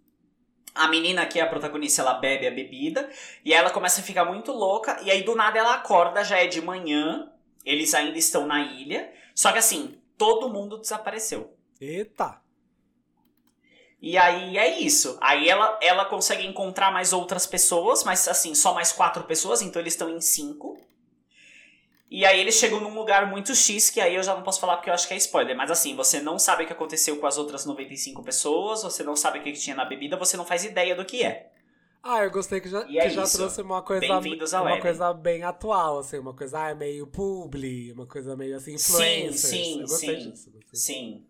[0.73, 3.09] A menina que é a protagonista, ela bebe a bebida.
[3.45, 4.99] E ela começa a ficar muito louca.
[5.03, 7.31] E aí do nada ela acorda, já é de manhã.
[7.63, 9.13] Eles ainda estão na ilha.
[9.33, 11.55] Só que assim, todo mundo desapareceu.
[11.79, 12.41] Eita.
[14.01, 15.17] E aí é isso.
[15.21, 19.81] Aí ela, ela consegue encontrar mais outras pessoas, mas assim, só mais quatro pessoas, então
[19.81, 20.77] eles estão em cinco.
[22.09, 24.77] E aí eles chegam num lugar muito X, que aí eu já não posso falar
[24.77, 25.57] porque eu acho que é spoiler.
[25.57, 29.15] Mas assim, você não sabe o que aconteceu com as outras 95 pessoas, você não
[29.15, 31.51] sabe o que tinha na bebida, você não faz ideia do que é.
[32.03, 34.05] Ah, eu gostei que já, é que já trouxe uma coisa,
[34.61, 39.39] uma coisa bem atual, assim, uma coisa ah, meio publi, uma coisa meio assim, influencers.
[39.41, 40.51] sim, eu gostei sim, disso.
[40.51, 40.71] Gostei.
[40.73, 41.25] Sim.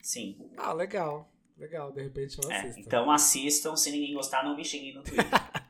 [0.00, 0.38] Sim.
[0.56, 1.28] Ah, legal.
[1.58, 2.80] Legal, de repente eu É, assisto.
[2.80, 5.26] então assistam, se ninguém gostar, não me xinguem no Twitter.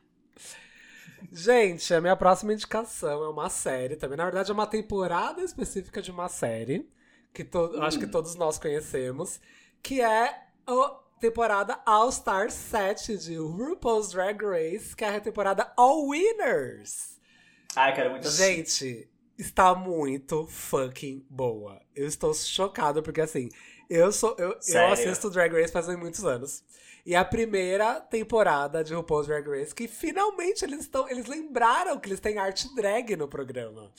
[1.31, 4.17] Gente, a minha próxima indicação é uma série também.
[4.17, 6.89] Na verdade, é uma temporada específica de uma série
[7.33, 8.11] que to- eu acho que Hum.
[8.11, 9.39] todos nós conhecemos,
[9.83, 15.71] que é a temporada All Star 7 de RuPaul's Drag Race, que é a temporada
[15.77, 17.19] All Winners.
[17.75, 18.29] Ai, quero muito.
[18.29, 19.07] Gente,
[19.37, 21.81] está muito fucking boa.
[21.95, 23.49] Eu estou chocado porque assim,
[23.89, 26.63] eu sou eu, eu assisto Drag Race faz muitos anos.
[27.05, 32.07] E a primeira temporada de RuPaul's Drag Race que finalmente eles estão eles lembraram que
[32.07, 33.91] eles têm arte drag no programa.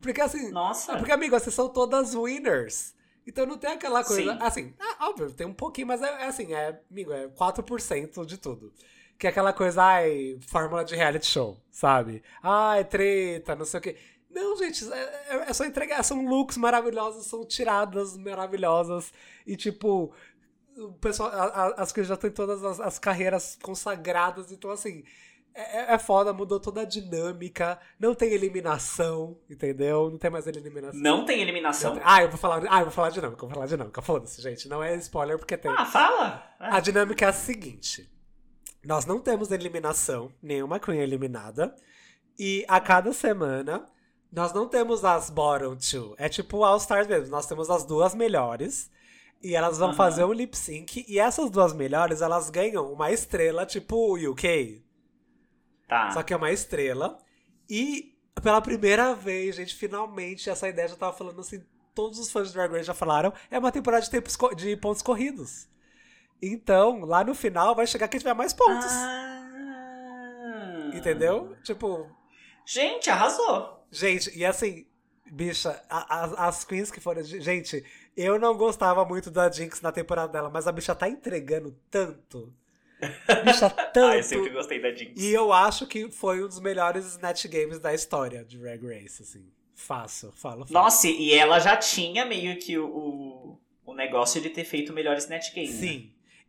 [0.00, 0.92] Porque assim, Nossa.
[0.92, 2.94] ah, porque amigo, assim são todas winners.
[3.26, 4.38] Então não tem aquela coisa, Sim.
[4.40, 8.38] assim, ah, óbvio, tem um pouquinho, mas é, é assim, é, amigo, é 4% de
[8.38, 8.72] tudo.
[9.18, 12.22] Que é aquela coisa, ai, fórmula de reality show, sabe?
[12.42, 13.96] Ai, treta, não sei o quê.
[14.30, 14.96] Não, gente, é,
[15.30, 16.02] é- é só entregar.
[16.04, 19.12] São looks maravilhosos, são tiradas maravilhosas.
[19.46, 20.12] E, tipo,
[20.76, 24.52] o pessoal, a- a- as que já têm todas as, as carreiras consagradas.
[24.52, 25.02] Então, assim,
[25.52, 27.76] é, é- é foda, mudou toda a dinâmica.
[27.98, 30.10] Não tem eliminação, entendeu?
[30.10, 31.00] Não tem mais eliminação.
[31.00, 31.98] Não tem eliminação?
[32.04, 34.00] Ah, eu vou falar, ah, eu vou falar dinâmica, eu vou falar dinâmica.
[34.00, 34.68] Foda-se, gente.
[34.68, 35.72] Não é spoiler porque tem.
[35.76, 36.54] Ah, fala!
[36.60, 38.08] A dinâmica é a seguinte:
[38.84, 41.74] nós não temos eliminação, nenhuma Queen é eliminada.
[42.38, 43.86] E a cada semana
[44.30, 46.14] Nós não temos as bottom two.
[46.18, 47.30] É tipo All Stars mesmo.
[47.30, 48.90] Nós temos as duas melhores.
[49.42, 49.96] E elas vão Aham.
[49.96, 51.04] fazer um lip sync.
[51.08, 54.84] E essas duas melhores, elas ganham uma estrela, tipo o UK.
[55.88, 56.10] Tá.
[56.10, 57.18] Só que é uma estrela.
[57.68, 61.62] E pela primeira vez, gente, finalmente, essa ideia já tava falando assim.
[61.94, 63.32] Todos os fãs de Drag Race já falaram.
[63.50, 65.66] É uma temporada de, tempos, de pontos corridos.
[66.40, 68.86] Então, lá no final, vai chegar quem tiver mais pontos.
[68.90, 70.90] Ah.
[70.94, 71.56] Entendeu?
[71.62, 72.08] Tipo,
[72.64, 73.84] Gente, arrasou.
[73.90, 74.86] Gente, e assim,
[75.30, 77.22] bicha, a- a- as queens que foram.
[77.22, 77.84] Gente,
[78.16, 82.52] eu não gostava muito da Jinx na temporada dela, mas a bicha tá entregando tanto.
[83.44, 84.10] Bicha, tanto.
[84.10, 85.20] Ah, eu sempre gostei da Jinx.
[85.20, 89.22] E eu acho que foi um dos melhores Snatch Games da história de Drag Race,
[89.22, 89.46] assim.
[89.74, 90.66] Fácil, falo.
[90.66, 90.84] falo.
[90.84, 93.56] Nossa, e ela já tinha meio que o,
[93.86, 95.72] o, negócio de ter feito o melhor Snatch Game.
[95.72, 95.78] né?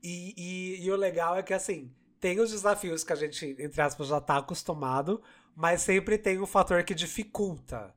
[0.01, 3.81] E, e, e o legal é que, assim, tem os desafios que a gente, entre
[3.81, 5.21] aspas, já tá acostumado,
[5.55, 7.93] mas sempre tem um fator que dificulta.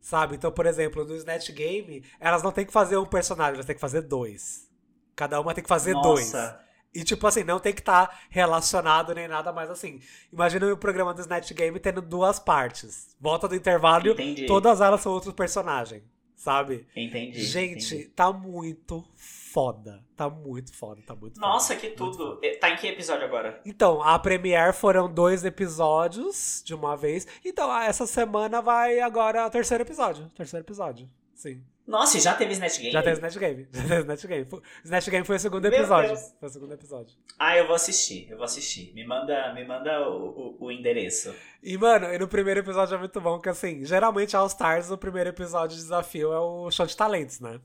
[0.00, 0.36] Sabe?
[0.36, 3.74] Então, por exemplo, no Snatch Game, elas não têm que fazer um personagem, elas têm
[3.74, 4.70] que fazer dois.
[5.16, 6.32] Cada uma tem que fazer dois.
[6.32, 6.68] Nossa.
[6.94, 10.00] E, tipo assim, não tem que estar relacionado nem nada, mas assim,
[10.32, 13.14] imagina o programa do Snatch Game tendo duas partes.
[13.20, 14.46] Volta do intervalo, Entendi.
[14.46, 16.02] todas elas são outro personagem,
[16.34, 16.86] sabe?
[16.96, 17.42] Entendi.
[17.42, 18.08] Gente, entendi.
[18.10, 19.04] tá muito
[19.52, 20.04] foda.
[20.16, 21.80] Tá muito foda, tá muito Nossa, foda.
[21.80, 22.40] que Muito tudo.
[22.60, 23.60] Tá em que episódio agora?
[23.64, 27.26] Então, a Premiere foram dois episódios de uma vez.
[27.44, 30.28] Então, ah, essa semana vai agora o terceiro episódio.
[30.36, 31.08] Terceiro episódio.
[31.34, 31.62] Sim.
[31.86, 32.92] Nossa, já teve Snatch Game?
[32.92, 33.68] Já tem Snatch Game.
[33.72, 34.44] Já tem Snatch Game.
[34.44, 36.08] Foi- Snatch Game foi o segundo Meu episódio.
[36.10, 36.34] Deus.
[36.38, 37.16] Foi o segundo episódio.
[37.38, 38.92] Ah, eu vou assistir, eu vou assistir.
[38.92, 41.34] Me manda, me manda o, o, o endereço.
[41.62, 44.98] E, mano, e no primeiro episódio é muito bom, que assim, geralmente All Stars, o
[44.98, 47.58] primeiro episódio de desafio é o show de talentos, né?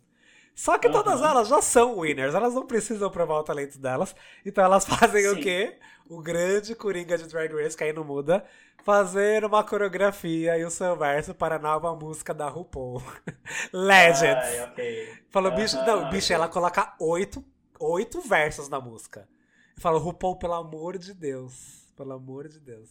[0.56, 1.30] Só que todas Aham.
[1.32, 4.16] elas já são winners, elas não precisam provar o talento delas.
[4.46, 5.42] Então elas fazem o Sim.
[5.42, 5.80] quê?
[6.10, 8.46] O grande coringa de Drag Race, que aí não muda,
[8.84, 13.02] fazer uma coreografia e o seu verso para a nova música da RuPaul.
[13.74, 14.44] Legends.
[14.44, 15.24] Ai, ok.
[15.30, 17.44] Falou, bicho, Aham, não, bicho, ela coloca oito,
[17.80, 19.28] oito versos na música.
[19.76, 21.92] Eu falo, RuPaul, pelo amor de Deus.
[21.96, 22.90] Pelo amor de Deus.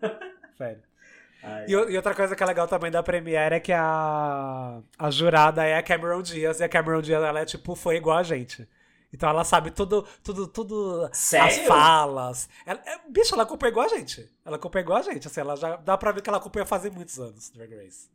[0.56, 0.82] Sério.
[1.44, 5.10] Ai, E, e outra coisa que é legal também da Premiere é que a, a
[5.10, 8.22] jurada é a Cameron Diaz, e a Cameron Diaz, ela é tipo, foi igual a
[8.22, 8.68] gente.
[9.12, 11.68] Então ela sabe tudo, tudo, tudo, as Sério?
[11.68, 12.48] falas.
[12.66, 14.28] Ela, é, bicho, ela acompanha igual a gente.
[14.44, 16.90] Ela acompanha igual a gente, assim, ela já, dá pra ver que ela acompanha fazem
[16.90, 18.08] muitos anos, Drag Race.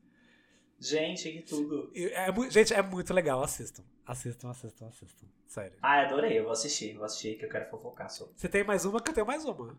[0.80, 1.92] Gente, que tudo.
[1.96, 3.84] É, mu- gente, é muito legal, assistam.
[4.06, 5.28] Assistam, assistam, assistam.
[5.46, 5.78] Sério.
[5.82, 8.34] Ah, adorei, eu vou assistir, vou assistir que eu quero fofocar sobre.
[8.36, 9.78] Você tem mais uma que eu tenho mais uma.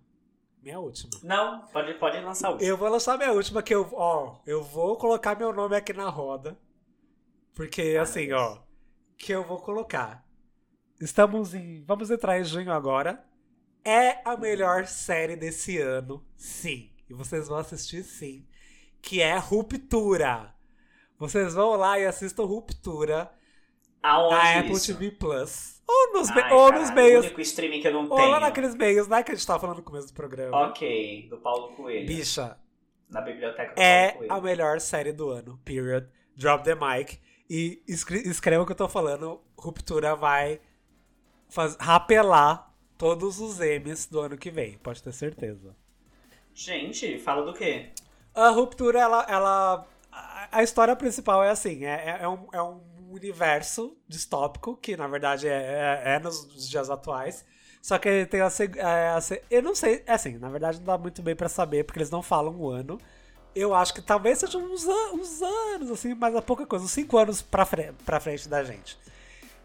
[0.62, 1.10] Minha última.
[1.22, 4.96] Não, pode, pode lançar o Eu vou lançar minha última, que eu, ó, eu vou
[4.96, 6.58] colocar meu nome aqui na roda.
[7.54, 8.58] Porque, Ah, assim, ó,
[9.16, 10.24] que eu vou colocar.
[11.00, 11.82] Estamos em.
[11.84, 13.24] Vamos entrar em junho agora.
[13.84, 16.90] É a melhor série desse ano, sim.
[17.08, 18.46] E vocês vão assistir sim.
[19.00, 20.54] Que é Ruptura.
[21.18, 23.30] Vocês vão lá e assistam Ruptura
[24.02, 24.94] Aonde na Apple isso?
[24.94, 25.79] TV Plus.
[25.92, 27.24] Ou nos, Ai, ou caralho, nos meios.
[27.24, 28.30] O único streaming que eu não Ou tenho.
[28.30, 29.22] lá naqueles meios, né?
[29.24, 30.68] Que a gente tava falando no começo do programa.
[30.68, 32.06] Ok, do Paulo Coelho.
[32.06, 32.56] Bicha,
[33.08, 34.32] Na biblioteca do é Paulo Coelho.
[34.32, 36.06] a melhor série do ano, period.
[36.36, 37.18] Drop the mic.
[37.48, 39.40] E escre escreva o que eu tô falando.
[39.58, 40.60] Ruptura vai
[41.48, 45.74] faz, rapelar todos os M's do ano que vem, pode ter certeza.
[46.54, 47.90] Gente, fala do quê?
[48.34, 49.26] A Ruptura, ela.
[49.28, 52.80] ela a, a história principal é assim: é, é, é um, é um
[53.12, 57.44] universo distópico, que na verdade é, é, é nos, dias atuais.
[57.82, 60.78] Só que ele tem a, é, a se- Eu não sei, é assim, na verdade
[60.78, 62.98] não dá muito bem pra saber, porque eles não falam o ano.
[63.54, 67.16] Eu acho que talvez sejam uns, uns anos, assim, mas é pouca coisa, uns 5
[67.18, 68.96] anos pra, fre pra frente da gente.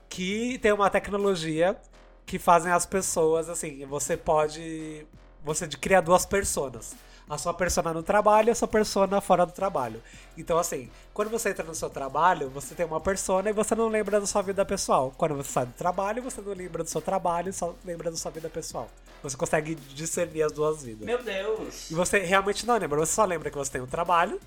[0.10, 1.78] Que tem uma tecnologia
[2.26, 5.06] que fazem as pessoas, assim, você pode.
[5.44, 6.96] Você de- cria duas personas.
[7.28, 10.02] A sua persona no trabalho e a sua persona fora do trabalho.
[10.38, 13.88] Então, assim, quando você entra no seu trabalho, você tem uma persona e você não
[13.88, 15.12] lembra da sua vida pessoal.
[15.18, 18.18] Quando você sai do trabalho, você não lembra do seu trabalho e só lembra da
[18.18, 18.90] sua vida pessoal.
[19.24, 21.06] Você consegue discernir as duas vidas.
[21.06, 21.90] Meu Deus.
[21.90, 24.40] E você realmente não lembra, você só lembra que você tem um trabalho.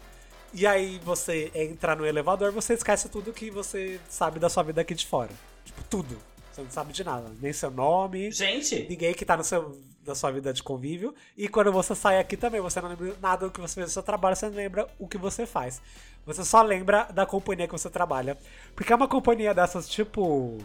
[0.55, 4.81] E aí você entra no elevador, você esquece tudo que você sabe da sua vida
[4.81, 5.31] aqui de fora.
[5.65, 6.17] Tipo, tudo.
[6.59, 7.31] Você não sabe de nada.
[7.41, 11.15] Nem seu nome, Gente, ninguém que tá no seu, na sua vida de convívio.
[11.37, 13.93] E quando você sai aqui também, você não lembra nada do que você fez no
[13.93, 15.81] seu trabalho, você não lembra o que você faz.
[16.27, 18.37] Você só lembra da companhia que você trabalha.
[18.75, 20.59] Porque é uma companhia dessas, tipo.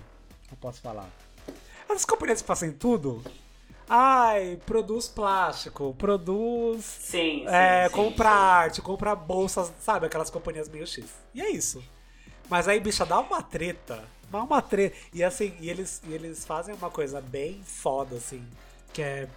[0.50, 1.08] Não posso falar.
[1.88, 3.24] Essas companhias que fazem tudo.
[3.88, 6.84] Ai, produz plástico, produz.
[6.84, 10.08] sim, sim, É, sim, compra arte, compra bolsas, sabe?
[10.08, 11.06] Aquelas companhias meio X.
[11.36, 11.84] E é isso.
[12.50, 14.04] Mas aí, bicha, dá uma treta.
[14.30, 14.96] Dá uma treta.
[15.14, 18.46] E assim, e eles, e eles fazem uma coisa bem foda, assim.
[18.92, 19.28] Que é.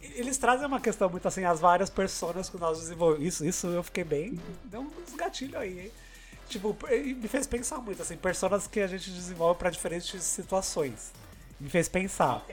[0.00, 3.26] eles trazem uma questão muito assim, as várias personas que nós desenvolvemos.
[3.26, 4.40] Isso, isso eu fiquei bem.
[4.64, 5.92] Deu uns gatilhos aí, hein?
[6.48, 11.12] Tipo, me fez pensar muito, assim, personas que a gente desenvolve pra diferentes situações.
[11.60, 12.44] Me fez pensar.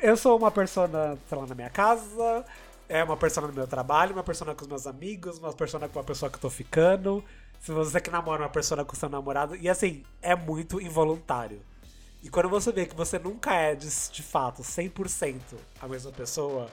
[0.00, 2.44] Eu sou uma persona, sei lá, na minha casa,
[2.88, 5.98] é uma persona no meu trabalho, uma persona com os meus amigos, uma persona com
[5.98, 7.24] a pessoa que eu tô ficando.
[7.66, 9.56] Se você que namora uma persona com seu namorado.
[9.56, 11.60] E assim, é muito involuntário.
[12.22, 15.40] E quando você vê que você nunca é de, de fato 100%
[15.80, 16.68] a mesma pessoa,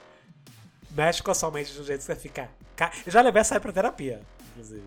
[0.92, 2.48] mexe com a sua mente de um jeito que você fica.
[2.76, 4.22] ca- Eu já levei essa aí pra terapia,
[4.52, 4.84] inclusive.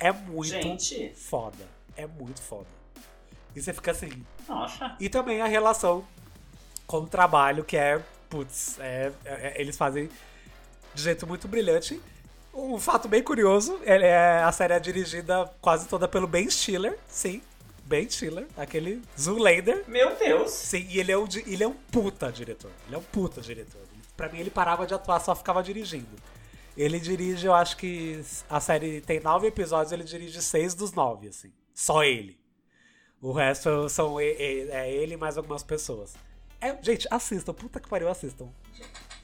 [0.00, 1.14] É muito Gente.
[1.14, 1.68] foda.
[1.96, 2.66] É muito foda.
[3.54, 4.96] E você fica assim, Nossa.
[4.98, 6.04] e também a relação
[6.84, 10.08] com o trabalho, que é, putz, é- é- eles fazem
[10.92, 12.00] de jeito muito brilhante.
[12.54, 16.98] Um fato bem curioso, ele é, a série é dirigida quase toda pelo Ben Stiller,
[17.08, 17.40] sim,
[17.84, 19.84] Ben Stiller, aquele Zoolander.
[19.88, 20.50] Meu Deus.
[20.50, 22.70] Sim, e ele é, um, ele é um puta diretor.
[22.86, 23.80] Ele é um puta diretor.
[24.16, 26.16] Pra mim, ele parava de atuar, só ficava dirigindo.
[26.76, 31.28] Ele dirige, eu acho que a série tem nove episódios, ele dirige seis dos nove,
[31.28, 31.52] assim.
[31.74, 32.38] Só ele.
[33.20, 36.14] O resto são é ele e mais algumas pessoas.
[36.60, 37.52] É, gente, assistam.
[37.52, 38.48] Puta que pariu, assistam.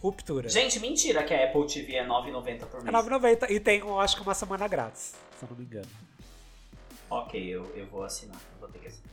[0.01, 0.49] Ruptura.
[0.49, 3.05] Gente, mentira que a Apple TV é 9,90 por É mês.
[3.07, 5.89] 9,90 e tem, eu acho que uma semana grátis, se eu não me engano.
[7.11, 8.37] Ok, eu, eu vou assinar.
[8.55, 9.09] Eu vou ter que assinar.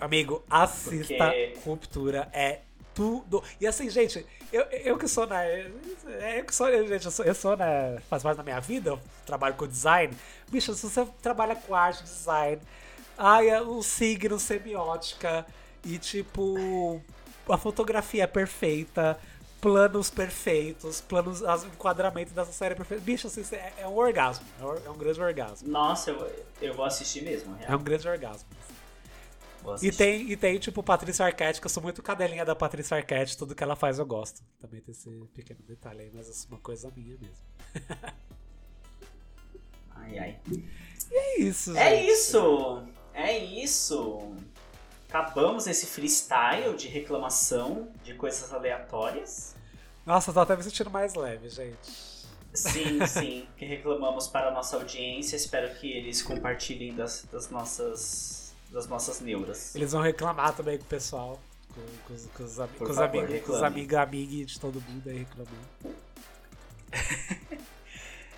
[0.00, 2.60] Amigo, assista Porque- Ruptura, é
[2.94, 3.42] tudo.
[3.60, 5.70] E assim, gente, eu, eu que sou, né?
[6.38, 7.98] Eu que sou, gente, eu sou, eu sou, né?
[8.08, 10.12] Faz parte da minha vida, eu trabalho com design.
[10.48, 12.60] Bicho, se você trabalha com arte, design,
[13.16, 15.46] ai, é o signo, semiótica,
[15.84, 17.00] e tipo,
[17.48, 19.18] a fotografia é perfeita.
[19.64, 23.00] Planos perfeitos, planos, as- enquadramento dessa série é perfeito.
[23.02, 24.44] Bicho, assim, é, é um orgasmo.
[24.60, 25.66] É um, é um grande orgasmo.
[25.66, 27.56] Nossa, eu, eu vou assistir mesmo.
[27.62, 27.78] É Real.
[27.78, 28.46] um grande orgasmo.
[29.80, 33.38] E tem, e tem, tipo, Patrícia Arquette, que eu sou muito cadelinha da Patrícia Arquette,
[33.38, 34.42] tudo que ela faz eu gosto.
[34.60, 37.46] Também tem esse pequeno detalhe aí, mas é uma coisa minha mesmo.
[39.96, 40.40] Ai, ai.
[41.10, 42.10] É isso, É gente.
[42.12, 42.82] isso!
[43.14, 44.18] É isso!
[45.14, 49.54] Acabamos esse freestyle de reclamação de coisas aleatórias.
[50.04, 52.26] Nossa, eu tô até me sentindo mais leve, gente.
[52.52, 55.36] Sim, sim, que reclamamos para a nossa audiência.
[55.36, 59.72] Espero que eles compartilhem das, das nossas das nossas neuras.
[59.76, 61.40] Eles vão reclamar também com o pessoal,
[61.72, 64.80] com, com os, com os, com os favor, amigos, com os amigos, amigos de todo
[64.80, 65.94] mundo aí reclamando.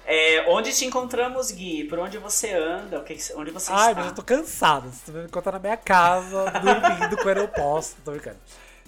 [0.08, 1.82] É, onde te encontramos, Gui?
[1.82, 3.02] Por onde você anda?
[3.02, 3.94] Que, onde você Ai, está?
[3.94, 4.88] mas eu tô cansado.
[4.88, 7.96] Você vai me encontrar na minha casa, dormindo quando eu posso.
[8.04, 8.38] Tô brincando.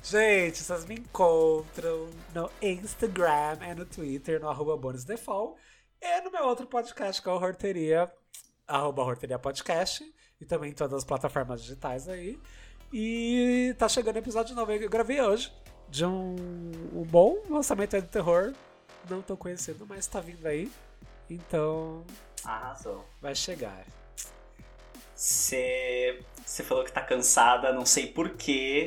[0.01, 5.61] Gente, vocês me encontram no Instagram e no Twitter, no arroba bonusdefault.
[6.01, 8.09] E no meu outro podcast, que é o Horteria,
[8.69, 10.05] arroba Horteria Podcast.
[10.41, 12.39] E também em todas as plataformas digitais aí.
[12.93, 15.53] E tá chegando o episódio novo aí que eu gravei hoje.
[15.89, 16.37] De um,
[16.95, 18.53] um bom lançamento aí do terror.
[19.11, 20.71] Não tô conhecendo, mas tá vindo aí.
[21.31, 22.05] Então,
[22.45, 23.05] Arrasou.
[23.21, 23.85] vai chegar.
[25.15, 28.87] Você você falou que tá cansada, não sei porquê.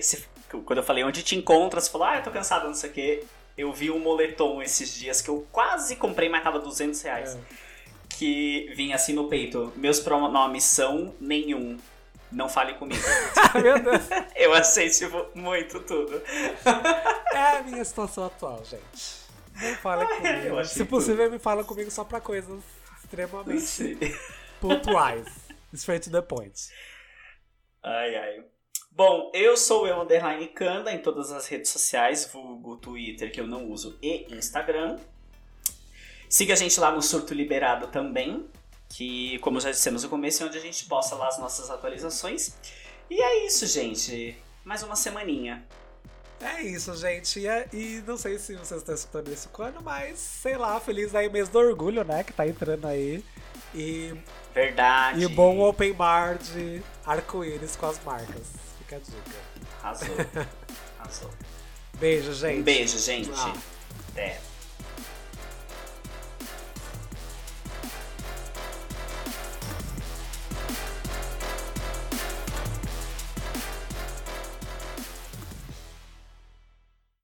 [0.66, 2.94] Quando eu falei onde te encontra, você falou, ah, eu tô cansada, não sei o
[2.94, 3.24] quê.
[3.56, 7.36] Eu vi um moletom esses dias que eu quase comprei, mas tava 200 reais.
[7.36, 7.40] É.
[8.10, 9.72] Que vinha assim no peito.
[9.76, 11.78] Meus pronomes são nenhum.
[12.32, 13.04] Não fale comigo.
[13.62, 14.02] Meu Deus.
[14.36, 16.20] eu achei, tipo, muito tudo.
[17.34, 19.21] É a minha situação atual, gente.
[19.62, 20.66] Não fala comigo.
[20.66, 22.62] Se possível, me fala comigo só pra coisas
[23.04, 23.98] extremamente
[24.60, 25.28] pontuais.
[25.74, 26.54] Straight to the point.
[27.84, 28.46] Ai, ai.
[28.92, 33.48] Bom, eu sou eu, underline Kanda, em todas as redes sociais, vulgo Twitter, que eu
[33.48, 35.00] não uso, e Instagram.
[36.30, 38.46] Siga a gente lá no Surto Liberado também,
[38.90, 42.54] que, como já dissemos no começo, é onde a gente posta lá as nossas atualizações.
[43.10, 44.38] E é isso, gente.
[44.64, 45.66] Mais uma semaninha.
[46.42, 47.40] É isso, gente.
[47.40, 51.14] E, é- e não sei se vocês estão escutando isso quando, mas sei lá, feliz
[51.14, 52.24] aí mês do orgulho, né?
[52.24, 53.24] Que tá entrando aí.
[53.76, 54.14] E,
[54.54, 55.24] Verdade.
[55.24, 58.48] e bom open bar de arco-íris com as marcas.
[58.80, 59.40] Fica a dica.
[59.84, 60.16] Arrasou.
[61.00, 61.30] Arrasou.
[62.00, 62.60] Beijo, gente.
[62.60, 63.30] Um beijo, gente.
[63.36, 63.54] Ah.
[64.12, 64.40] Até.